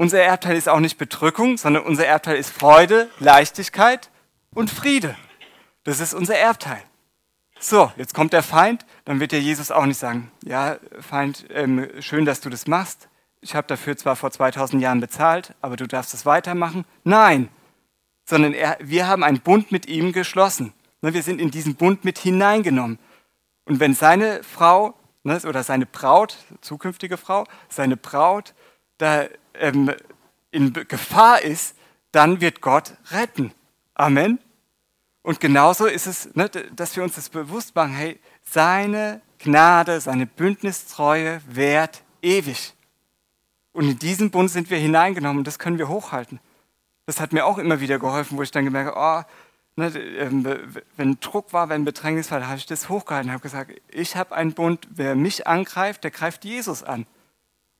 Unser 0.00 0.22
Erbteil 0.22 0.56
ist 0.56 0.66
auch 0.66 0.80
nicht 0.80 0.96
Bedrückung, 0.96 1.58
sondern 1.58 1.82
unser 1.82 2.06
Erbteil 2.06 2.36
ist 2.36 2.48
Freude, 2.48 3.10
Leichtigkeit 3.18 4.08
und 4.54 4.70
Friede. 4.70 5.14
Das 5.84 6.00
ist 6.00 6.14
unser 6.14 6.38
Erbteil. 6.38 6.82
So, 7.58 7.92
jetzt 7.98 8.14
kommt 8.14 8.32
der 8.32 8.42
Feind, 8.42 8.86
dann 9.04 9.20
wird 9.20 9.32
dir 9.32 9.42
Jesus 9.42 9.70
auch 9.70 9.84
nicht 9.84 9.98
sagen, 9.98 10.30
ja, 10.42 10.78
Feind, 11.00 11.44
ähm, 11.50 11.86
schön, 12.00 12.24
dass 12.24 12.40
du 12.40 12.48
das 12.48 12.66
machst. 12.66 13.10
Ich 13.42 13.54
habe 13.54 13.66
dafür 13.66 13.94
zwar 13.94 14.16
vor 14.16 14.30
2000 14.30 14.82
Jahren 14.82 15.00
bezahlt, 15.00 15.54
aber 15.60 15.76
du 15.76 15.86
darfst 15.86 16.14
es 16.14 16.24
weitermachen. 16.24 16.86
Nein, 17.04 17.50
sondern 18.24 18.54
er, 18.54 18.78
wir 18.80 19.06
haben 19.06 19.22
einen 19.22 19.40
Bund 19.40 19.70
mit 19.70 19.86
ihm 19.86 20.14
geschlossen. 20.14 20.72
Ne, 21.02 21.12
wir 21.12 21.22
sind 21.22 21.42
in 21.42 21.50
diesen 21.50 21.74
Bund 21.74 22.06
mit 22.06 22.16
hineingenommen. 22.16 22.98
Und 23.66 23.80
wenn 23.80 23.92
seine 23.92 24.44
Frau 24.44 24.94
ne, 25.24 25.42
oder 25.46 25.62
seine 25.62 25.84
Braut, 25.84 26.38
zukünftige 26.62 27.18
Frau, 27.18 27.44
seine 27.68 27.98
Braut 27.98 28.54
da 28.96 29.26
ähm, 29.54 29.92
in 30.50 30.72
Gefahr 30.72 31.42
ist, 31.42 31.76
dann 32.12 32.40
wird 32.40 32.60
Gott 32.60 32.94
retten. 33.10 33.52
Amen. 33.94 34.38
Und 35.22 35.40
genauso 35.40 35.86
ist 35.86 36.06
es, 36.06 36.34
ne, 36.34 36.48
dass 36.48 36.96
wir 36.96 37.02
uns 37.02 37.14
das 37.14 37.28
bewusst 37.28 37.74
machen, 37.74 37.92
hey, 37.92 38.18
seine 38.42 39.20
Gnade, 39.38 40.00
seine 40.00 40.26
Bündnistreue 40.26 41.40
währt 41.46 42.02
ewig. 42.22 42.74
Und 43.72 43.88
in 43.88 43.98
diesen 43.98 44.30
Bund 44.30 44.50
sind 44.50 44.70
wir 44.70 44.78
hineingenommen 44.78 45.44
das 45.44 45.58
können 45.58 45.78
wir 45.78 45.88
hochhalten. 45.88 46.40
Das 47.06 47.20
hat 47.20 47.32
mir 47.32 47.46
auch 47.46 47.58
immer 47.58 47.80
wieder 47.80 47.98
geholfen, 47.98 48.38
wo 48.38 48.42
ich 48.42 48.50
dann 48.50 48.64
gemerkt 48.64 48.94
habe, 48.94 49.26
oh, 49.26 49.80
ne, 49.80 49.88
ähm, 49.98 50.46
wenn 50.96 51.20
Druck 51.20 51.52
war, 51.52 51.68
wenn 51.68 51.84
Bedrängnis 51.84 52.30
war, 52.30 52.46
habe 52.46 52.58
ich 52.58 52.66
das 52.66 52.88
hochgehalten, 52.88 53.30
habe 53.30 53.42
gesagt, 53.42 53.72
ich 53.88 54.16
habe 54.16 54.34
einen 54.34 54.52
Bund, 54.52 54.86
wer 54.90 55.14
mich 55.14 55.46
angreift, 55.46 56.04
der 56.04 56.10
greift 56.10 56.44
Jesus 56.44 56.82
an. 56.82 57.06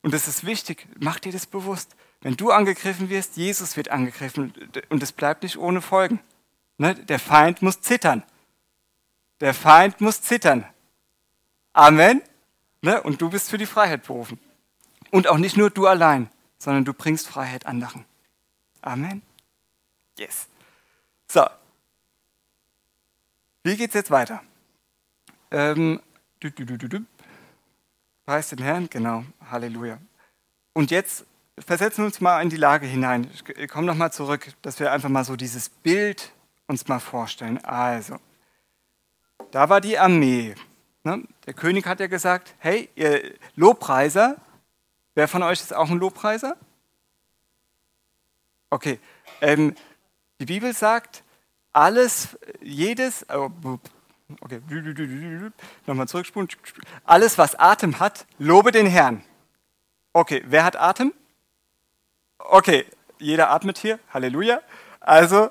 Und 0.01 0.13
das 0.13 0.27
ist 0.27 0.45
wichtig, 0.45 0.87
mach 0.99 1.19
dir 1.19 1.31
das 1.31 1.45
bewusst. 1.45 1.95
Wenn 2.21 2.37
du 2.37 2.51
angegriffen 2.51 3.09
wirst, 3.09 3.37
Jesus 3.37 3.77
wird 3.77 3.89
angegriffen 3.89 4.53
und 4.89 5.03
es 5.03 5.11
bleibt 5.11 5.43
nicht 5.43 5.57
ohne 5.57 5.81
Folgen. 5.81 6.19
Ne? 6.77 6.95
Der 6.95 7.19
Feind 7.19 7.61
muss 7.61 7.81
zittern. 7.81 8.23
Der 9.39 9.53
Feind 9.53 10.01
muss 10.01 10.21
zittern. 10.21 10.65
Amen. 11.73 12.21
Ne? 12.81 13.01
Und 13.01 13.21
du 13.21 13.29
bist 13.29 13.49
für 13.49 13.57
die 13.57 13.65
Freiheit 13.65 14.03
berufen. 14.03 14.39
Und 15.09 15.27
auch 15.27 15.37
nicht 15.37 15.57
nur 15.57 15.69
du 15.69 15.87
allein, 15.87 16.29
sondern 16.57 16.85
du 16.85 16.93
bringst 16.93 17.27
Freiheit 17.27 17.65
anderen. 17.65 18.05
Amen. 18.81 19.21
Yes. 20.17 20.47
So. 21.27 21.45
Wie 23.63 23.77
geht's 23.77 23.93
jetzt 23.93 24.11
weiter? 24.11 24.41
Ähm, 25.51 26.01
Preis 28.31 28.47
den 28.47 28.63
Herrn, 28.63 28.89
genau. 28.89 29.25
Halleluja. 29.49 29.97
Und 30.71 30.89
jetzt 30.89 31.25
versetzen 31.59 31.97
wir 31.97 32.05
uns 32.05 32.21
mal 32.21 32.41
in 32.41 32.49
die 32.49 32.55
Lage 32.55 32.85
hinein. 32.85 33.29
Ich 33.57 33.67
komme 33.67 33.85
nochmal 33.85 34.13
zurück, 34.13 34.53
dass 34.61 34.79
wir 34.79 34.89
einfach 34.93 35.09
mal 35.09 35.25
so 35.25 35.35
dieses 35.35 35.67
Bild 35.67 36.31
uns 36.65 36.87
mal 36.87 36.99
vorstellen. 36.99 37.57
Also, 37.65 38.15
da 39.51 39.67
war 39.67 39.81
die 39.81 39.99
Armee. 39.99 40.55
Ne? 41.03 41.27
Der 41.45 41.53
König 41.53 41.85
hat 41.85 41.99
ja 41.99 42.07
gesagt, 42.07 42.55
hey, 42.59 42.87
ihr 42.95 43.33
Lobpreiser, 43.57 44.37
wer 45.13 45.27
von 45.27 45.43
euch 45.43 45.59
ist 45.59 45.75
auch 45.75 45.89
ein 45.89 45.97
Lobpreiser? 45.97 46.55
Okay, 48.69 48.97
ähm, 49.41 49.75
die 50.39 50.45
Bibel 50.45 50.71
sagt, 50.73 51.25
alles, 51.73 52.37
jedes, 52.61 53.25
oh, 53.29 53.49
okay, 54.41 54.61
nochmal 55.85 56.07
zurückspulen, 56.07 56.47
alles, 57.03 57.37
was 57.37 57.55
Atem 57.55 57.99
hat, 57.99 58.25
lobe 58.37 58.71
den 58.71 58.85
Herrn. 58.87 59.23
Okay, 60.13 60.43
wer 60.45 60.63
hat 60.63 60.75
Atem? 60.75 61.13
Okay, 62.37 62.85
jeder 63.19 63.49
atmet 63.49 63.77
hier, 63.77 63.99
Halleluja. 64.13 64.61
Also, 64.99 65.49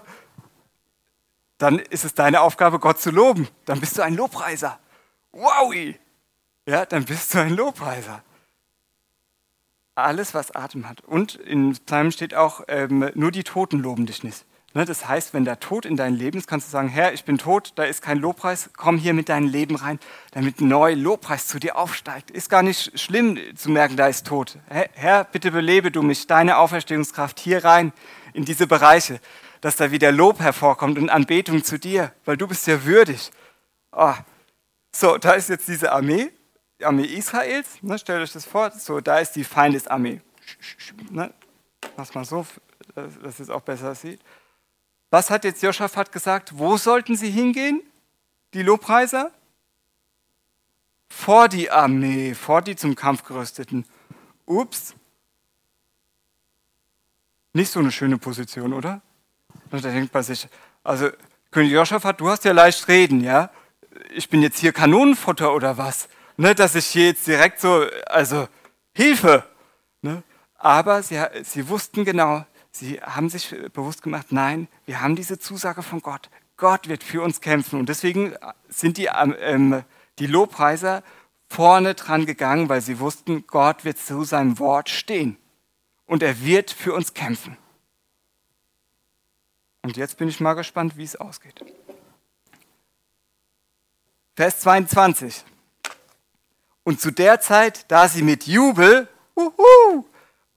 dann 1.58 1.78
ist 1.78 2.04
es 2.04 2.14
deine 2.14 2.40
Aufgabe, 2.40 2.78
Gott 2.78 3.00
zu 3.00 3.10
loben. 3.10 3.48
Dann 3.64 3.80
bist 3.80 3.98
du 3.98 4.02
ein 4.02 4.14
Lobpreiser. 4.14 4.78
Wowi! 5.32 5.98
Ja, 6.66 6.86
dann 6.86 7.04
bist 7.04 7.34
du 7.34 7.40
ein 7.40 7.54
Lobpreiser. 7.54 8.22
Alles, 9.94 10.34
was 10.34 10.54
Atem 10.54 10.88
hat. 10.88 11.00
Und 11.02 11.34
in 11.34 11.72
Psalmen 11.72 12.12
steht 12.12 12.34
auch, 12.34 12.62
ähm, 12.68 13.10
nur 13.14 13.30
die 13.30 13.44
Toten 13.44 13.80
loben 13.80 14.06
dich 14.06 14.22
nicht. 14.22 14.44
Ne, 14.72 14.84
das 14.84 15.08
heißt, 15.08 15.34
wenn 15.34 15.44
der 15.44 15.58
Tod 15.58 15.84
in 15.84 15.96
dein 15.96 16.14
Leben 16.14 16.38
ist, 16.38 16.46
kannst 16.46 16.68
du 16.68 16.70
sagen, 16.70 16.88
Herr, 16.88 17.12
ich 17.12 17.24
bin 17.24 17.38
tot, 17.38 17.72
da 17.74 17.82
ist 17.82 18.02
kein 18.02 18.18
Lobpreis, 18.18 18.70
komm 18.76 18.98
hier 18.98 19.14
mit 19.14 19.28
deinem 19.28 19.48
Leben 19.48 19.74
rein, 19.74 19.98
damit 20.30 20.60
neuer 20.60 20.94
Lobpreis 20.94 21.48
zu 21.48 21.58
dir 21.58 21.76
aufsteigt. 21.76 22.30
Ist 22.30 22.50
gar 22.50 22.62
nicht 22.62 22.98
schlimm 22.98 23.36
zu 23.56 23.68
merken, 23.70 23.96
da 23.96 24.06
ist 24.06 24.26
Tod. 24.28 24.58
Herr, 24.68 25.24
bitte 25.24 25.50
belebe 25.50 25.90
du 25.90 26.02
mich, 26.02 26.28
deine 26.28 26.58
Auferstehungskraft 26.58 27.40
hier 27.40 27.64
rein 27.64 27.92
in 28.32 28.44
diese 28.44 28.68
Bereiche 28.68 29.20
dass 29.60 29.76
da 29.76 29.90
wieder 29.90 30.12
Lob 30.12 30.40
hervorkommt 30.40 30.98
und 30.98 31.10
Anbetung 31.10 31.62
zu 31.62 31.78
dir, 31.78 32.12
weil 32.24 32.36
du 32.36 32.46
bist 32.46 32.66
ja 32.66 32.84
würdig. 32.84 33.30
Oh. 33.92 34.14
So, 34.94 35.18
da 35.18 35.32
ist 35.32 35.48
jetzt 35.48 35.68
diese 35.68 35.92
Armee, 35.92 36.30
die 36.80 36.84
Armee 36.84 37.04
Israels, 37.04 37.82
ne, 37.82 37.98
stellt 37.98 38.22
euch 38.22 38.32
das 38.32 38.44
vor, 38.44 38.70
so, 38.72 39.00
da 39.00 39.18
ist 39.18 39.32
die 39.32 39.44
Feindesarmee. 39.44 40.20
Ne, 41.10 41.32
mach 41.96 42.12
mal 42.14 42.24
so, 42.24 42.46
dass 42.94 43.38
es 43.38 43.50
auch 43.50 43.60
besser 43.60 43.94
sieht. 43.94 44.20
Was 45.10 45.30
hat 45.30 45.44
jetzt 45.44 45.62
Joschafat 45.62 46.12
gesagt? 46.12 46.58
Wo 46.58 46.76
sollten 46.76 47.16
sie 47.16 47.30
hingehen, 47.30 47.82
die 48.54 48.62
Lobpreiser? 48.62 49.32
Vor 51.08 51.48
die 51.48 51.70
Armee, 51.70 52.34
vor 52.34 52.62
die 52.62 52.76
zum 52.76 52.94
Kampf 52.94 53.24
gerüsteten. 53.24 53.84
Ups. 54.46 54.94
Nicht 57.52 57.72
so 57.72 57.80
eine 57.80 57.90
schöne 57.90 58.18
Position, 58.18 58.72
oder? 58.72 59.02
Da 59.70 59.78
denkt 59.78 60.14
man 60.14 60.22
sich, 60.22 60.48
also 60.84 61.10
König 61.50 61.72
Joschafat, 61.72 62.20
du 62.20 62.28
hast 62.28 62.44
ja 62.44 62.52
leicht 62.52 62.86
reden, 62.86 63.22
ja? 63.22 63.50
Ich 64.10 64.28
bin 64.28 64.40
jetzt 64.40 64.58
hier 64.58 64.72
Kanonenfutter 64.72 65.52
oder 65.52 65.76
was? 65.76 66.08
Ne, 66.36 66.54
dass 66.54 66.76
ich 66.76 66.86
hier 66.86 67.06
jetzt 67.06 67.26
direkt 67.26 67.60
so, 67.60 67.86
also 68.06 68.48
Hilfe. 68.94 69.44
Ne? 70.00 70.22
Aber 70.54 71.02
sie, 71.02 71.20
sie 71.42 71.68
wussten 71.68 72.04
genau, 72.04 72.46
sie 72.72 73.00
haben 73.00 73.28
sich 73.28 73.54
bewusst 73.72 74.02
gemacht, 74.02 74.28
nein, 74.30 74.68
wir 74.86 75.00
haben 75.00 75.16
diese 75.16 75.38
Zusage 75.38 75.82
von 75.82 76.00
Gott. 76.00 76.30
Gott 76.56 76.88
wird 76.88 77.02
für 77.02 77.22
uns 77.22 77.40
kämpfen. 77.40 77.80
Und 77.80 77.88
deswegen 77.88 78.34
sind 78.68 78.98
die, 78.98 79.06
ähm, 79.06 79.82
die 80.18 80.26
Lobpreiser 80.26 81.02
vorne 81.48 81.94
dran 81.94 82.26
gegangen, 82.26 82.68
weil 82.68 82.80
sie 82.80 83.00
wussten, 83.00 83.46
Gott 83.46 83.84
wird 83.84 83.98
zu 83.98 84.24
seinem 84.24 84.58
Wort 84.58 84.88
stehen. 84.88 85.36
Und 86.06 86.22
er 86.22 86.44
wird 86.44 86.70
für 86.70 86.94
uns 86.94 87.14
kämpfen. 87.14 87.56
Und 89.82 89.96
jetzt 89.96 90.18
bin 90.18 90.28
ich 90.28 90.40
mal 90.40 90.54
gespannt, 90.54 90.96
wie 90.96 91.04
es 91.04 91.16
ausgeht. 91.16 91.64
Vers 94.36 94.60
22. 94.60 95.44
Und 96.84 97.00
zu 97.00 97.10
der 97.10 97.40
Zeit, 97.40 97.90
da 97.90 98.08
sie 98.08 98.22
mit 98.22 98.46
Jubel 98.46 99.08
uhu, 99.36 100.04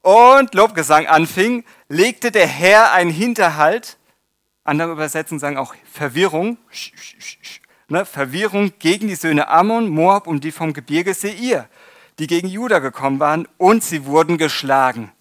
und 0.03 0.53
Lobgesang 0.53 1.07
anfing, 1.07 1.63
legte 1.87 2.29
der 2.29 2.45
Herr 2.45 2.91
einen 2.91 3.09
Hinterhalt, 3.09 3.97
andere 4.63 4.91
Übersetzungen 4.91 5.39
sagen 5.39 5.57
auch 5.57 5.73
Verwirrung, 5.91 6.57
ne, 7.87 8.05
Verwirrung 8.05 8.73
gegen 8.79 9.07
die 9.07 9.15
Söhne 9.15 9.47
Ammon, 9.47 9.89
Moab 9.89 10.27
und 10.27 10.43
die 10.43 10.51
vom 10.51 10.73
Gebirge 10.73 11.13
Seir, 11.13 11.69
die 12.19 12.27
gegen 12.27 12.47
Juda 12.47 12.79
gekommen 12.79 13.19
waren, 13.19 13.47
und 13.57 13.83
sie 13.83 14.05
wurden 14.05 14.37
geschlagen. 14.37 15.11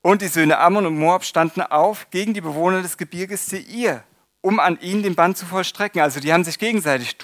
Und 0.00 0.22
die 0.22 0.28
Söhne 0.28 0.58
Ammon 0.58 0.86
und 0.86 0.98
Moab 0.98 1.24
standen 1.24 1.62
auf 1.62 2.08
gegen 2.10 2.32
die 2.32 2.40
Bewohner 2.40 2.80
des 2.80 2.96
Gebirges 2.96 3.50
Seir, 3.50 4.04
um 4.40 4.60
an 4.60 4.80
ihnen 4.80 5.02
den 5.02 5.16
Bann 5.16 5.34
zu 5.34 5.46
vollstrecken. 5.46 6.00
Also 6.00 6.20
die 6.20 6.32
haben 6.32 6.44
sich 6.44 6.60
gegenseitig 6.60 7.16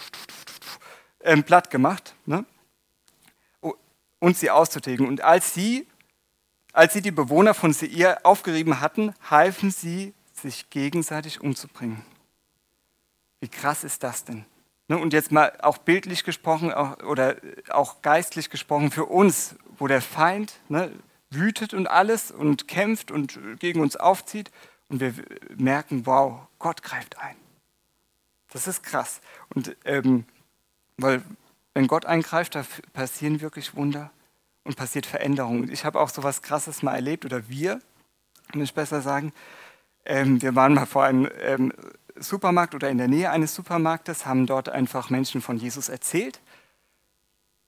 ähm, 1.23 1.45
platt 1.45 1.71
gemacht 1.71 2.15
ne? 2.27 2.45
Und 4.25 4.39
sie 4.39 4.51
auszutilgen. 4.51 5.07
Und 5.07 5.21
als 5.21 5.53
sie, 5.53 5.87
als 6.73 6.95
sie 6.95 7.03
die 7.03 7.11
Bewohner 7.11 7.53
von 7.53 7.75
Seir 7.75 8.25
aufgerieben 8.25 8.81
hatten, 8.81 9.15
halfen 9.29 9.71
sie, 9.71 10.15
sich 10.33 10.71
gegenseitig 10.71 11.43
umzubringen. 11.43 12.03
Wie 13.41 13.49
krass 13.49 13.85
ist 13.85 14.03
das 14.03 14.25
denn? 14.25 14.47
Ne? 14.89 14.97
Und 14.99 15.13
jetzt 15.13 15.31
mal 15.31 15.53
auch 15.61 15.77
bildlich 15.77 16.25
gesprochen 16.25 16.73
oder 16.73 17.37
auch 17.69 18.01
geistlich 18.01 18.49
gesprochen 18.49 18.91
für 18.91 19.05
uns, 19.05 19.57
wo 19.79 19.87
der 19.87 20.01
Feind, 20.01 20.55
ne, 20.69 20.91
wütet 21.31 21.75
und 21.75 21.87
alles 21.87 22.31
und 22.31 22.67
kämpft 22.67 23.11
und 23.11 23.39
gegen 23.61 23.81
uns 23.81 23.97
aufzieht. 23.97 24.51
Und 24.89 25.01
wir 25.01 25.13
merken, 25.57 26.07
wow, 26.07 26.41
Gott 26.59 26.83
greift 26.83 27.19
ein. 27.19 27.37
Das 28.53 28.67
ist 28.67 28.83
krass. 28.83 29.21
Und 29.55 29.77
ähm, 29.85 30.25
weil 30.97 31.23
wenn 31.75 31.87
Gott 31.87 32.07
eingreift, 32.07 32.55
da 32.55 32.65
passieren 32.93 33.41
wirklich 33.41 33.75
Wunder 33.75 34.11
und 34.65 34.77
passiert 34.77 35.07
Veränderung. 35.07 35.69
Ich 35.69 35.85
habe 35.85 36.01
auch 36.01 36.09
so 36.09 36.23
was 36.23 36.43
Krasses 36.43 36.83
mal 36.83 36.95
erlebt, 36.95 37.25
oder 37.25 37.49
wir, 37.49 37.81
muss 38.55 38.65
ich 38.65 38.75
besser 38.75 39.03
sagen. 39.03 39.33
Ähm, 40.07 40.41
wir 40.41 40.55
waren 40.55 40.75
mal 40.75 40.87
vor 40.87 41.05
einem 41.05 41.29
ähm, 41.41 41.73
Supermarkt 42.17 42.75
oder 42.75 42.89
in 42.91 42.99
der 42.99 43.09
Nähe 43.09 43.31
eines 43.31 43.55
Supermarktes, 43.55 44.25
haben 44.25 44.47
dort 44.47 44.69
einfach 44.69 45.11
Menschen 45.11 45.43
von 45.43 45.57
Jesus 45.59 45.89
erzählt. 45.89 46.41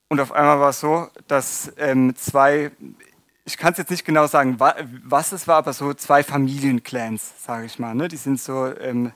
Und 0.09 0.21
auf 0.21 0.31
einmal 0.33 0.61
war 0.61 0.71
es 0.71 0.81
so, 0.81 1.09
dass 1.27 1.73
ähm, 1.79 2.15
zwei 2.15 2.71
ich 3.47 3.57
kann 3.57 3.73
es 3.73 3.79
jetzt 3.79 3.91
nicht 3.91 4.05
genau 4.05 4.27
sagen, 4.27 4.59
was 4.59 5.31
es 5.31 5.47
war, 5.47 5.57
aber 5.57 5.73
so 5.73 5.95
zwei 5.95 6.25
Familienclans, 6.25 7.45
sage 7.45 7.67
ich 7.67 7.79
mal. 7.79 7.95
Ne? 7.95 8.09
Die 8.09 8.17
sind 8.17 8.41
so 8.41 8.67
ähm, 8.67 9.13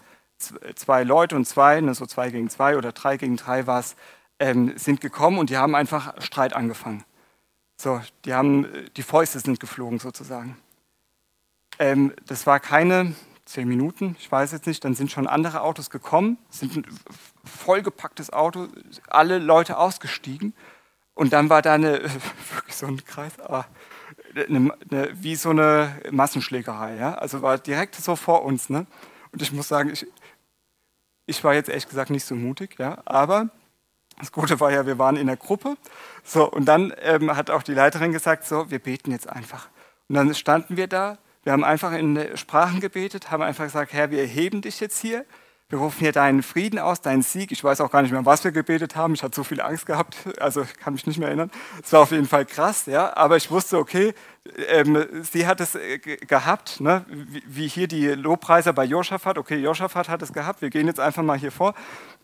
zwei 0.77 1.03
Leute 1.03 1.35
und 1.35 1.47
zwei, 1.47 1.81
ne, 1.81 1.95
so 1.95 2.07
zwei 2.07 2.31
gegen 2.31 2.49
zwei 2.49 2.77
oder 2.77 2.93
drei 2.93 3.17
gegen 3.17 3.37
drei 3.37 3.67
war 3.67 3.81
es, 3.81 3.97
ähm, 4.41 4.77
sind 4.77 5.01
gekommen 5.01 5.39
und 5.39 5.51
die 5.51 5.57
haben 5.57 5.77
einfach 5.77 6.21
Streit 6.21 6.55
angefangen. 6.55 7.05
So, 7.77 8.01
die 8.25 8.35
haben, 8.35 8.67
die 8.97 9.03
Fäuste 9.03 9.39
sind 9.39 9.61
geflogen 9.61 10.01
sozusagen. 10.01 10.57
Ähm, 11.79 12.13
das 12.27 12.47
war 12.47 12.59
keine 12.59 13.15
zehn 13.45 13.69
Minuten, 13.69 14.17
ich 14.19 14.31
weiß 14.31 14.53
jetzt 14.53 14.67
nicht, 14.67 14.85
dann 14.85 14.95
sind 14.95 15.11
schon 15.11 15.27
andere 15.27 15.63
Autos 15.63 15.91
gekommen, 15.91 16.39
sind 16.51 16.77
ein 16.77 16.85
vollgepacktes 17.45 18.33
Auto, 18.33 18.69
alle 19.09 19.39
Leute 19.39 19.77
ausgestiegen 19.77 20.55
und 21.15 21.33
dann 21.33 21.51
war 21.51 21.61
da 21.61 21.75
eine, 21.75 22.03
wirklich 22.55 22.77
so 22.77 22.87
ein 22.87 23.05
Kreis, 23.05 23.39
ah, 23.41 23.65
eine, 24.35 24.73
eine, 24.91 25.11
wie 25.23 25.37
so 25.37 25.51
eine 25.51 26.01
Massenschlägerei. 26.11 26.97
Ja? 26.97 27.15
Also 27.15 27.43
war 27.43 27.59
direkt 27.59 27.97
so 27.97 28.17
vor 28.17 28.43
uns. 28.45 28.71
Ne? 28.71 28.87
Und 29.33 29.43
ich 29.43 29.53
muss 29.53 29.69
sagen, 29.69 29.91
ich, 29.91 30.07
ich 31.27 31.43
war 31.43 31.55
jetzt 31.55 31.69
ehrlich 31.69 31.89
gesagt 31.89 32.11
nicht 32.11 32.25
so 32.25 32.35
mutig, 32.35 32.77
ja? 32.79 32.99
aber 33.05 33.51
das 34.21 34.33
Gute 34.33 34.61
war 34.61 34.71
ja, 34.71 34.87
wir 34.87 34.99
waren 34.99 35.17
in 35.17 35.27
der 35.27 35.37
Gruppe. 35.37 35.77
So, 36.25 36.51
und 36.51 36.67
dann 36.67 36.93
ähm, 37.03 37.37
hat 37.37 37.51
auch 37.51 37.63
die 37.63 37.75
Leiterin 37.75 38.13
gesagt, 38.13 38.47
so, 38.47 38.71
wir 38.71 38.79
beten 38.79 39.11
jetzt 39.11 39.29
einfach. 39.29 39.69
Und 40.09 40.15
dann 40.15 40.35
standen 40.35 40.77
wir 40.77 40.87
da, 40.87 41.19
wir 41.43 41.53
haben 41.53 41.65
einfach 41.65 41.93
in 41.93 42.37
Sprachen 42.37 42.81
gebetet, 42.81 43.31
haben 43.31 43.43
einfach 43.43 43.65
gesagt, 43.65 43.93
Herr, 43.93 44.11
wir 44.11 44.21
erheben 44.21 44.61
dich 44.61 44.79
jetzt 44.81 45.01
hier 45.01 45.25
wir 45.71 45.79
rufen 45.79 46.01
hier 46.01 46.11
deinen 46.11 46.43
Frieden 46.43 46.81
aus, 46.81 47.01
deinen 47.01 47.23
Sieg. 47.23 47.53
Ich 47.53 47.63
weiß 47.63 47.81
auch 47.81 47.93
gar 47.93 48.03
nicht 48.03 48.11
mehr, 48.11 48.27
was 48.27 48.43
wir 48.43 48.51
gebetet 48.51 48.97
haben. 48.97 49.15
Ich 49.15 49.23
hatte 49.23 49.37
so 49.37 49.45
viel 49.45 49.61
Angst 49.61 49.87
gehabt, 49.87 50.17
also 50.41 50.67
kann 50.83 50.95
mich 50.95 51.07
nicht 51.07 51.19
mehr 51.19 51.29
erinnern. 51.29 51.51
Es 51.83 51.93
war 51.93 52.01
auf 52.01 52.11
jeden 52.11 52.27
Fall 52.27 52.45
krass, 52.45 52.87
ja. 52.87 53.17
Aber 53.17 53.37
ich 53.37 53.53
wusste, 53.53 53.79
okay, 53.79 54.13
ähm, 54.69 55.07
sie 55.23 55.47
hat 55.47 55.61
es 55.61 55.77
äh, 55.77 55.99
gehabt, 55.99 56.81
ne? 56.81 57.05
wie, 57.09 57.43
wie, 57.47 57.69
hier 57.69 57.87
die 57.87 58.09
Lobpreiser 58.09 58.73
bei 58.73 58.85
Josaphat. 58.85 59.39
Okay, 59.39 59.57
Josaphat 59.59 60.09
hat 60.09 60.23
es 60.23 60.33
gehabt. 60.33 60.61
Wir 60.61 60.71
gehen 60.71 60.89
jetzt 60.89 60.99
einfach 60.99 61.23
mal 61.23 61.39
hier 61.39 61.53
vor. 61.53 61.75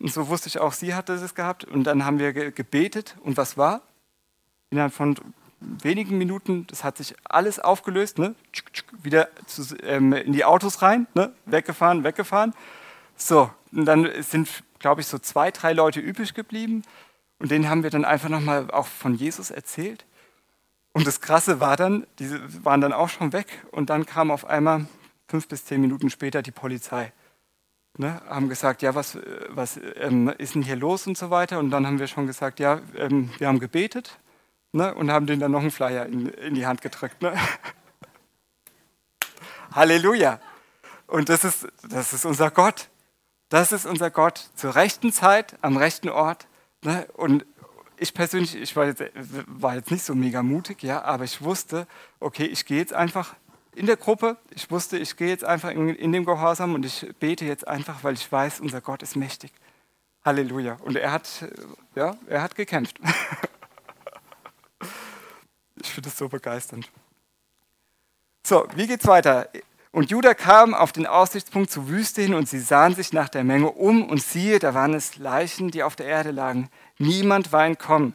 Und 0.00 0.12
so 0.12 0.26
wusste 0.28 0.48
ich 0.48 0.58
auch, 0.58 0.72
sie 0.72 0.94
hatte 0.94 1.12
es 1.12 1.34
gehabt. 1.36 1.64
Und 1.64 1.84
dann 1.84 2.04
haben 2.04 2.18
wir 2.18 2.32
gebetet. 2.32 3.16
Und 3.20 3.36
was 3.36 3.56
war? 3.56 3.82
Innerhalb 4.70 4.92
von 4.92 5.14
wenigen 5.60 6.18
Minuten, 6.18 6.66
das 6.66 6.82
hat 6.82 6.96
sich 6.96 7.14
alles 7.24 7.60
aufgelöst, 7.60 8.18
ne? 8.18 8.34
wieder 9.02 9.28
zu, 9.46 9.62
ähm, 9.84 10.12
in 10.12 10.32
die 10.32 10.44
Autos 10.44 10.82
rein, 10.82 11.06
ne? 11.14 11.32
weggefahren, 11.46 12.02
weggefahren. 12.02 12.52
So, 13.16 13.50
und 13.72 13.86
dann 13.86 14.10
sind, 14.22 14.62
glaube 14.78 15.00
ich, 15.00 15.06
so 15.06 15.18
zwei, 15.18 15.50
drei 15.50 15.72
Leute 15.72 16.00
übrig 16.00 16.34
geblieben 16.34 16.82
und 17.38 17.50
denen 17.50 17.68
haben 17.68 17.82
wir 17.82 17.90
dann 17.90 18.04
einfach 18.04 18.28
nochmal 18.28 18.70
auch 18.70 18.86
von 18.86 19.14
Jesus 19.14 19.50
erzählt. 19.50 20.04
Und 20.92 21.06
das 21.06 21.20
Krasse 21.20 21.60
war 21.60 21.76
dann, 21.76 22.06
die 22.18 22.30
waren 22.64 22.80
dann 22.80 22.92
auch 22.92 23.08
schon 23.08 23.32
weg 23.32 23.64
und 23.70 23.90
dann 23.90 24.06
kam 24.06 24.30
auf 24.30 24.46
einmal 24.46 24.86
fünf 25.28 25.48
bis 25.48 25.64
zehn 25.64 25.80
Minuten 25.80 26.10
später 26.10 26.42
die 26.42 26.52
Polizei. 26.52 27.12
Ne, 27.98 28.20
haben 28.28 28.50
gesagt, 28.50 28.82
ja, 28.82 28.94
was, 28.94 29.18
was 29.48 29.80
ähm, 29.96 30.28
ist 30.36 30.54
denn 30.54 30.62
hier 30.62 30.76
los 30.76 31.06
und 31.06 31.16
so 31.16 31.30
weiter. 31.30 31.58
Und 31.58 31.70
dann 31.70 31.86
haben 31.86 31.98
wir 31.98 32.06
schon 32.06 32.26
gesagt, 32.26 32.60
ja, 32.60 32.80
ähm, 32.94 33.30
wir 33.38 33.48
haben 33.48 33.58
gebetet 33.58 34.18
ne, 34.72 34.94
und 34.94 35.10
haben 35.10 35.26
denen 35.26 35.40
dann 35.40 35.52
noch 35.52 35.60
einen 35.60 35.70
Flyer 35.70 36.04
in, 36.04 36.28
in 36.28 36.54
die 36.54 36.66
Hand 36.66 36.82
gedrückt. 36.82 37.22
Ne? 37.22 37.34
Halleluja. 39.72 40.40
Und 41.06 41.30
das 41.30 41.44
ist, 41.44 41.68
das 41.88 42.12
ist 42.12 42.26
unser 42.26 42.50
Gott. 42.50 42.90
Das 43.48 43.72
ist 43.72 43.86
unser 43.86 44.10
Gott 44.10 44.50
zur 44.56 44.74
rechten 44.74 45.12
Zeit, 45.12 45.56
am 45.62 45.76
rechten 45.76 46.08
Ort. 46.08 46.48
Ne? 46.82 47.06
Und 47.14 47.46
ich 47.96 48.12
persönlich, 48.12 48.56
ich 48.56 48.74
war 48.76 48.86
jetzt, 48.86 49.02
war 49.46 49.76
jetzt 49.76 49.90
nicht 49.90 50.04
so 50.04 50.14
mega 50.14 50.42
mutig, 50.42 50.82
ja, 50.82 51.02
aber 51.02 51.24
ich 51.24 51.42
wusste, 51.42 51.86
okay, 52.20 52.44
ich 52.44 52.66
gehe 52.66 52.78
jetzt 52.78 52.92
einfach 52.92 53.34
in 53.74 53.86
der 53.86 53.96
Gruppe. 53.96 54.36
Ich 54.50 54.70
wusste, 54.70 54.98
ich 54.98 55.16
gehe 55.16 55.28
jetzt 55.28 55.44
einfach 55.44 55.70
in, 55.70 55.90
in 55.90 56.12
dem 56.12 56.24
Gehorsam 56.24 56.74
und 56.74 56.84
ich 56.84 57.06
bete 57.20 57.44
jetzt 57.44 57.68
einfach, 57.68 58.02
weil 58.02 58.14
ich 58.14 58.30
weiß, 58.30 58.60
unser 58.60 58.80
Gott 58.80 59.02
ist 59.02 59.16
mächtig. 59.16 59.52
Halleluja. 60.24 60.78
Und 60.82 60.96
er 60.96 61.12
hat, 61.12 61.28
ja, 61.94 62.16
er 62.26 62.42
hat 62.42 62.56
gekämpft. 62.56 62.98
ich 65.80 65.92
finde 65.92 66.08
es 66.08 66.16
so 66.16 66.28
begeisternd. 66.28 66.90
So, 68.44 68.66
wie 68.74 68.86
geht's 68.86 69.06
weiter? 69.06 69.48
Und 69.96 70.10
Judah 70.10 70.34
kam 70.34 70.74
auf 70.74 70.92
den 70.92 71.06
Aussichtspunkt 71.06 71.70
zur 71.70 71.88
Wüste 71.88 72.20
hin 72.20 72.34
und 72.34 72.50
sie 72.50 72.58
sahen 72.60 72.94
sich 72.94 73.14
nach 73.14 73.30
der 73.30 73.44
Menge 73.44 73.70
um 73.70 74.06
und 74.10 74.22
siehe, 74.22 74.58
da 74.58 74.74
waren 74.74 74.92
es 74.92 75.16
Leichen, 75.16 75.70
die 75.70 75.82
auf 75.82 75.96
der 75.96 76.04
Erde 76.04 76.32
lagen. 76.32 76.68
Niemand 76.98 77.50
war 77.50 77.64
entkommen. 77.64 78.12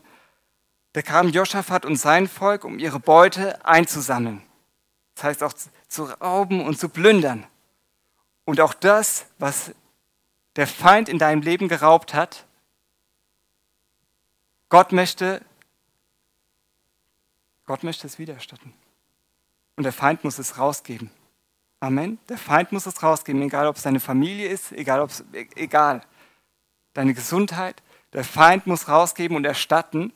Da 0.93 1.01
kam 1.01 1.29
Joschafat 1.29 1.84
und 1.84 1.95
sein 1.95 2.27
Volk, 2.27 2.65
um 2.65 2.77
ihre 2.77 2.99
Beute 2.99 3.65
einzusammeln. 3.65 4.43
Das 5.15 5.23
heißt 5.23 5.41
auch 5.41 5.53
zu 5.88 6.03
rauben 6.03 6.63
und 6.63 6.77
zu 6.77 6.88
plündern. 6.88 7.47
Und 8.45 8.61
auch 8.61 8.75
das, 8.75 9.25
was 9.39 9.73
der 10.57 10.67
Feind 10.67 11.09
in 11.09 11.17
deinem 11.17 11.41
Leben 11.41 11.67
geraubt 11.67 12.13
hat, 12.13 12.45
Gott 14.69 14.91
möchte, 14.91 15.43
Gott 17.65 17.82
möchte 17.82 18.05
es 18.05 18.19
widerstatten. 18.19 18.71
Und 19.77 19.84
der 19.84 19.93
Feind 19.93 20.23
muss 20.23 20.38
es 20.38 20.59
rausgeben. 20.59 21.09
Amen. 21.84 22.19
Der 22.29 22.38
Feind 22.38 22.71
muss 22.71 22.86
es 22.86 23.01
rausgeben, 23.01 23.41
egal 23.41 23.65
ob 23.65 23.75
es 23.75 23.82
deine 23.82 23.99
Familie 23.99 24.47
ist, 24.47 24.71
egal 24.71 25.01
ob 25.01 25.09
es, 25.09 25.25
egal. 25.55 26.01
Deine 26.93 27.15
Gesundheit. 27.15 27.82
Der 28.13 28.23
Feind 28.23 28.67
muss 28.67 28.88
rausgeben 28.88 29.36
und 29.36 29.45
erstatten. 29.45 30.13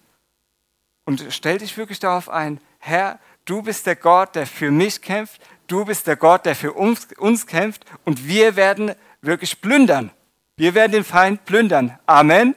Und 1.05 1.25
stell 1.29 1.57
dich 1.57 1.75
wirklich 1.75 1.99
darauf 1.99 2.29
ein, 2.29 2.61
Herr, 2.77 3.19
du 3.45 3.63
bist 3.63 3.87
der 3.87 3.95
Gott, 3.95 4.35
der 4.35 4.45
für 4.45 4.69
mich 4.69 5.01
kämpft. 5.01 5.41
Du 5.65 5.85
bist 5.85 6.05
der 6.05 6.17
Gott, 6.17 6.45
der 6.45 6.55
für 6.55 6.73
uns, 6.73 7.07
uns 7.17 7.47
kämpft. 7.47 7.83
Und 8.03 8.27
wir 8.27 8.55
werden 8.55 8.93
wirklich 9.21 9.59
plündern. 9.59 10.11
Wir 10.57 10.75
werden 10.75 10.91
den 10.91 11.03
Feind 11.03 11.45
plündern. 11.45 11.97
Amen. 12.05 12.53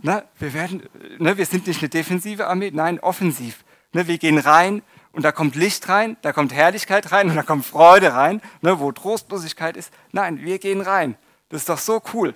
Na, 0.00 0.24
wir, 0.40 0.52
werden, 0.52 0.82
ne, 1.18 1.38
wir 1.38 1.46
sind 1.46 1.68
nicht 1.68 1.80
eine 1.80 1.88
defensive 1.90 2.48
Armee, 2.48 2.72
nein, 2.72 2.98
offensiv. 2.98 3.64
Ne, 3.92 4.08
wir 4.08 4.18
gehen 4.18 4.38
rein 4.38 4.82
und 5.12 5.22
da 5.22 5.32
kommt 5.32 5.54
Licht 5.54 5.88
rein, 5.88 6.16
da 6.22 6.32
kommt 6.32 6.52
Herrlichkeit 6.52 7.12
rein 7.12 7.30
und 7.30 7.36
da 7.36 7.42
kommt 7.42 7.66
Freude 7.66 8.14
rein, 8.14 8.40
ne, 8.60 8.78
wo 8.78 8.92
Trostlosigkeit 8.92 9.76
ist. 9.76 9.92
Nein, 10.12 10.40
wir 10.40 10.58
gehen 10.58 10.80
rein. 10.80 11.16
Das 11.48 11.62
ist 11.62 11.68
doch 11.68 11.78
so 11.78 12.02
cool. 12.12 12.34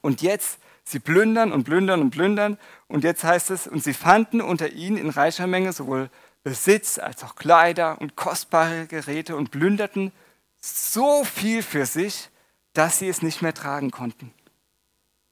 Und 0.00 0.20
jetzt, 0.20 0.58
sie 0.82 0.98
plündern 0.98 1.52
und 1.52 1.64
plündern 1.64 2.00
und 2.00 2.10
plündern. 2.10 2.58
Und 2.88 3.04
jetzt 3.04 3.24
heißt 3.24 3.50
es, 3.50 3.66
und 3.66 3.82
sie 3.82 3.94
fanden 3.94 4.40
unter 4.40 4.70
ihnen 4.70 4.96
in 4.96 5.08
reicher 5.08 5.46
Menge 5.46 5.72
sowohl 5.72 6.10
Besitz 6.42 6.98
als 6.98 7.24
auch 7.24 7.36
Kleider 7.36 8.00
und 8.00 8.16
kostbare 8.16 8.86
Geräte 8.86 9.36
und 9.36 9.50
plünderten 9.50 10.12
so 10.60 11.24
viel 11.24 11.62
für 11.62 11.86
sich, 11.86 12.30
dass 12.74 12.98
sie 12.98 13.08
es 13.08 13.22
nicht 13.22 13.40
mehr 13.40 13.54
tragen 13.54 13.90
konnten. 13.90 14.32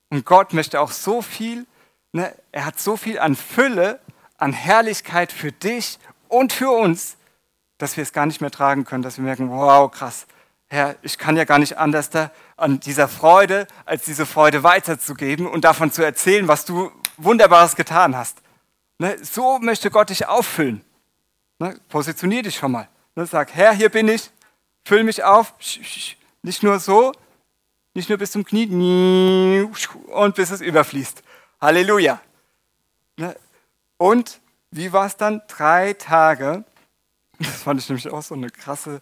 Und 0.08 0.24
Gott 0.24 0.52
möchte 0.52 0.80
auch 0.80 0.90
so 0.90 1.20
viel, 1.22 1.66
ne, 2.12 2.34
er 2.52 2.64
hat 2.64 2.78
so 2.78 2.96
viel 2.96 3.18
an 3.18 3.34
Fülle, 3.36 4.00
an 4.38 4.52
Herrlichkeit 4.52 5.32
für 5.32 5.52
dich 5.52 5.98
und 6.32 6.52
für 6.52 6.70
uns, 6.70 7.16
dass 7.78 7.96
wir 7.96 8.02
es 8.02 8.12
gar 8.12 8.26
nicht 8.26 8.40
mehr 8.40 8.50
tragen 8.50 8.84
können, 8.84 9.02
dass 9.02 9.18
wir 9.18 9.24
merken, 9.24 9.50
wow, 9.50 9.90
krass, 9.90 10.26
Herr, 10.68 10.96
ich 11.02 11.18
kann 11.18 11.36
ja 11.36 11.44
gar 11.44 11.58
nicht 11.58 11.76
anders 11.76 12.08
da 12.08 12.30
an 12.56 12.80
dieser 12.80 13.06
Freude, 13.06 13.66
als 13.84 14.06
diese 14.06 14.24
Freude 14.24 14.62
weiterzugeben 14.62 15.46
und 15.46 15.64
davon 15.64 15.92
zu 15.92 16.02
erzählen, 16.02 16.48
was 16.48 16.64
du 16.64 16.90
Wunderbares 17.18 17.76
getan 17.76 18.16
hast. 18.16 18.38
Ne? 18.98 19.18
So 19.22 19.58
möchte 19.58 19.90
Gott 19.90 20.08
dich 20.08 20.26
auffüllen. 20.26 20.82
Ne? 21.58 21.78
Positionier 21.90 22.42
dich 22.42 22.56
schon 22.56 22.72
mal. 22.72 22.88
Ne? 23.14 23.26
Sag, 23.26 23.54
Herr, 23.54 23.74
hier 23.74 23.90
bin 23.90 24.08
ich, 24.08 24.30
füll 24.84 25.04
mich 25.04 25.22
auf. 25.22 25.52
Nicht 26.40 26.62
nur 26.62 26.78
so, 26.78 27.12
nicht 27.92 28.08
nur 28.08 28.16
bis 28.16 28.32
zum 28.32 28.44
Knie 28.44 29.68
und 30.06 30.34
bis 30.34 30.50
es 30.50 30.62
überfließt. 30.62 31.22
Halleluja. 31.60 32.20
Ne? 33.18 33.36
Und 33.98 34.40
wie 34.72 34.92
war 34.92 35.06
es 35.06 35.16
dann? 35.16 35.42
Drei 35.48 35.92
Tage, 35.92 36.64
das 37.38 37.62
fand 37.62 37.80
ich 37.80 37.88
nämlich 37.88 38.08
auch 38.10 38.22
so 38.22 38.34
eine 38.34 38.50
krasse 38.50 39.00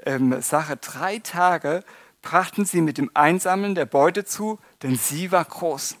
ähm, 0.00 0.42
Sache, 0.42 0.76
drei 0.76 1.20
Tage 1.20 1.84
brachten 2.22 2.64
sie 2.64 2.80
mit 2.80 2.98
dem 2.98 3.10
Einsammeln 3.14 3.74
der 3.74 3.86
Beute 3.86 4.24
zu, 4.24 4.58
denn 4.82 4.96
sie 4.96 5.32
war 5.32 5.44
groß. 5.44 5.96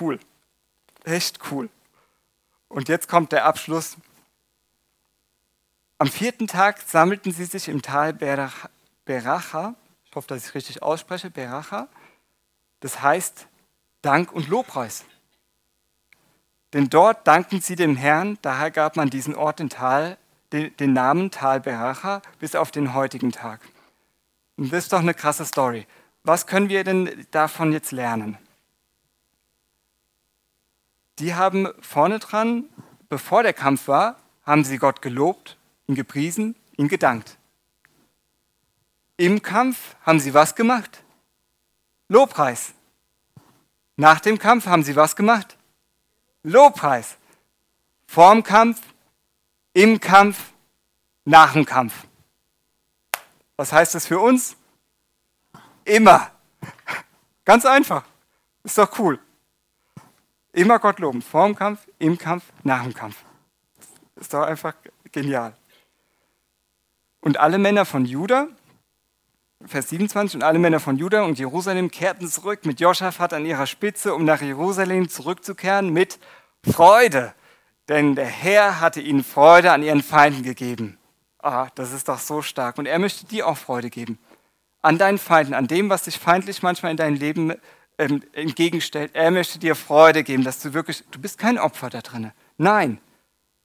Cool, 0.00 0.18
echt 1.04 1.38
cool. 1.50 1.68
Und 2.68 2.88
jetzt 2.88 3.08
kommt 3.08 3.32
der 3.32 3.44
Abschluss. 3.44 3.96
Am 5.98 6.08
vierten 6.08 6.46
Tag 6.46 6.80
sammelten 6.80 7.32
sie 7.32 7.44
sich 7.44 7.68
im 7.68 7.82
Tal 7.82 8.14
Beracha, 8.14 9.74
ich 10.04 10.16
hoffe, 10.16 10.28
dass 10.28 10.38
ich 10.38 10.44
es 10.44 10.54
richtig 10.54 10.82
ausspreche, 10.82 11.30
Beracha, 11.30 11.88
das 12.80 13.02
heißt 13.02 13.46
Dank 14.00 14.32
und 14.32 14.48
Lobpreis. 14.48 15.04
Denn 16.72 16.88
dort 16.88 17.26
danken 17.26 17.60
sie 17.60 17.76
dem 17.76 17.96
Herrn, 17.96 18.38
daher 18.42 18.70
gab 18.70 18.96
man 18.96 19.10
diesen 19.10 19.34
Ort 19.34 19.58
den, 19.58 19.68
Tal, 19.68 20.16
den, 20.52 20.74
den 20.76 20.92
Namen 20.92 21.30
Tal 21.30 21.60
Beracha 21.60 22.22
bis 22.38 22.54
auf 22.54 22.70
den 22.70 22.94
heutigen 22.94 23.32
Tag. 23.32 23.60
Und 24.56 24.72
das 24.72 24.84
ist 24.84 24.92
doch 24.92 25.00
eine 25.00 25.14
krasse 25.14 25.44
Story. 25.44 25.86
Was 26.24 26.46
können 26.46 26.68
wir 26.68 26.84
denn 26.84 27.26
davon 27.30 27.72
jetzt 27.72 27.92
lernen? 27.92 28.38
Die 31.18 31.34
haben 31.34 31.68
vorne 31.80 32.18
dran, 32.18 32.64
bevor 33.08 33.42
der 33.42 33.52
Kampf 33.52 33.88
war, 33.88 34.16
haben 34.44 34.64
sie 34.64 34.78
Gott 34.78 35.02
gelobt, 35.02 35.58
ihn 35.86 35.94
gepriesen, 35.94 36.56
ihn 36.76 36.88
gedankt. 36.88 37.38
Im 39.16 39.42
Kampf 39.42 39.94
haben 40.02 40.20
sie 40.20 40.32
was 40.32 40.54
gemacht? 40.54 41.04
Lobpreis. 42.08 42.72
Nach 43.96 44.20
dem 44.20 44.38
Kampf 44.38 44.66
haben 44.66 44.82
sie 44.82 44.96
was 44.96 45.16
gemacht? 45.16 45.56
Lobpreis. 46.42 47.16
Vorm 48.06 48.42
Kampf, 48.42 48.80
im 49.72 49.98
Kampf, 50.00 50.52
nach 51.24 51.52
dem 51.52 51.64
Kampf. 51.64 52.06
Was 53.56 53.72
heißt 53.72 53.94
das 53.94 54.06
für 54.06 54.18
uns? 54.18 54.56
Immer. 55.84 56.30
Ganz 57.44 57.64
einfach. 57.64 58.04
Ist 58.64 58.78
doch 58.78 58.98
cool. 58.98 59.18
Immer 60.52 60.78
Gott 60.78 60.98
loben. 60.98 61.22
Vorm 61.22 61.54
Kampf, 61.54 61.86
im 61.98 62.18
Kampf, 62.18 62.44
nach 62.62 62.82
dem 62.82 62.92
Kampf. 62.92 63.16
Ist 64.16 64.34
doch 64.34 64.42
einfach 64.42 64.74
genial. 65.10 65.56
Und 67.20 67.38
alle 67.38 67.58
Männer 67.58 67.84
von 67.84 68.04
Juda, 68.04 68.48
Vers 69.66 69.90
27, 69.90 70.36
und 70.36 70.42
alle 70.42 70.58
Männer 70.58 70.80
von 70.80 70.96
Juda 70.96 71.22
und 71.22 71.38
Jerusalem 71.38 71.90
kehrten 71.90 72.28
zurück 72.28 72.66
mit 72.66 72.80
Joschafat 72.80 73.32
an 73.32 73.46
ihrer 73.46 73.66
Spitze, 73.66 74.14
um 74.14 74.24
nach 74.24 74.42
Jerusalem 74.42 75.08
zurückzukehren 75.08 75.92
mit 75.92 76.18
Freude. 76.64 77.32
Denn 77.88 78.14
der 78.14 78.26
Herr 78.26 78.80
hatte 78.80 79.00
ihnen 79.00 79.24
Freude 79.24 79.72
an 79.72 79.82
ihren 79.82 80.02
Feinden 80.02 80.42
gegeben. 80.42 80.98
Ah, 81.38 81.68
das 81.74 81.92
ist 81.92 82.08
doch 82.08 82.18
so 82.18 82.42
stark. 82.42 82.78
Und 82.78 82.86
er 82.86 82.98
möchte 82.98 83.26
dir 83.26 83.46
auch 83.46 83.56
Freude 83.56 83.90
geben. 83.90 84.18
An 84.80 84.98
deinen 84.98 85.18
Feinden, 85.18 85.54
an 85.54 85.66
dem, 85.66 85.90
was 85.90 86.04
dich 86.04 86.18
feindlich 86.18 86.62
manchmal 86.62 86.92
in 86.92 86.96
dein 86.96 87.16
Leben 87.16 87.54
ähm, 87.98 88.22
entgegenstellt. 88.32 89.12
Er 89.14 89.30
möchte 89.30 89.58
dir 89.58 89.74
Freude 89.74 90.22
geben, 90.24 90.44
dass 90.44 90.60
du 90.60 90.74
wirklich, 90.74 91.04
du 91.10 91.20
bist 91.20 91.38
kein 91.38 91.58
Opfer 91.58 91.90
da 91.90 92.00
drin. 92.00 92.32
Nein, 92.56 92.98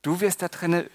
du 0.02 0.20
wirst 0.20 0.42
da 0.42 0.48
drin, 0.48 0.86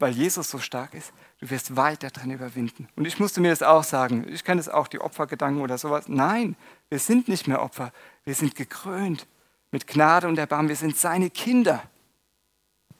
weil 0.00 0.12
Jesus 0.12 0.50
so 0.50 0.58
stark 0.58 0.94
ist, 0.94 1.12
Du 1.40 1.48
wirst 1.48 1.74
weiter 1.74 2.10
drin 2.10 2.30
überwinden. 2.30 2.86
Und 2.96 3.06
ich 3.06 3.18
musste 3.18 3.40
mir 3.40 3.48
das 3.48 3.62
auch 3.62 3.82
sagen. 3.82 4.26
Ich 4.28 4.44
kenne 4.44 4.58
das 4.58 4.68
auch, 4.68 4.88
die 4.88 5.00
Opfergedanken 5.00 5.62
oder 5.62 5.78
sowas. 5.78 6.06
Nein, 6.06 6.54
wir 6.90 6.98
sind 6.98 7.28
nicht 7.28 7.48
mehr 7.48 7.62
Opfer. 7.62 7.92
Wir 8.24 8.34
sind 8.34 8.54
gekrönt 8.54 9.26
mit 9.70 9.86
Gnade 9.86 10.28
und 10.28 10.38
Erbarmen. 10.38 10.68
Wir 10.68 10.76
sind 10.76 10.98
seine 10.98 11.30
Kinder. 11.30 11.82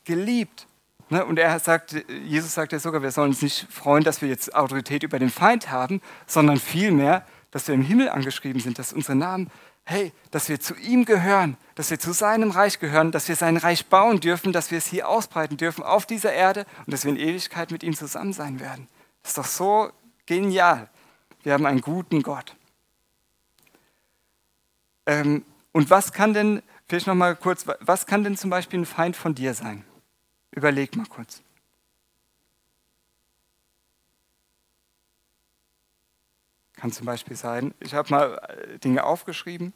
Geliebt. 0.04 0.66
Ne? 1.10 1.22
Und 1.26 1.38
er 1.38 1.58
sagt, 1.58 2.02
Jesus 2.08 2.54
sagt 2.54 2.72
ja 2.72 2.78
sogar, 2.78 3.02
wir 3.02 3.10
sollen 3.10 3.32
uns 3.32 3.42
nicht 3.42 3.70
freuen, 3.70 4.04
dass 4.04 4.22
wir 4.22 4.30
jetzt 4.30 4.54
Autorität 4.54 5.02
über 5.02 5.18
den 5.18 5.28
Feind 5.28 5.70
haben, 5.70 6.00
sondern 6.26 6.56
vielmehr, 6.56 7.26
dass 7.50 7.68
wir 7.68 7.74
im 7.74 7.82
Himmel 7.82 8.08
angeschrieben 8.08 8.62
sind, 8.62 8.78
dass 8.78 8.94
unsere 8.94 9.16
Namen 9.16 9.50
hey, 9.84 10.12
dass 10.30 10.48
wir 10.48 10.60
zu 10.60 10.74
ihm 10.76 11.04
gehören, 11.04 11.56
dass 11.74 11.90
wir 11.90 11.98
zu 11.98 12.12
seinem 12.12 12.50
Reich 12.50 12.78
gehören, 12.78 13.12
dass 13.12 13.28
wir 13.28 13.36
sein 13.36 13.56
Reich 13.56 13.86
bauen 13.86 14.20
dürfen, 14.20 14.52
dass 14.52 14.70
wir 14.70 14.78
es 14.78 14.86
hier 14.86 15.08
ausbreiten 15.08 15.56
dürfen 15.56 15.82
auf 15.82 16.06
dieser 16.06 16.32
Erde 16.32 16.66
und 16.86 16.92
dass 16.92 17.04
wir 17.04 17.10
in 17.10 17.18
Ewigkeit 17.18 17.70
mit 17.70 17.82
ihm 17.82 17.94
zusammen 17.94 18.32
sein 18.32 18.60
werden. 18.60 18.88
Das 19.22 19.32
ist 19.32 19.38
doch 19.38 19.44
so 19.46 19.92
genial. 20.26 20.88
Wir 21.42 21.52
haben 21.54 21.66
einen 21.66 21.80
guten 21.80 22.22
Gott. 22.22 22.54
Ähm, 25.06 25.44
und 25.72 25.90
was 25.90 26.12
kann 26.12 26.34
denn, 26.34 26.62
vielleicht 26.88 27.06
nochmal 27.06 27.36
kurz, 27.36 27.66
was 27.80 28.06
kann 28.06 28.24
denn 28.24 28.36
zum 28.36 28.50
Beispiel 28.50 28.80
ein 28.80 28.86
Feind 28.86 29.16
von 29.16 29.34
dir 29.34 29.54
sein? 29.54 29.84
Überleg 30.52 30.96
mal 30.96 31.06
kurz. 31.06 31.42
Kann 36.80 36.92
zum 36.92 37.04
Beispiel 37.04 37.36
sein, 37.36 37.74
ich 37.78 37.92
habe 37.92 38.08
mal 38.08 38.38
äh, 38.38 38.78
Dinge 38.78 39.04
aufgeschrieben. 39.04 39.74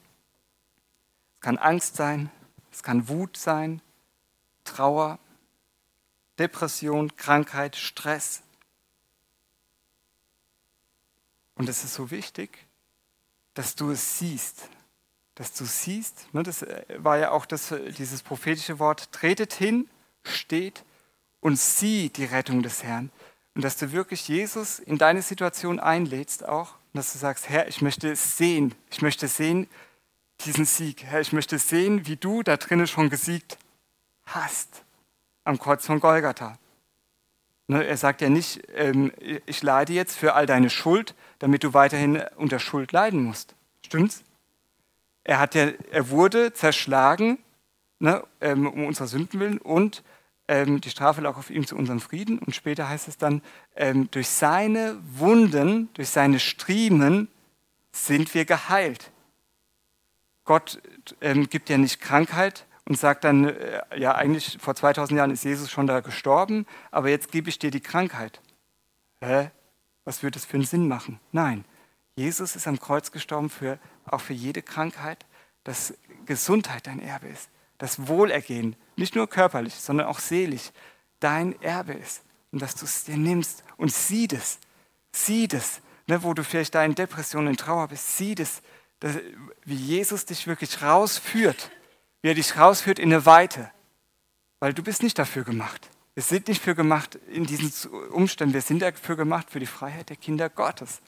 Es 1.35 1.41
kann 1.43 1.59
Angst 1.59 1.97
sein, 1.97 2.31
es 2.73 2.83
kann 2.83 3.09
Wut 3.09 3.37
sein, 3.37 3.83
Trauer, 4.65 5.19
Depression, 6.39 7.15
Krankheit, 7.15 7.77
Stress. 7.77 8.43
Und 11.57 11.69
es 11.69 11.85
ist 11.85 11.93
so 11.93 12.11
wichtig, 12.11 12.67
dass 13.53 13.75
du 13.75 13.91
es 13.91 14.19
siehst. 14.19 14.71
Dass 15.35 15.53
du 15.53 15.67
siehst, 15.67 16.33
ne, 16.33 16.43
das 16.43 16.63
äh, 16.63 16.87
war 16.97 17.19
ja 17.19 17.33
auch 17.33 17.45
das, 17.45 17.71
äh, 17.71 17.93
dieses 17.93 18.23
prophetische 18.23 18.79
Wort, 18.79 19.13
tretet 19.13 19.53
hin, 19.53 19.91
steht 20.23 20.87
und 21.43 21.59
sieh 21.59 22.09
die 22.09 22.25
Rettung 22.25 22.63
des 22.63 22.83
Herrn. 22.83 23.11
Und 23.55 23.63
dass 23.63 23.77
du 23.77 23.93
wirklich 23.93 24.27
Jesus 24.27 24.79
in 24.79 24.97
deine 24.97 25.21
Situation 25.21 25.79
einlädst 25.79 26.49
auch 26.49 26.79
und 26.95 26.99
dass 26.99 27.13
du 27.13 27.19
sagst, 27.19 27.49
Herr, 27.49 27.67
ich 27.67 27.83
möchte 27.83 28.15
sehen, 28.15 28.73
ich 28.89 29.03
möchte 29.03 29.27
sehen 29.27 29.67
diesen 30.43 30.65
Sieg. 30.65 31.03
Herr, 31.03 31.21
ich 31.21 31.33
möchte 31.33 31.59
sehen, 31.59 32.07
wie 32.07 32.15
du 32.15 32.45
da 32.45 32.57
drinnen 32.57 32.87
schon 32.87 33.11
gesiegt 33.11 33.59
hast 34.27 34.85
am 35.43 35.59
Kreuz 35.59 35.85
von 35.85 35.99
Golgatha. 35.99 36.57
Ne, 37.67 37.85
er 37.85 37.97
sagt 37.97 38.21
ja 38.21 38.29
nicht, 38.29 38.63
ähm, 38.77 39.11
ich 39.47 39.63
leide 39.63 39.93
jetzt 39.93 40.17
für 40.17 40.35
all 40.35 40.47
deine 40.47 40.71
Schuld, 40.71 41.17
damit 41.41 41.65
du 41.65 41.75
weiterhin 41.75 42.23
unter 42.37 42.61
Schuld 42.61 42.93
leiden 42.93 43.25
musst. 43.25 43.57
Stimmt's? 43.85 44.23
Er, 45.25 45.41
hat 45.41 45.57
ja, 45.57 45.73
er 45.91 46.11
wurde 46.11 46.53
zerschlagen 46.53 47.39
ne, 47.99 48.23
ähm, 48.41 48.69
um 48.69 48.87
unsere 48.87 49.09
Sünden 49.09 49.41
willen 49.41 49.59
und 49.59 50.05
ähm, 50.49 50.81
die 50.81 50.91
Strafe 50.91 51.21
lag 51.21 51.37
auf 51.37 51.51
ihm 51.51 51.67
zu 51.67 51.77
unserem 51.77 52.01
Frieden. 52.01 52.39
Und 52.39 52.55
später 52.55 52.89
heißt 52.89 53.09
es 53.09 53.17
dann, 53.17 53.43
ähm, 53.77 54.11
durch 54.11 54.29
seine 54.29 54.99
Wunden, 55.03 55.89
durch 55.95 56.11
seine 56.11 56.39
Striemen 56.39 57.29
sind 57.93 58.35
wir 58.35 58.45
geheilt. 58.45 59.11
Gott 60.45 60.83
ähm, 61.21 61.49
gibt 61.49 61.71
ja 61.71 61.79
nicht 61.79 62.01
Krankheit 62.01 62.67
und 62.87 62.99
sagt 62.99 63.25
dann, 63.25 63.45
äh, 63.45 63.81
ja 63.97 64.15
eigentlich 64.15 64.59
vor 64.61 64.75
2000 64.75 65.17
Jahren 65.17 65.31
ist 65.31 65.45
Jesus 65.45 65.71
schon 65.71 65.87
da 65.87 66.01
gestorben, 66.01 66.67
aber 66.91 67.09
jetzt 67.09 67.33
gebe 67.33 67.49
ich 67.49 67.59
dir 67.59 67.71
die 67.71 67.81
Krankheit. 67.81 68.41
Hä? 69.21 69.51
Was 70.05 70.23
würde 70.23 70.35
das 70.39 70.45
für 70.45 70.59
einen 70.59 70.67
Sinn 70.67 70.87
machen? 70.87 71.19
Nein, 71.33 71.65
Jesus 72.17 72.57
ist 72.57 72.69
am 72.69 72.79
Kreuz 72.79 73.11
gestorben 73.11 73.49
für, 73.49 73.79
auch 74.05 74.21
für 74.21 74.35
jede 74.35 74.61
Krankheit, 74.61 75.25
dass 75.63 75.95
Gesundheit 76.27 76.87
dein 76.87 77.01
Erbe 77.01 77.29
ist 77.29 77.49
das 77.85 78.09
Wohlergehen, 78.09 78.77
nicht 78.97 79.15
nur 79.15 79.29
körperlich, 79.29 79.75
sondern 79.75 80.07
auch 80.07 80.19
seelisch, 80.19 80.71
dein 81.21 81.61
Erbe 81.61 81.93
ist. 81.93 82.23
Und 82.51 82.63
dass 82.63 82.75
du 82.75 82.87
es 82.87 83.05
dir 83.05 83.19
nimmst 83.19 83.63
und 83.77 83.93
sieh 83.93 84.27
es, 84.33 84.59
sieh 85.13 85.47
es, 85.53 85.83
ne, 86.07 86.23
wo 86.23 86.33
du 86.33 86.43
vielleicht 86.43 86.75
da 86.75 86.83
in 86.83 86.95
Depression, 86.95 87.47
in 87.47 87.59
Trauer 87.59 87.89
bist, 87.89 88.17
sieh 88.17 88.35
es, 88.39 88.63
dass, 89.01 89.17
wie 89.67 89.75
Jesus 89.75 90.25
dich 90.25 90.47
wirklich 90.47 90.81
rausführt, 90.81 91.71
wie 92.23 92.29
er 92.29 92.35
dich 92.35 92.57
rausführt 92.57 92.99
in 92.99 93.13
eine 93.13 93.27
Weite. 93.27 93.71
Weil 94.61 94.73
du 94.73 94.83
bist 94.83 95.03
nicht 95.03 95.19
dafür 95.19 95.45
gemacht. 95.45 95.91
Wir 96.15 96.23
sind 96.23 96.49
nicht 96.49 96.63
für 96.63 96.75
gemacht 96.75 97.17
in 97.29 97.45
diesen 97.45 97.91
Umständen, 98.13 98.55
wir 98.55 98.63
sind 98.63 98.81
dafür 98.81 99.17
gemacht 99.17 99.51
für 99.51 99.61
die 99.61 99.67
Freiheit 99.67 100.09
der 100.09 100.17
Kinder 100.17 100.49
Gottes. 100.49 101.03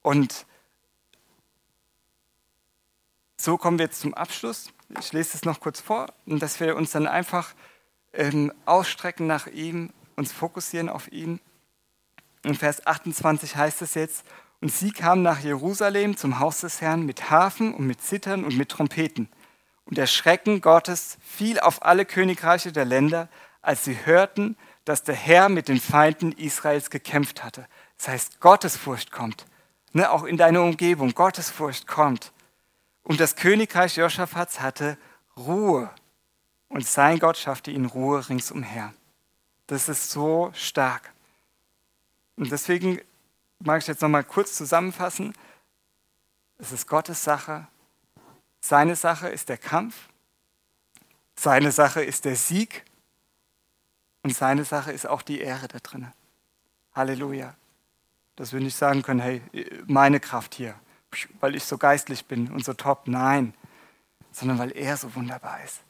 Und 0.00 0.46
so 3.36 3.58
kommen 3.58 3.80
wir 3.80 3.86
jetzt 3.86 4.00
zum 4.00 4.14
Abschluss 4.14 4.70
ich 4.98 5.12
lese 5.12 5.36
es 5.36 5.44
noch 5.44 5.60
kurz 5.60 5.80
vor, 5.80 6.06
und 6.26 6.42
dass 6.42 6.60
wir 6.60 6.76
uns 6.76 6.92
dann 6.92 7.06
einfach 7.06 7.54
ähm, 8.12 8.52
ausstrecken 8.64 9.26
nach 9.26 9.46
ihm, 9.46 9.92
uns 10.16 10.32
fokussieren 10.32 10.88
auf 10.88 11.10
ihn. 11.12 11.40
In 12.42 12.54
Vers 12.54 12.86
28 12.86 13.56
heißt 13.56 13.82
es 13.82 13.94
jetzt, 13.94 14.24
und 14.60 14.72
sie 14.72 14.90
kamen 14.90 15.22
nach 15.22 15.40
Jerusalem 15.40 16.16
zum 16.16 16.40
Haus 16.40 16.60
des 16.60 16.80
Herrn 16.80 17.06
mit 17.06 17.30
Hafen 17.30 17.74
und 17.74 17.86
mit 17.86 18.02
Zittern 18.02 18.44
und 18.44 18.56
mit 18.56 18.70
Trompeten. 18.70 19.28
Und 19.84 19.96
der 19.98 20.06
Schrecken 20.06 20.60
Gottes 20.60 21.16
fiel 21.20 21.60
auf 21.60 21.84
alle 21.84 22.04
Königreiche 22.04 22.72
der 22.72 22.84
Länder, 22.84 23.28
als 23.62 23.84
sie 23.84 24.04
hörten, 24.04 24.56
dass 24.84 25.04
der 25.04 25.14
Herr 25.14 25.48
mit 25.48 25.68
den 25.68 25.80
Feinden 25.80 26.32
Israels 26.32 26.90
gekämpft 26.90 27.44
hatte. 27.44 27.66
Das 27.98 28.08
heißt, 28.08 28.40
Gottesfurcht 28.40 29.12
kommt. 29.12 29.46
Ne, 29.92 30.10
auch 30.10 30.24
in 30.24 30.36
deine 30.36 30.60
Umgebung, 30.62 31.14
Gottesfurcht 31.14 31.86
kommt. 31.86 32.32
Und 33.08 33.20
das 33.20 33.36
Königreich 33.36 33.96
Joschafats 33.96 34.60
hatte 34.60 34.98
Ruhe. 35.34 35.90
Und 36.68 36.86
sein 36.86 37.18
Gott 37.18 37.38
schaffte 37.38 37.70
ihnen 37.70 37.86
Ruhe 37.86 38.28
ringsumher. 38.28 38.92
Das 39.66 39.88
ist 39.88 40.10
so 40.10 40.50
stark. 40.52 41.14
Und 42.36 42.52
deswegen 42.52 43.00
mag 43.60 43.80
ich 43.80 43.88
jetzt 43.88 44.02
nochmal 44.02 44.24
kurz 44.24 44.54
zusammenfassen. 44.54 45.32
Es 46.58 46.70
ist 46.70 46.86
Gottes 46.86 47.24
Sache. 47.24 47.66
Seine 48.60 48.94
Sache 48.94 49.28
ist 49.28 49.48
der 49.48 49.56
Kampf. 49.56 50.10
Seine 51.34 51.72
Sache 51.72 52.04
ist 52.04 52.26
der 52.26 52.36
Sieg. 52.36 52.84
Und 54.22 54.36
seine 54.36 54.66
Sache 54.66 54.92
ist 54.92 55.06
auch 55.06 55.22
die 55.22 55.40
Ehre 55.40 55.66
da 55.66 55.78
drin. 55.78 56.12
Halleluja. 56.92 57.54
Dass 58.36 58.52
wir 58.52 58.60
nicht 58.60 58.76
sagen 58.76 59.00
können, 59.00 59.20
hey, 59.20 59.40
meine 59.86 60.20
Kraft 60.20 60.54
hier 60.54 60.78
weil 61.40 61.54
ich 61.54 61.64
so 61.64 61.78
geistlich 61.78 62.26
bin 62.26 62.50
und 62.50 62.64
so 62.64 62.74
top. 62.74 63.06
Nein, 63.06 63.54
sondern 64.32 64.58
weil 64.58 64.76
er 64.76 64.96
so 64.96 65.14
wunderbar 65.14 65.62
ist, 65.64 65.80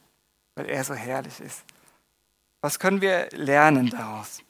weil 0.55 0.67
er 0.67 0.83
so 0.83 0.93
herrlich 0.93 1.39
ist. 1.39 1.63
Was 2.61 2.79
können 2.79 3.01
wir 3.01 3.29
lernen 3.31 3.89
daraus? 3.89 4.43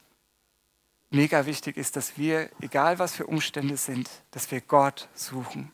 Mega 1.11 1.45
wichtig 1.45 1.77
ist, 1.77 1.95
dass 1.95 2.17
wir, 2.17 2.49
egal 2.61 2.99
was 2.99 3.15
für 3.15 3.25
Umstände 3.25 3.77
sind, 3.77 4.09
dass 4.31 4.51
wir 4.51 4.61
Gott 4.61 5.09
suchen. 5.13 5.71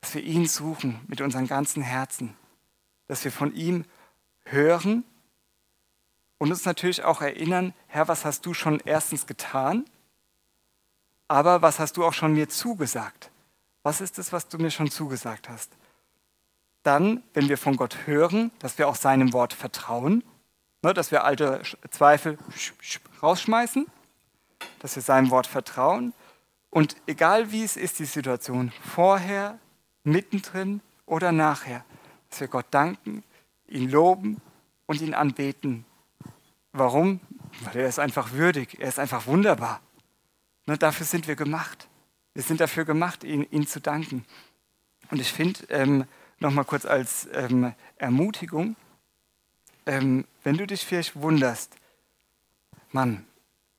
Dass 0.00 0.14
wir 0.14 0.22
ihn 0.22 0.46
suchen 0.46 1.00
mit 1.06 1.20
unserem 1.20 1.46
ganzen 1.46 1.82
Herzen. 1.82 2.36
Dass 3.08 3.24
wir 3.24 3.32
von 3.32 3.54
ihm 3.54 3.84
hören 4.44 5.04
und 6.38 6.50
uns 6.50 6.64
natürlich 6.64 7.04
auch 7.04 7.22
erinnern, 7.22 7.72
Herr, 7.86 8.08
was 8.08 8.24
hast 8.24 8.44
du 8.44 8.52
schon 8.52 8.80
erstens 8.84 9.26
getan? 9.26 9.86
Aber 11.28 11.62
was 11.62 11.78
hast 11.78 11.96
du 11.96 12.04
auch 12.04 12.12
schon 12.12 12.34
mir 12.34 12.48
zugesagt? 12.48 13.30
Was 13.86 14.00
ist 14.00 14.18
es, 14.18 14.32
was 14.32 14.48
du 14.48 14.58
mir 14.58 14.72
schon 14.72 14.90
zugesagt 14.90 15.48
hast? 15.48 15.70
Dann, 16.82 17.22
wenn 17.34 17.48
wir 17.48 17.56
von 17.56 17.76
Gott 17.76 18.08
hören, 18.08 18.50
dass 18.58 18.78
wir 18.78 18.88
auch 18.88 18.96
seinem 18.96 19.32
Wort 19.32 19.52
vertrauen, 19.52 20.24
ne, 20.82 20.92
dass 20.92 21.12
wir 21.12 21.22
alte 21.22 21.62
Zweifel 21.92 22.36
rausschmeißen, 23.22 23.86
dass 24.80 24.96
wir 24.96 25.04
seinem 25.04 25.30
Wort 25.30 25.46
vertrauen 25.46 26.14
und 26.68 26.96
egal 27.06 27.52
wie 27.52 27.62
es 27.62 27.76
ist, 27.76 28.00
die 28.00 28.06
Situation, 28.06 28.72
vorher, 28.92 29.56
mittendrin 30.02 30.80
oder 31.06 31.30
nachher, 31.30 31.84
dass 32.28 32.40
wir 32.40 32.48
Gott 32.48 32.66
danken, 32.72 33.22
ihn 33.68 33.88
loben 33.88 34.40
und 34.86 35.00
ihn 35.00 35.14
anbeten 35.14 35.84
Warum? 36.72 37.20
Weil 37.60 37.82
er 37.82 37.88
ist 37.88 38.00
einfach 38.00 38.32
würdig, 38.32 38.80
er 38.80 38.88
ist 38.88 38.98
einfach 38.98 39.28
wunderbar. 39.28 39.80
Ne, 40.66 40.76
dafür 40.76 41.06
sind 41.06 41.28
wir 41.28 41.36
gemacht. 41.36 41.86
Wir 42.36 42.42
sind 42.42 42.60
dafür 42.60 42.84
gemacht, 42.84 43.24
ihm, 43.24 43.46
ihm 43.50 43.66
zu 43.66 43.80
danken. 43.80 44.26
Und 45.10 45.22
ich 45.22 45.32
finde, 45.32 45.60
ähm, 45.70 46.04
nochmal 46.38 46.66
kurz 46.66 46.84
als 46.84 47.26
ähm, 47.32 47.72
Ermutigung, 47.96 48.76
ähm, 49.86 50.26
wenn 50.44 50.58
du 50.58 50.66
dich 50.66 50.84
vielleicht 50.84 51.16
wunderst, 51.16 51.76
Mann, 52.92 53.24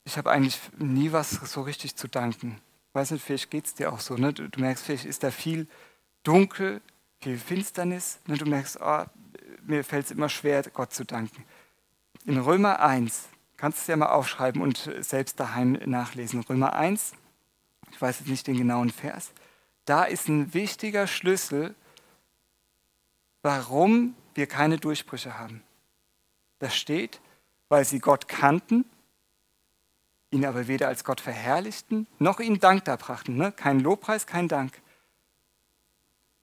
ich 0.06 0.18
habe 0.18 0.32
eigentlich 0.32 0.60
nie 0.80 1.12
was 1.12 1.30
so 1.30 1.62
richtig 1.62 1.98
zu 1.98 2.08
danken. 2.08 2.60
Weiß 2.94 3.12
nicht, 3.12 3.24
vielleicht 3.24 3.52
geht 3.52 3.68
es 3.68 3.76
dir 3.76 3.94
auch 3.94 4.00
so. 4.00 4.16
Ne? 4.16 4.34
Du, 4.34 4.50
du, 4.50 4.60
merkst, 4.60 4.84
vielleicht 4.84 5.06
ist 5.06 5.22
da 5.22 5.30
viel 5.30 5.68
Dunkel, 6.24 6.82
viel 7.22 7.38
Finsternis. 7.38 8.18
Ne? 8.26 8.40
Du 8.40 8.48
merkst, 8.48 8.80
oh, 8.82 9.04
mir 9.68 9.84
fällt 9.84 10.06
es 10.06 10.12
immer 10.12 10.30
schwer, 10.30 10.64
Gott 10.64 10.96
zu 10.96 11.06
danken. 11.06 11.46
In 12.26 12.40
Römer 12.40 12.80
1, 12.80 13.30
kannst 13.56 13.78
du 13.78 13.82
es 13.82 13.88
ja 13.88 13.98
mal 13.98 14.08
aufschreiben 14.08 14.64
und 14.64 14.90
selbst 15.02 15.40
daheim 15.40 15.74
nachlesen. 15.86 16.42
Römer 16.42 16.74
1, 16.74 17.14
ich 17.92 18.02
weiß 18.02 18.20
jetzt 18.20 18.30
nicht 18.30 18.48
den 18.48 18.58
genauen 18.58 18.90
Vers, 18.90 19.32
da 19.86 20.04
ist 20.04 20.28
ein 20.28 20.54
wichtiger 20.54 21.08
Schlüssel, 21.08 21.76
warum 23.42 24.16
wir 24.34 24.48
keine 24.48 24.78
Durchbrüche 24.78 25.38
haben. 25.38 25.64
Da 26.60 26.70
steht, 26.70 27.22
weil 27.70 27.86
sie 27.86 28.00
Gott 28.00 28.28
kannten, 28.28 28.86
ihn 30.32 30.46
aber 30.46 30.68
weder 30.68 30.88
als 30.88 31.04
Gott 31.04 31.22
verherrlichten, 31.22 32.08
noch 32.20 32.40
ihm 32.40 32.60
Dank 32.60 32.86
darbrachten. 32.86 33.38
Ne? 33.38 33.52
Kein 33.52 33.80
Lobpreis, 33.80 34.28
kein 34.28 34.48
Dank. 34.48 34.74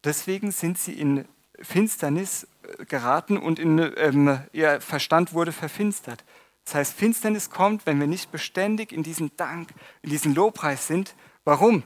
Deswegen 0.04 0.52
sind 0.52 0.78
sie 0.78 0.92
in 0.94 1.26
Finsternis 1.60 2.46
äh, 2.62 2.84
geraten 2.84 3.36
und 3.36 3.58
in, 3.58 3.78
ähm, 3.96 4.40
ihr 4.52 4.80
Verstand 4.80 5.32
wurde 5.32 5.52
verfinstert. 5.52 6.24
Das 6.64 6.74
heißt, 6.74 6.94
Finsternis 6.94 7.50
kommt, 7.50 7.86
wenn 7.86 8.00
wir 8.00 8.06
nicht 8.06 8.32
beständig 8.32 8.92
in 8.92 9.02
diesem 9.02 9.36
Dank, 9.36 9.70
in 10.02 10.10
diesem 10.10 10.34
Lobpreis 10.34 10.86
sind. 10.86 11.14
Warum? 11.44 11.82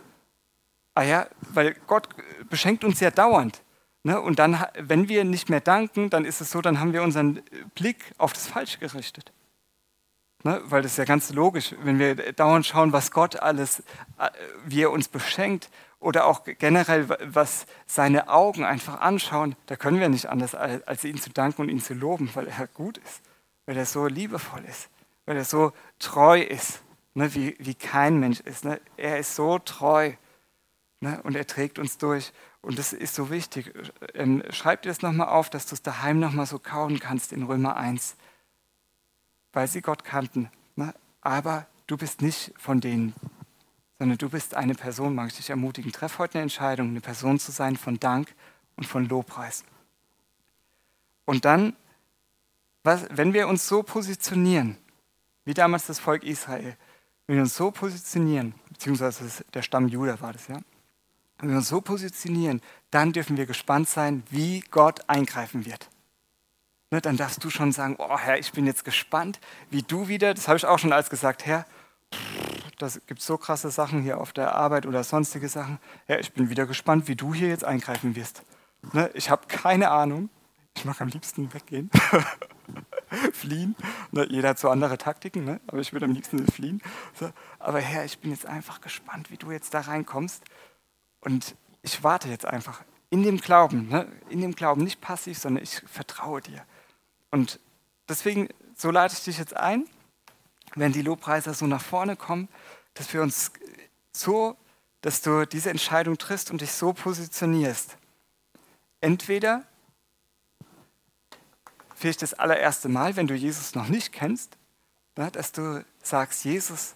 Ah 0.94 1.02
ja, 1.02 1.26
weil 1.40 1.74
Gott 1.86 2.08
beschenkt 2.48 2.84
uns 2.84 3.00
ja 3.00 3.10
dauernd. 3.10 3.62
Ne? 4.02 4.20
Und 4.20 4.38
dann, 4.38 4.64
wenn 4.78 5.08
wir 5.08 5.24
nicht 5.24 5.48
mehr 5.50 5.60
danken, 5.60 6.10
dann 6.10 6.24
ist 6.24 6.40
es 6.40 6.50
so, 6.50 6.60
dann 6.60 6.80
haben 6.80 6.92
wir 6.92 7.02
unseren 7.02 7.42
Blick 7.74 8.12
auf 8.18 8.32
das 8.32 8.46
Falsche 8.46 8.78
gerichtet. 8.78 9.32
Ne? 10.44 10.60
Weil 10.64 10.82
das 10.82 10.92
ist 10.92 10.98
ja 10.98 11.04
ganz 11.04 11.32
logisch, 11.32 11.74
wenn 11.82 11.98
wir 11.98 12.32
dauernd 12.32 12.64
schauen, 12.64 12.92
was 12.92 13.10
Gott 13.10 13.40
alles, 13.40 13.80
äh, 14.18 14.30
wie 14.64 14.82
er 14.82 14.92
uns 14.92 15.08
beschenkt 15.08 15.68
oder 16.00 16.26
auch 16.26 16.44
generell, 16.44 17.08
was 17.08 17.66
seine 17.86 18.28
Augen 18.28 18.64
einfach 18.64 19.00
anschauen, 19.00 19.56
da 19.66 19.74
können 19.74 19.98
wir 19.98 20.08
nicht 20.08 20.26
anders, 20.26 20.54
als 20.54 21.02
ihn 21.02 21.18
zu 21.18 21.30
danken 21.30 21.62
und 21.62 21.68
ihn 21.68 21.80
zu 21.80 21.92
loben, 21.92 22.30
weil 22.34 22.46
er 22.46 22.68
gut 22.68 22.98
ist, 22.98 23.20
weil 23.66 23.76
er 23.76 23.86
so 23.86 24.06
liebevoll 24.06 24.64
ist, 24.64 24.88
weil 25.26 25.36
er 25.36 25.44
so 25.44 25.72
treu 25.98 26.40
ist, 26.40 26.82
ne? 27.18 27.34
wie, 27.34 27.56
wie 27.58 27.74
kein 27.74 28.18
Mensch 28.18 28.40
ist. 28.40 28.64
Ne? 28.64 28.80
Er 28.96 29.18
ist 29.18 29.34
so 29.34 29.58
treu 29.58 30.12
ne? 31.00 31.20
und 31.22 31.36
er 31.36 31.46
trägt 31.46 31.78
uns 31.78 31.98
durch. 31.98 32.32
Und 32.60 32.78
das 32.78 32.92
ist 32.92 33.14
so 33.14 33.30
wichtig. 33.30 33.72
Ähm, 34.14 34.42
schreib 34.50 34.82
dir 34.82 34.88
das 34.88 35.02
nochmal 35.02 35.28
auf, 35.28 35.50
dass 35.50 35.66
du 35.66 35.74
es 35.74 35.82
daheim 35.82 36.18
nochmal 36.18 36.46
so 36.46 36.58
kauen 36.58 36.98
kannst 36.98 37.32
in 37.32 37.44
Römer 37.44 37.76
1 37.76 38.16
weil 39.52 39.66
sie 39.66 39.80
Gott 39.80 40.04
kannten. 40.04 40.50
Ne? 40.76 40.94
Aber 41.20 41.66
du 41.86 41.96
bist 41.96 42.22
nicht 42.22 42.52
von 42.58 42.80
denen, 42.80 43.14
sondern 43.98 44.18
du 44.18 44.28
bist 44.28 44.54
eine 44.54 44.74
Person, 44.74 45.14
mag 45.14 45.28
ich 45.28 45.36
dich 45.36 45.50
ermutigen. 45.50 45.92
Treff 45.92 46.18
heute 46.18 46.34
eine 46.34 46.42
Entscheidung, 46.42 46.88
eine 46.88 47.00
Person 47.00 47.38
zu 47.38 47.50
sein 47.52 47.76
von 47.76 47.98
Dank 47.98 48.32
und 48.76 48.86
von 48.86 49.08
Lobpreis. 49.08 49.64
Und 51.24 51.44
dann, 51.44 51.74
was, 52.84 53.06
wenn 53.10 53.34
wir 53.34 53.48
uns 53.48 53.66
so 53.66 53.82
positionieren, 53.82 54.78
wie 55.44 55.54
damals 55.54 55.86
das 55.86 55.98
Volk 55.98 56.22
Israel, 56.22 56.76
wenn 57.28 57.36
wir 57.36 57.42
uns 57.42 57.54
so 57.54 57.70
positionieren, 57.70 58.54
beziehungsweise 58.70 59.44
der 59.54 59.62
Stamm 59.62 59.86
Juda 59.86 60.20
war 60.20 60.32
das, 60.32 60.48
ja, 60.48 60.58
wenn 61.38 61.50
wir 61.50 61.58
uns 61.58 61.68
so 61.68 61.80
positionieren, 61.80 62.60
dann 62.90 63.12
dürfen 63.12 63.36
wir 63.36 63.46
gespannt 63.46 63.88
sein, 63.88 64.24
wie 64.30 64.64
Gott 64.72 65.08
eingreifen 65.08 65.64
wird 65.64 65.88
ne, 66.90 67.00
dann 67.00 67.16
darfst 67.16 67.42
du 67.44 67.50
schon 67.50 67.72
sagen, 67.72 67.96
oh 67.98 68.18
Herr, 68.18 68.38
ich 68.38 68.52
bin 68.52 68.66
jetzt 68.66 68.84
gespannt, 68.84 69.40
wie 69.70 69.82
du 69.82 70.08
wieder, 70.08 70.34
das 70.34 70.48
habe 70.48 70.56
ich 70.56 70.66
auch 70.66 70.78
schon 70.78 70.92
als 70.92 71.10
gesagt, 71.10 71.46
Herr, 71.46 71.66
das 72.78 73.00
gibt 73.06 73.20
so 73.20 73.36
krasse 73.36 73.70
Sachen 73.70 74.02
hier 74.02 74.20
auf 74.20 74.32
der 74.32 74.54
Arbeit 74.54 74.86
oder 74.86 75.02
sonstige 75.02 75.48
Sachen. 75.48 75.78
Herr, 76.06 76.20
ich 76.20 76.32
bin 76.32 76.48
wieder 76.48 76.66
gespannt, 76.66 77.08
wie 77.08 77.16
du 77.16 77.34
hier 77.34 77.48
jetzt 77.48 77.64
eingreifen 77.64 78.14
wirst. 78.14 78.42
Ne, 78.92 79.10
ich 79.14 79.30
habe 79.30 79.46
keine 79.48 79.90
Ahnung. 79.90 80.30
Ich 80.76 80.84
mag 80.84 81.00
am 81.00 81.08
liebsten 81.08 81.52
weggehen, 81.52 81.90
fliehen. 83.32 83.74
Ne, 84.12 84.26
jeder 84.28 84.50
hat 84.50 84.58
so 84.58 84.70
andere 84.70 84.98
Taktiken, 84.98 85.44
ne? 85.44 85.60
aber 85.66 85.78
ich 85.78 85.92
würde 85.92 86.06
am 86.06 86.12
liebsten 86.12 86.46
fliehen. 86.46 86.82
So, 87.14 87.30
aber 87.58 87.80
Herr, 87.80 88.04
ich 88.04 88.18
bin 88.18 88.30
jetzt 88.30 88.46
einfach 88.46 88.80
gespannt, 88.80 89.30
wie 89.30 89.36
du 89.36 89.50
jetzt 89.50 89.74
da 89.74 89.80
reinkommst. 89.80 90.42
Und 91.20 91.56
ich 91.82 92.02
warte 92.02 92.28
jetzt 92.28 92.44
einfach 92.44 92.82
in 93.10 93.22
dem 93.22 93.38
Glauben, 93.38 93.88
ne? 93.88 94.06
in 94.28 94.40
dem 94.40 94.54
Glauben, 94.54 94.84
nicht 94.84 95.00
passiv, 95.00 95.38
sondern 95.38 95.62
ich 95.62 95.82
vertraue 95.86 96.40
dir. 96.40 96.64
Und 97.30 97.60
deswegen, 98.08 98.48
so 98.74 98.90
lade 98.90 99.14
ich 99.14 99.24
dich 99.24 99.38
jetzt 99.38 99.56
ein, 99.56 99.84
wenn 100.74 100.92
die 100.92 101.02
Lobpreiser 101.02 101.54
so 101.54 101.66
nach 101.66 101.82
vorne 101.82 102.16
kommen, 102.16 102.48
dass 102.94 103.12
wir 103.12 103.22
uns 103.22 103.52
so, 104.12 104.56
dass 105.00 105.22
du 105.22 105.46
diese 105.46 105.70
Entscheidung 105.70 106.18
triffst 106.18 106.50
und 106.50 106.60
dich 106.60 106.72
so 106.72 106.92
positionierst. 106.92 107.96
Entweder 109.00 109.64
vielleicht 111.98 112.22
das 112.22 112.34
allererste 112.34 112.88
Mal, 112.88 113.16
wenn 113.16 113.26
du 113.26 113.34
Jesus 113.34 113.74
noch 113.74 113.88
nicht 113.88 114.12
kennst, 114.12 114.56
ne, 115.16 115.30
dass 115.30 115.52
du 115.52 115.84
sagst, 116.02 116.44
Jesus, 116.44 116.94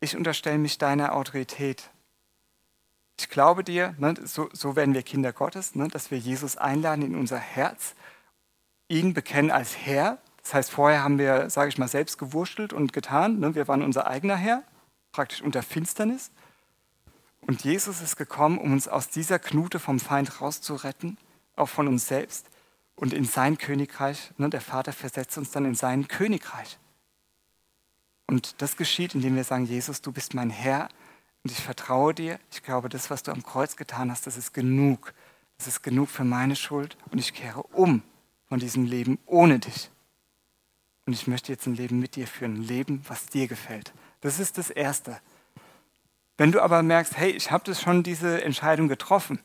ich 0.00 0.16
unterstelle 0.16 0.58
mich 0.58 0.78
deiner 0.78 1.14
Autorität. 1.14 1.90
Ich 3.18 3.28
glaube 3.28 3.62
dir, 3.62 3.94
ne, 3.98 4.14
so, 4.24 4.48
so 4.52 4.76
werden 4.76 4.94
wir 4.94 5.02
Kinder 5.02 5.32
Gottes, 5.32 5.74
ne, 5.74 5.88
dass 5.88 6.10
wir 6.10 6.18
Jesus 6.18 6.56
einladen 6.56 7.02
in 7.02 7.14
unser 7.14 7.38
Herz 7.38 7.94
ihn 8.88 9.14
bekennen 9.14 9.50
als 9.50 9.76
Herr. 9.76 10.18
Das 10.42 10.54
heißt, 10.54 10.70
vorher 10.72 11.04
haben 11.04 11.18
wir, 11.18 11.50
sage 11.50 11.68
ich 11.68 11.78
mal, 11.78 11.88
selbst 11.88 12.18
gewurschtelt 12.18 12.72
und 12.72 12.92
getan. 12.92 13.54
Wir 13.54 13.68
waren 13.68 13.82
unser 13.82 14.06
eigener 14.06 14.36
Herr, 14.36 14.64
praktisch 15.12 15.42
unter 15.42 15.62
Finsternis. 15.62 16.32
Und 17.42 17.62
Jesus 17.62 18.00
ist 18.00 18.16
gekommen, 18.16 18.58
um 18.58 18.72
uns 18.72 18.88
aus 18.88 19.08
dieser 19.08 19.38
Knute 19.38 19.78
vom 19.78 20.00
Feind 20.00 20.40
rauszuretten, 20.40 21.16
auch 21.56 21.68
von 21.68 21.86
uns 21.86 22.08
selbst 22.08 22.49
und 23.00 23.14
in 23.14 23.24
sein 23.24 23.56
Königreich. 23.56 24.30
Ne? 24.36 24.50
Der 24.50 24.60
Vater 24.60 24.92
versetzt 24.92 25.38
uns 25.38 25.50
dann 25.50 25.64
in 25.64 25.74
sein 25.74 26.06
Königreich. 26.06 26.78
Und 28.26 28.60
das 28.60 28.76
geschieht, 28.76 29.14
indem 29.14 29.36
wir 29.36 29.44
sagen, 29.44 29.64
Jesus, 29.64 30.02
du 30.02 30.12
bist 30.12 30.34
mein 30.34 30.50
Herr 30.50 30.88
und 31.42 31.50
ich 31.50 31.60
vertraue 31.60 32.12
dir. 32.12 32.38
Ich 32.52 32.62
glaube, 32.62 32.90
das, 32.90 33.08
was 33.08 33.22
du 33.22 33.32
am 33.32 33.42
Kreuz 33.42 33.76
getan 33.76 34.10
hast, 34.10 34.26
das 34.26 34.36
ist 34.36 34.52
genug. 34.52 35.14
Das 35.56 35.66
ist 35.66 35.82
genug 35.82 36.10
für 36.10 36.24
meine 36.24 36.56
Schuld 36.56 36.98
und 37.10 37.18
ich 37.18 37.32
kehre 37.32 37.62
um 37.62 38.02
von 38.48 38.60
diesem 38.60 38.84
Leben 38.84 39.18
ohne 39.24 39.58
dich. 39.58 39.90
Und 41.06 41.14
ich 41.14 41.26
möchte 41.26 41.50
jetzt 41.50 41.66
ein 41.66 41.74
Leben 41.74 42.00
mit 42.00 42.16
dir 42.16 42.26
führen, 42.26 42.56
ein 42.56 42.62
Leben, 42.62 43.02
was 43.08 43.26
dir 43.26 43.48
gefällt. 43.48 43.94
Das 44.20 44.38
ist 44.38 44.58
das 44.58 44.68
Erste. 44.68 45.18
Wenn 46.36 46.52
du 46.52 46.60
aber 46.60 46.82
merkst, 46.82 47.16
hey, 47.16 47.30
ich 47.30 47.50
habe 47.50 47.64
das 47.64 47.80
schon 47.80 48.02
diese 48.02 48.44
Entscheidung 48.44 48.88
getroffen, 48.88 49.40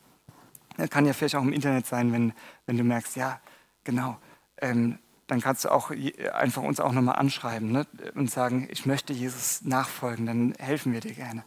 kann 0.90 1.06
ja 1.06 1.12
vielleicht 1.12 1.36
auch 1.36 1.42
im 1.42 1.52
Internet 1.52 1.86
sein, 1.86 2.12
wenn, 2.12 2.32
wenn 2.66 2.76
du 2.76 2.84
merkst, 2.84 3.16
ja, 3.16 3.40
genau, 3.84 4.18
ähm, 4.58 4.98
dann 5.26 5.40
kannst 5.40 5.64
du 5.64 5.70
auch 5.70 5.90
einfach 6.32 6.62
uns 6.62 6.78
auch 6.78 6.92
nochmal 6.92 7.16
anschreiben 7.16 7.72
ne, 7.72 7.86
und 8.14 8.30
sagen, 8.30 8.68
ich 8.70 8.86
möchte 8.86 9.12
Jesus 9.12 9.62
nachfolgen, 9.62 10.26
dann 10.26 10.54
helfen 10.58 10.92
wir 10.92 11.00
dir 11.00 11.14
gerne. 11.14 11.44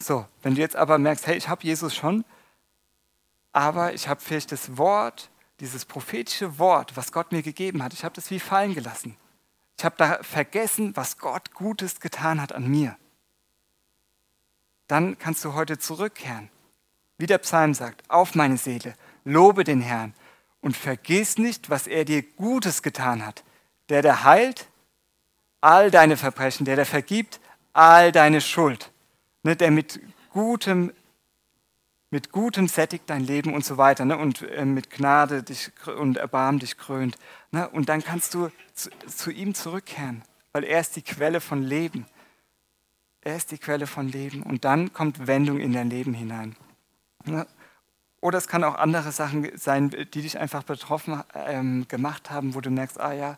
So, 0.00 0.26
wenn 0.42 0.54
du 0.54 0.60
jetzt 0.60 0.76
aber 0.76 0.98
merkst, 0.98 1.26
hey, 1.26 1.36
ich 1.36 1.48
habe 1.48 1.64
Jesus 1.64 1.94
schon, 1.94 2.24
aber 3.52 3.94
ich 3.94 4.08
habe 4.08 4.20
vielleicht 4.20 4.52
das 4.52 4.76
Wort 4.76 5.30
dieses 5.60 5.84
prophetische 5.84 6.58
Wort, 6.58 6.96
was 6.96 7.12
Gott 7.12 7.32
mir 7.32 7.42
gegeben 7.42 7.82
hat, 7.82 7.92
ich 7.92 8.04
habe 8.04 8.14
das 8.14 8.30
wie 8.30 8.40
fallen 8.40 8.74
gelassen. 8.74 9.16
Ich 9.78 9.84
habe 9.84 9.94
da 9.96 10.22
vergessen, 10.22 10.96
was 10.96 11.18
Gott 11.18 11.54
Gutes 11.54 12.00
getan 12.00 12.40
hat 12.40 12.52
an 12.52 12.68
mir. 12.68 12.96
Dann 14.86 15.18
kannst 15.18 15.44
du 15.44 15.54
heute 15.54 15.78
zurückkehren. 15.78 16.50
Wie 17.22 17.26
der 17.26 17.38
Psalm 17.38 17.72
sagt, 17.72 18.02
auf 18.10 18.34
meine 18.34 18.56
Seele, 18.56 18.94
lobe 19.22 19.62
den 19.62 19.80
Herrn 19.80 20.12
und 20.60 20.76
vergiss 20.76 21.38
nicht, 21.38 21.70
was 21.70 21.86
er 21.86 22.04
dir 22.04 22.20
Gutes 22.20 22.82
getan 22.82 23.24
hat. 23.24 23.44
Der, 23.90 24.02
der 24.02 24.24
heilt 24.24 24.66
all 25.60 25.92
deine 25.92 26.16
Verbrechen, 26.16 26.66
der, 26.66 26.74
der 26.74 26.84
vergibt 26.84 27.38
all 27.72 28.10
deine 28.10 28.40
Schuld, 28.40 28.90
ne, 29.44 29.54
der 29.54 29.70
mit 29.70 30.00
gutem 30.30 30.92
mit 32.10 32.32
Gutem 32.32 32.66
sättigt 32.66 33.04
dein 33.06 33.22
Leben 33.22 33.54
und 33.54 33.64
so 33.64 33.76
weiter 33.76 34.04
ne? 34.04 34.18
und 34.18 34.42
äh, 34.42 34.64
mit 34.64 34.90
Gnade 34.90 35.44
dich 35.44 35.70
und 35.96 36.16
Erbarm 36.16 36.58
dich 36.58 36.76
krönt. 36.76 37.16
Ne? 37.52 37.68
Und 37.68 37.88
dann 37.88 38.02
kannst 38.02 38.34
du 38.34 38.50
zu, 38.74 38.90
zu, 39.06 39.30
ihm 39.30 39.54
zurückkehren, 39.54 40.22
weil 40.50 40.64
er 40.64 40.80
ist 40.80 40.96
die 40.96 41.02
Quelle 41.02 41.40
von 41.40 41.62
Leben. 41.62 42.04
Er 43.20 43.36
ist 43.36 43.52
die 43.52 43.58
Quelle 43.58 43.86
von 43.86 44.08
Leben 44.08 44.42
und 44.42 44.64
dann 44.64 44.92
kommt 44.92 45.28
Wendung 45.28 45.60
in 45.60 45.72
dein 45.72 45.88
Leben 45.88 46.14
hinein. 46.14 46.56
Ne? 47.26 47.46
Oder 48.20 48.38
es 48.38 48.46
kann 48.46 48.62
auch 48.62 48.76
andere 48.76 49.10
Sachen 49.10 49.50
sein, 49.58 49.90
die 49.90 50.22
dich 50.22 50.38
einfach 50.38 50.62
betroffen 50.62 51.22
ähm, 51.34 51.86
gemacht 51.88 52.30
haben, 52.30 52.54
wo 52.54 52.60
du 52.60 52.70
merkst, 52.70 53.00
ah 53.00 53.12
ja, 53.12 53.36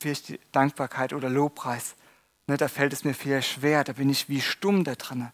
vielleicht 0.00 0.28
die 0.28 0.40
Dankbarkeit 0.50 1.12
oder 1.12 1.28
Lobpreis. 1.28 1.94
Ne, 2.46 2.56
da 2.56 2.68
fällt 2.68 2.92
es 2.92 3.04
mir 3.04 3.14
viel 3.14 3.40
schwer, 3.42 3.84
da 3.84 3.92
bin 3.92 4.10
ich 4.10 4.28
wie 4.28 4.40
stumm 4.40 4.84
da 4.84 4.94
drin. 4.94 5.28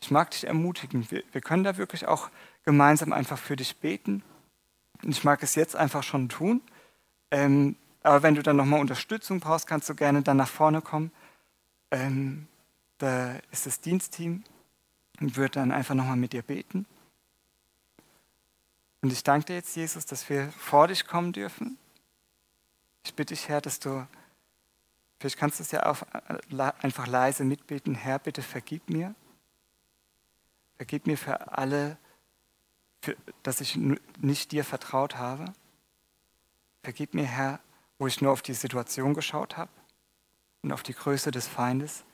Ich 0.00 0.10
mag 0.10 0.30
dich 0.30 0.46
ermutigen. 0.46 1.10
Wir, 1.10 1.22
wir 1.32 1.40
können 1.40 1.64
da 1.64 1.76
wirklich 1.76 2.06
auch 2.06 2.28
gemeinsam 2.64 3.12
einfach 3.12 3.38
für 3.38 3.56
dich 3.56 3.76
beten. 3.78 4.22
Und 5.02 5.10
ich 5.10 5.24
mag 5.24 5.42
es 5.42 5.54
jetzt 5.54 5.74
einfach 5.74 6.02
schon 6.02 6.28
tun. 6.28 6.60
Ähm, 7.30 7.76
aber 8.02 8.22
wenn 8.22 8.34
du 8.34 8.42
dann 8.42 8.56
nochmal 8.56 8.80
Unterstützung 8.80 9.40
brauchst, 9.40 9.66
kannst 9.66 9.88
du 9.88 9.94
gerne 9.94 10.22
dann 10.22 10.36
nach 10.36 10.48
vorne 10.48 10.82
kommen. 10.82 11.12
Ähm, 11.90 12.46
da 12.98 13.36
ist 13.50 13.66
das 13.66 13.80
Dienstteam 13.80 14.44
und 15.20 15.36
wird 15.36 15.56
dann 15.56 15.72
einfach 15.72 15.94
nochmal 15.94 16.16
mit 16.16 16.32
dir 16.32 16.42
beten. 16.42 16.86
Und 19.02 19.12
ich 19.12 19.24
danke 19.24 19.46
dir 19.46 19.54
jetzt, 19.56 19.74
Jesus, 19.74 20.06
dass 20.06 20.28
wir 20.30 20.50
vor 20.52 20.88
dich 20.88 21.06
kommen 21.06 21.32
dürfen. 21.32 21.76
Ich 23.04 23.14
bitte 23.14 23.34
dich, 23.34 23.48
Herr, 23.48 23.60
dass 23.60 23.80
du, 23.80 24.06
vielleicht 25.18 25.36
kannst 25.36 25.58
du 25.58 25.64
es 25.64 25.72
ja 25.72 25.86
auch 25.86 26.02
äh, 26.12 26.72
einfach 26.80 27.08
leise 27.08 27.44
mitbeten, 27.44 27.96
Herr, 27.96 28.20
bitte 28.20 28.42
vergib 28.42 28.88
mir. 28.88 29.14
Vergib 30.76 31.06
mir 31.06 31.18
für 31.18 31.52
alle, 31.58 31.98
für, 33.02 33.16
dass 33.42 33.60
ich 33.60 33.76
nicht 34.20 34.52
dir 34.52 34.64
vertraut 34.64 35.16
habe. 35.16 35.46
Vergib 36.84 37.14
mir, 37.14 37.26
Herr, 37.26 37.58
wo 37.98 38.06
ich 38.06 38.20
nur 38.20 38.30
auf 38.30 38.42
die 38.42 38.54
Situation 38.54 39.14
geschaut 39.14 39.56
habe 39.56 39.70
und 40.62 40.72
auf 40.72 40.84
die 40.84 40.94
Größe 40.94 41.32
des 41.32 41.48
Feindes 41.48 42.04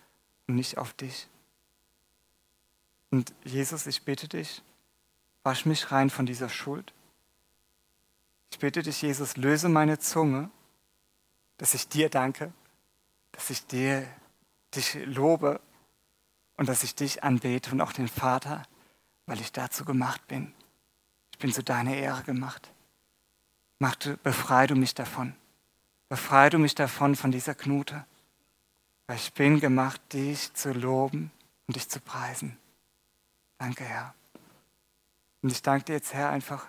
und 0.47 0.55
nicht 0.55 0.78
auf 0.78 0.95
dich. 0.95 1.28
Und 3.11 3.34
Jesus, 3.45 3.86
ich 3.86 4.03
bitte 4.03 4.26
dich, 4.28 4.62
wasch 5.49 5.65
mich 5.65 5.91
rein 5.93 6.11
von 6.11 6.27
dieser 6.27 6.51
Schuld. 6.51 6.93
Ich 8.51 8.59
bitte 8.59 8.83
dich, 8.83 9.01
Jesus, 9.01 9.39
löse 9.39 9.71
meine 9.71 9.99
Zunge, 9.99 10.51
dass 11.57 11.73
ich 11.73 11.89
dir 11.89 12.11
danke, 12.11 12.53
dass 13.33 13.49
ich 13.49 13.67
dir 13.67 14.07
dich 14.75 14.99
lobe 15.07 15.59
und 16.59 16.69
dass 16.69 16.83
ich 16.83 16.95
dich 16.95 17.25
anbete 17.25 17.71
und 17.71 17.81
auch 17.81 17.95
den 17.95 18.09
Vater, 18.09 18.63
weil 19.25 19.41
ich 19.41 19.51
dazu 19.51 19.87
gemacht 19.87 20.27
bin. 20.29 20.53
Ich 21.33 21.39
bin 21.39 21.51
zu 21.51 21.63
deiner 21.63 21.95
Ehre 21.95 22.25
gemacht. 22.25 22.71
Mach 23.79 23.95
du, 23.95 24.19
befrei 24.19 24.67
du 24.67 24.75
mich 24.75 24.95
davon. 24.95 25.35
Befrei 26.11 26.51
du 26.51 26.59
mich 26.59 26.75
davon, 26.75 27.17
von 27.17 27.33
dieser 27.33 27.55
Knute. 27.55 28.05
Weil 29.07 29.17
ich 29.17 29.33
bin 29.33 29.61
gemacht, 29.61 30.13
dich 30.13 30.53
zu 30.53 30.75
loben 30.75 31.31
und 31.67 31.77
dich 31.77 31.89
zu 31.89 32.01
preisen. 32.01 32.59
Danke, 33.57 33.85
Herr. 33.85 34.15
Und 35.43 35.53
ich 35.53 35.62
danke 35.62 35.86
dir 35.86 35.93
jetzt, 35.95 36.14
Herr, 36.14 36.30
einfach, 36.30 36.66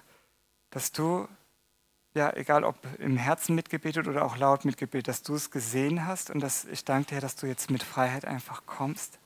dass 0.69 0.91
du, 0.91 1.27
ja, 2.13 2.33
egal 2.35 2.63
ob 2.63 2.77
im 2.99 3.17
Herzen 3.17 3.55
mitgebetet 3.55 4.07
oder 4.07 4.25
auch 4.25 4.37
laut 4.37 4.65
mitgebetet, 4.65 5.07
dass 5.07 5.23
du 5.23 5.35
es 5.35 5.51
gesehen 5.51 6.05
hast 6.05 6.29
und 6.29 6.39
dass 6.39 6.65
ich 6.65 6.85
danke 6.85 7.15
dir, 7.15 7.21
dass 7.21 7.35
du 7.35 7.47
jetzt 7.47 7.71
mit 7.71 7.83
Freiheit 7.83 8.25
einfach 8.25 8.65
kommst 8.65 9.19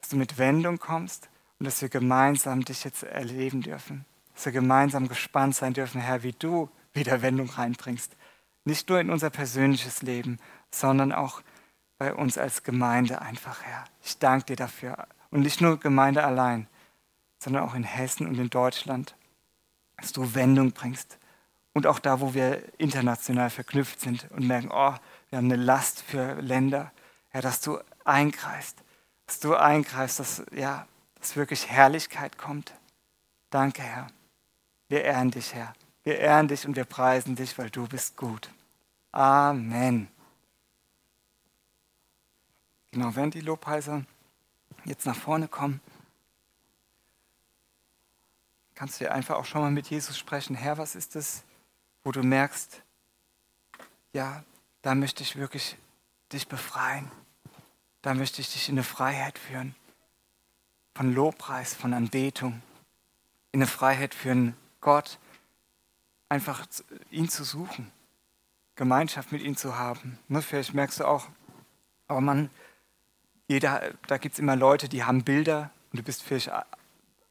dass 0.00 0.10
du 0.10 0.16
mit 0.16 0.38
Wendung 0.38 0.78
kommst 0.78 1.28
und 1.58 1.66
dass 1.66 1.82
wir 1.82 1.88
gemeinsam 1.88 2.64
dich 2.64 2.84
jetzt 2.84 3.02
erleben 3.02 3.62
dürfen. 3.62 4.04
Dass 4.34 4.46
wir 4.46 4.52
gemeinsam 4.52 5.08
gespannt 5.08 5.56
sein 5.56 5.74
dürfen, 5.74 6.00
Herr, 6.00 6.22
wie 6.22 6.32
du 6.32 6.70
wieder 6.92 7.22
Wendung 7.22 7.50
reinbringst. 7.50 8.16
Nicht 8.64 8.88
nur 8.88 9.00
in 9.00 9.10
unser 9.10 9.30
persönliches 9.30 10.02
Leben, 10.02 10.38
sondern 10.70 11.12
auch 11.12 11.42
bei 11.98 12.14
uns 12.14 12.38
als 12.38 12.62
Gemeinde 12.62 13.20
einfach, 13.20 13.62
Herr. 13.62 13.84
Ich 14.02 14.18
danke 14.18 14.46
dir 14.46 14.56
dafür. 14.56 15.08
Und 15.30 15.40
nicht 15.40 15.60
nur 15.60 15.80
Gemeinde 15.80 16.24
allein, 16.24 16.68
sondern 17.38 17.62
auch 17.62 17.74
in 17.74 17.84
Hessen 17.84 18.26
und 18.26 18.38
in 18.38 18.50
Deutschland, 18.50 19.14
dass 19.96 20.12
du 20.12 20.34
Wendung 20.34 20.72
bringst. 20.72 21.18
Und 21.72 21.86
auch 21.86 21.98
da, 21.98 22.20
wo 22.20 22.34
wir 22.34 22.62
international 22.78 23.50
verknüpft 23.50 24.00
sind 24.00 24.28
und 24.32 24.46
merken, 24.46 24.70
oh, 24.72 24.94
wir 25.30 25.38
haben 25.38 25.44
eine 25.44 25.56
Last 25.56 26.02
für 26.02 26.34
Länder, 26.40 26.92
Herr, 27.30 27.42
dass 27.42 27.60
du 27.60 27.78
eingreifst, 28.04 28.82
dass 29.26 29.40
du 29.40 29.54
eingreifst, 29.54 30.18
dass, 30.18 30.42
ja, 30.52 30.86
dass 31.20 31.36
wirklich 31.36 31.68
Herrlichkeit 31.68 32.38
kommt. 32.38 32.72
Danke, 33.50 33.82
Herr. 33.82 34.08
Wir 34.88 35.04
ehren 35.04 35.30
dich, 35.30 35.54
Herr. 35.54 35.74
Wir 36.02 36.18
ehren 36.18 36.48
dich 36.48 36.66
und 36.66 36.74
wir 36.74 36.84
preisen 36.84 37.36
dich, 37.36 37.58
weil 37.58 37.70
du 37.70 37.86
bist 37.86 38.16
gut. 38.16 38.50
Amen. 39.12 40.08
Genau, 42.90 43.14
während 43.14 43.34
die 43.34 43.40
Lobheiser 43.40 44.04
jetzt 44.84 45.06
nach 45.06 45.16
vorne 45.16 45.48
kommen, 45.48 45.80
kannst 48.78 49.00
du 49.00 49.04
dir 49.06 49.10
einfach 49.12 49.34
auch 49.34 49.44
schon 49.44 49.60
mal 49.60 49.72
mit 49.72 49.90
Jesus 49.90 50.16
sprechen. 50.16 50.54
Herr, 50.54 50.78
was 50.78 50.94
ist 50.94 51.16
es, 51.16 51.42
wo 52.04 52.12
du 52.12 52.22
merkst, 52.22 52.80
ja, 54.12 54.44
da 54.82 54.94
möchte 54.94 55.24
ich 55.24 55.34
wirklich 55.34 55.76
dich 56.32 56.46
befreien. 56.46 57.10
Da 58.02 58.14
möchte 58.14 58.40
ich 58.40 58.52
dich 58.52 58.68
in 58.68 58.76
eine 58.76 58.84
Freiheit 58.84 59.36
führen. 59.36 59.74
Von 60.94 61.12
Lobpreis, 61.12 61.74
von 61.74 61.92
Anbetung. 61.92 62.62
In 63.50 63.60
eine 63.60 63.66
Freiheit 63.66 64.14
führen, 64.14 64.54
Gott 64.80 65.18
einfach 66.28 66.64
ihn 67.10 67.28
zu 67.28 67.42
suchen. 67.42 67.90
Gemeinschaft 68.76 69.32
mit 69.32 69.42
ihm 69.42 69.56
zu 69.56 69.76
haben. 69.76 70.20
Ne, 70.28 70.40
vielleicht 70.40 70.72
merkst 70.72 71.00
du 71.00 71.04
auch, 71.04 71.26
aber 72.06 72.20
man, 72.20 72.48
jeder, 73.48 73.90
da 74.06 74.18
gibt 74.18 74.34
es 74.34 74.38
immer 74.38 74.54
Leute, 74.54 74.88
die 74.88 75.02
haben 75.02 75.24
Bilder 75.24 75.72
und 75.90 75.98
du 75.98 76.04
bist 76.04 76.22
vielleicht 76.22 76.52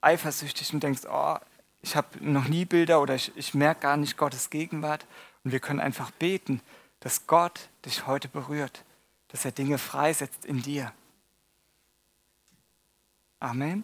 eifersüchtig 0.02 0.74
und 0.74 0.82
denkst, 0.82 1.04
oh, 1.10 1.36
ich 1.82 1.96
habe 1.96 2.08
noch 2.20 2.48
nie 2.48 2.66
Bilder 2.66 3.02
oder 3.02 3.16
ich, 3.16 3.32
ich 3.36 3.54
merke 3.54 3.82
gar 3.82 3.98
nicht 3.98 4.18
Gottes 4.18 4.50
Gegenwart. 4.50 5.06
Und 5.44 5.52
wir 5.52 5.60
können 5.60 5.80
einfach 5.80 6.12
beten, 6.12 6.62
dass 7.00 7.28
Gott 7.28 7.70
dich 7.86 8.08
heute 8.08 8.28
berührt 8.28 8.84
dass 9.30 9.46
er 9.46 9.52
Dinge 9.52 9.78
freisetzt 9.78 10.46
in 10.46 10.62
dir. 10.62 10.94
Amen. 13.40 13.84